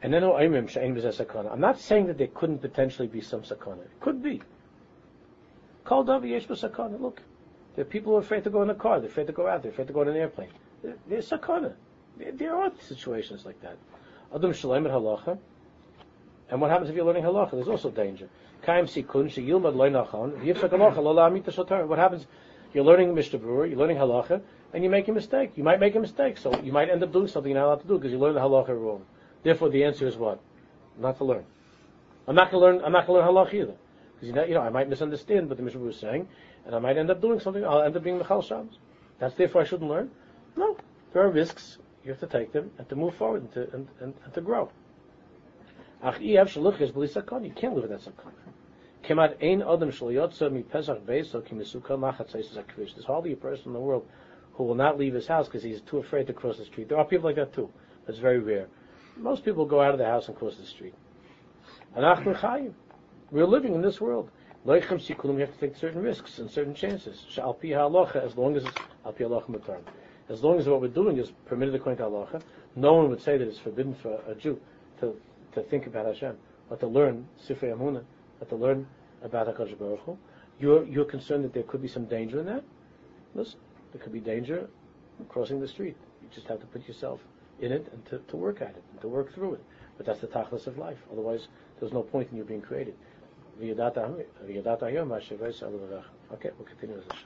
And 0.00 0.12
then 0.12 0.22
oh, 0.22 0.36
I'm 0.36 1.60
not 1.60 1.80
saying 1.80 2.06
that 2.06 2.18
there 2.18 2.28
couldn't 2.28 2.58
potentially 2.58 3.08
be 3.08 3.20
some 3.20 3.42
sakana. 3.42 3.82
It 3.82 4.00
could 4.00 4.22
be. 4.22 4.40
Call 5.84 6.04
Davi 6.04 6.40
sakana. 6.46 7.00
Look, 7.00 7.22
there 7.74 7.82
are 7.82 7.88
people 7.88 8.12
who 8.12 8.18
are 8.18 8.20
afraid 8.20 8.44
to 8.44 8.50
go 8.50 8.62
in 8.62 8.70
a 8.70 8.74
car. 8.74 9.00
They're 9.00 9.08
afraid 9.08 9.26
to 9.26 9.32
go 9.32 9.48
out. 9.48 9.62
They're 9.62 9.72
afraid 9.72 9.88
to 9.88 9.92
go 9.92 10.02
on 10.02 10.08
an 10.08 10.16
airplane. 10.16 10.50
There's 11.08 11.28
sakana. 11.28 11.74
There 12.16 12.54
are 12.54 12.70
situations 12.80 13.44
like 13.44 13.60
that. 13.62 13.76
Adam 14.34 14.52
shalem 14.52 14.84
halacha. 14.84 15.38
And 16.50 16.60
what 16.60 16.70
happens 16.70 16.90
if 16.90 16.96
you're 16.96 17.04
learning 17.04 17.24
halacha? 17.24 17.52
There's 17.52 17.68
also 17.68 17.90
danger. 17.90 18.28
What 18.64 18.88
happens? 21.98 22.26
You're 22.74 22.84
learning 22.84 23.14
Mishnah 23.14 23.38
Berurah, 23.38 23.68
you're 23.68 23.78
learning 23.78 23.96
halacha, 23.96 24.42
and 24.74 24.84
you 24.84 24.90
make 24.90 25.08
a 25.08 25.12
mistake. 25.12 25.52
You 25.56 25.64
might 25.64 25.80
make 25.80 25.94
a 25.94 26.00
mistake, 26.00 26.36
so 26.38 26.54
you 26.60 26.72
might 26.72 26.90
end 26.90 27.02
up 27.02 27.12
doing 27.12 27.28
something 27.28 27.50
you're 27.50 27.60
not 27.60 27.68
allowed 27.68 27.82
to 27.82 27.88
do 27.88 27.98
because 27.98 28.12
you 28.12 28.18
learned 28.18 28.36
the 28.36 28.40
halacha 28.40 28.68
wrong. 28.68 29.04
Therefore, 29.42 29.70
the 29.70 29.84
answer 29.84 30.06
is 30.06 30.16
what? 30.16 30.40
Not 30.98 31.16
to 31.18 31.24
learn. 31.24 31.44
I'm 32.26 32.34
not 32.34 32.50
going 32.50 32.60
to 32.60 32.66
learn. 32.66 32.84
I'm 32.84 32.92
not 32.92 33.06
going 33.06 33.22
to 33.22 33.30
learn 33.30 33.46
halacha 33.46 33.54
either, 33.54 33.74
because 34.14 34.28
you 34.28 34.34
know, 34.34 34.44
you 34.44 34.54
know, 34.54 34.60
I 34.60 34.68
might 34.68 34.88
misunderstand 34.88 35.48
what 35.48 35.56
the 35.56 35.62
Mishnah 35.62 35.80
was 35.80 35.98
saying, 35.98 36.28
and 36.66 36.74
I 36.74 36.78
might 36.78 36.98
end 36.98 37.10
up 37.10 37.22
doing 37.22 37.40
something. 37.40 37.64
I'll 37.64 37.82
end 37.82 37.96
up 37.96 38.02
being 38.02 38.18
Michal 38.18 38.42
Shams. 38.42 38.78
That's 39.18 39.34
therefore 39.34 39.62
I 39.62 39.64
shouldn't 39.64 39.88
learn. 39.88 40.10
No, 40.56 40.76
there 41.12 41.22
are 41.22 41.30
risks. 41.30 41.78
You 42.04 42.10
have 42.10 42.20
to 42.20 42.26
take 42.26 42.52
them 42.52 42.70
and 42.78 42.88
to 42.88 42.96
move 42.96 43.14
forward 43.14 43.42
and 43.42 43.52
to 43.52 43.74
and, 43.74 43.88
and, 44.00 44.14
and 44.24 44.34
to 44.34 44.40
grow. 44.40 44.70
You 46.00 47.52
can't 47.56 47.74
live 47.74 47.88
that 47.88 48.00
sakon. 48.02 48.32
Kemat 49.02 49.42
ein 49.42 49.58
mi 50.52 50.62
pesach 50.62 51.04
There's 51.06 53.04
hardly 53.04 53.32
a 53.32 53.36
person 53.36 53.66
in 53.68 53.72
the 53.72 53.80
world 53.80 54.06
who 54.52 54.64
will 54.64 54.74
not 54.74 54.98
leave 54.98 55.14
his 55.14 55.26
house 55.26 55.46
because 55.46 55.62
he's 55.62 55.80
too 55.80 55.98
afraid 55.98 56.26
to 56.28 56.32
cross 56.32 56.58
the 56.58 56.64
street. 56.64 56.88
There 56.88 56.98
are 56.98 57.04
people 57.04 57.26
like 57.26 57.36
that 57.36 57.52
too. 57.52 57.70
That's 58.06 58.18
very 58.18 58.38
rare. 58.38 58.68
Most 59.16 59.44
people 59.44 59.64
go 59.66 59.80
out 59.80 59.92
of 59.92 59.98
the 59.98 60.04
house 60.04 60.28
and 60.28 60.36
cross 60.36 60.56
the 60.56 60.66
street. 60.66 60.94
We're 63.30 63.46
living 63.46 63.74
in 63.74 63.82
this 63.82 64.00
world. 64.00 64.30
You 64.64 64.74
have 64.74 64.98
to 64.98 65.58
take 65.60 65.76
certain 65.76 66.02
risks 66.02 66.38
and 66.38 66.50
certain 66.50 66.74
chances. 66.74 67.24
As 67.30 68.36
long 68.36 68.56
as 68.56 68.64
as 70.28 70.42
long 70.44 70.58
as 70.58 70.68
what 70.68 70.80
we're 70.80 70.88
doing 70.88 71.16
is 71.16 71.32
permitted 71.46 71.74
according 71.74 71.98
to 71.98 72.04
halacha, 72.04 72.42
no 72.76 72.92
one 72.92 73.08
would 73.08 73.22
say 73.22 73.38
that 73.38 73.48
it's 73.48 73.58
forbidden 73.58 73.94
for 73.94 74.20
a 74.28 74.34
Jew 74.34 74.60
to, 75.00 75.16
to 75.62 75.68
think 75.68 75.86
about 75.86 76.06
Hashem, 76.06 76.36
or 76.70 76.76
to 76.76 76.86
learn 76.86 77.26
Sifrei 77.46 77.74
Amunah, 77.76 78.04
or 78.40 78.46
to 78.48 78.56
learn 78.56 78.86
about 79.22 79.46
HaKadosh 79.48 79.78
Baruch 79.78 80.00
Hu. 80.00 80.18
You're, 80.60 80.84
you're 80.84 81.04
concerned 81.04 81.44
that 81.44 81.52
there 81.52 81.62
could 81.62 81.82
be 81.82 81.88
some 81.88 82.06
danger 82.06 82.40
in 82.40 82.46
that? 82.46 82.64
Listen, 83.34 83.58
there 83.92 84.02
could 84.02 84.12
be 84.12 84.20
danger 84.20 84.68
crossing 85.28 85.60
the 85.60 85.68
street. 85.68 85.96
You 86.22 86.28
just 86.34 86.46
have 86.48 86.60
to 86.60 86.66
put 86.66 86.86
yourself 86.86 87.20
in 87.60 87.72
it 87.72 87.88
and 87.92 88.04
to, 88.06 88.18
to 88.18 88.36
work 88.36 88.60
at 88.60 88.70
it, 88.70 88.82
and 88.92 89.00
to 89.00 89.08
work 89.08 89.34
through 89.34 89.54
it. 89.54 89.64
But 89.96 90.06
that's 90.06 90.20
the 90.20 90.28
tachlis 90.28 90.66
of 90.66 90.78
life. 90.78 90.98
Otherwise, 91.12 91.48
there's 91.80 91.92
no 91.92 92.02
point 92.02 92.30
in 92.30 92.36
you 92.36 92.44
being 92.44 92.62
created. 92.62 92.94
Okay, 93.60 93.70
we'll 96.56 96.68
continue 96.68 96.96
with 96.96 97.08
this. 97.08 97.18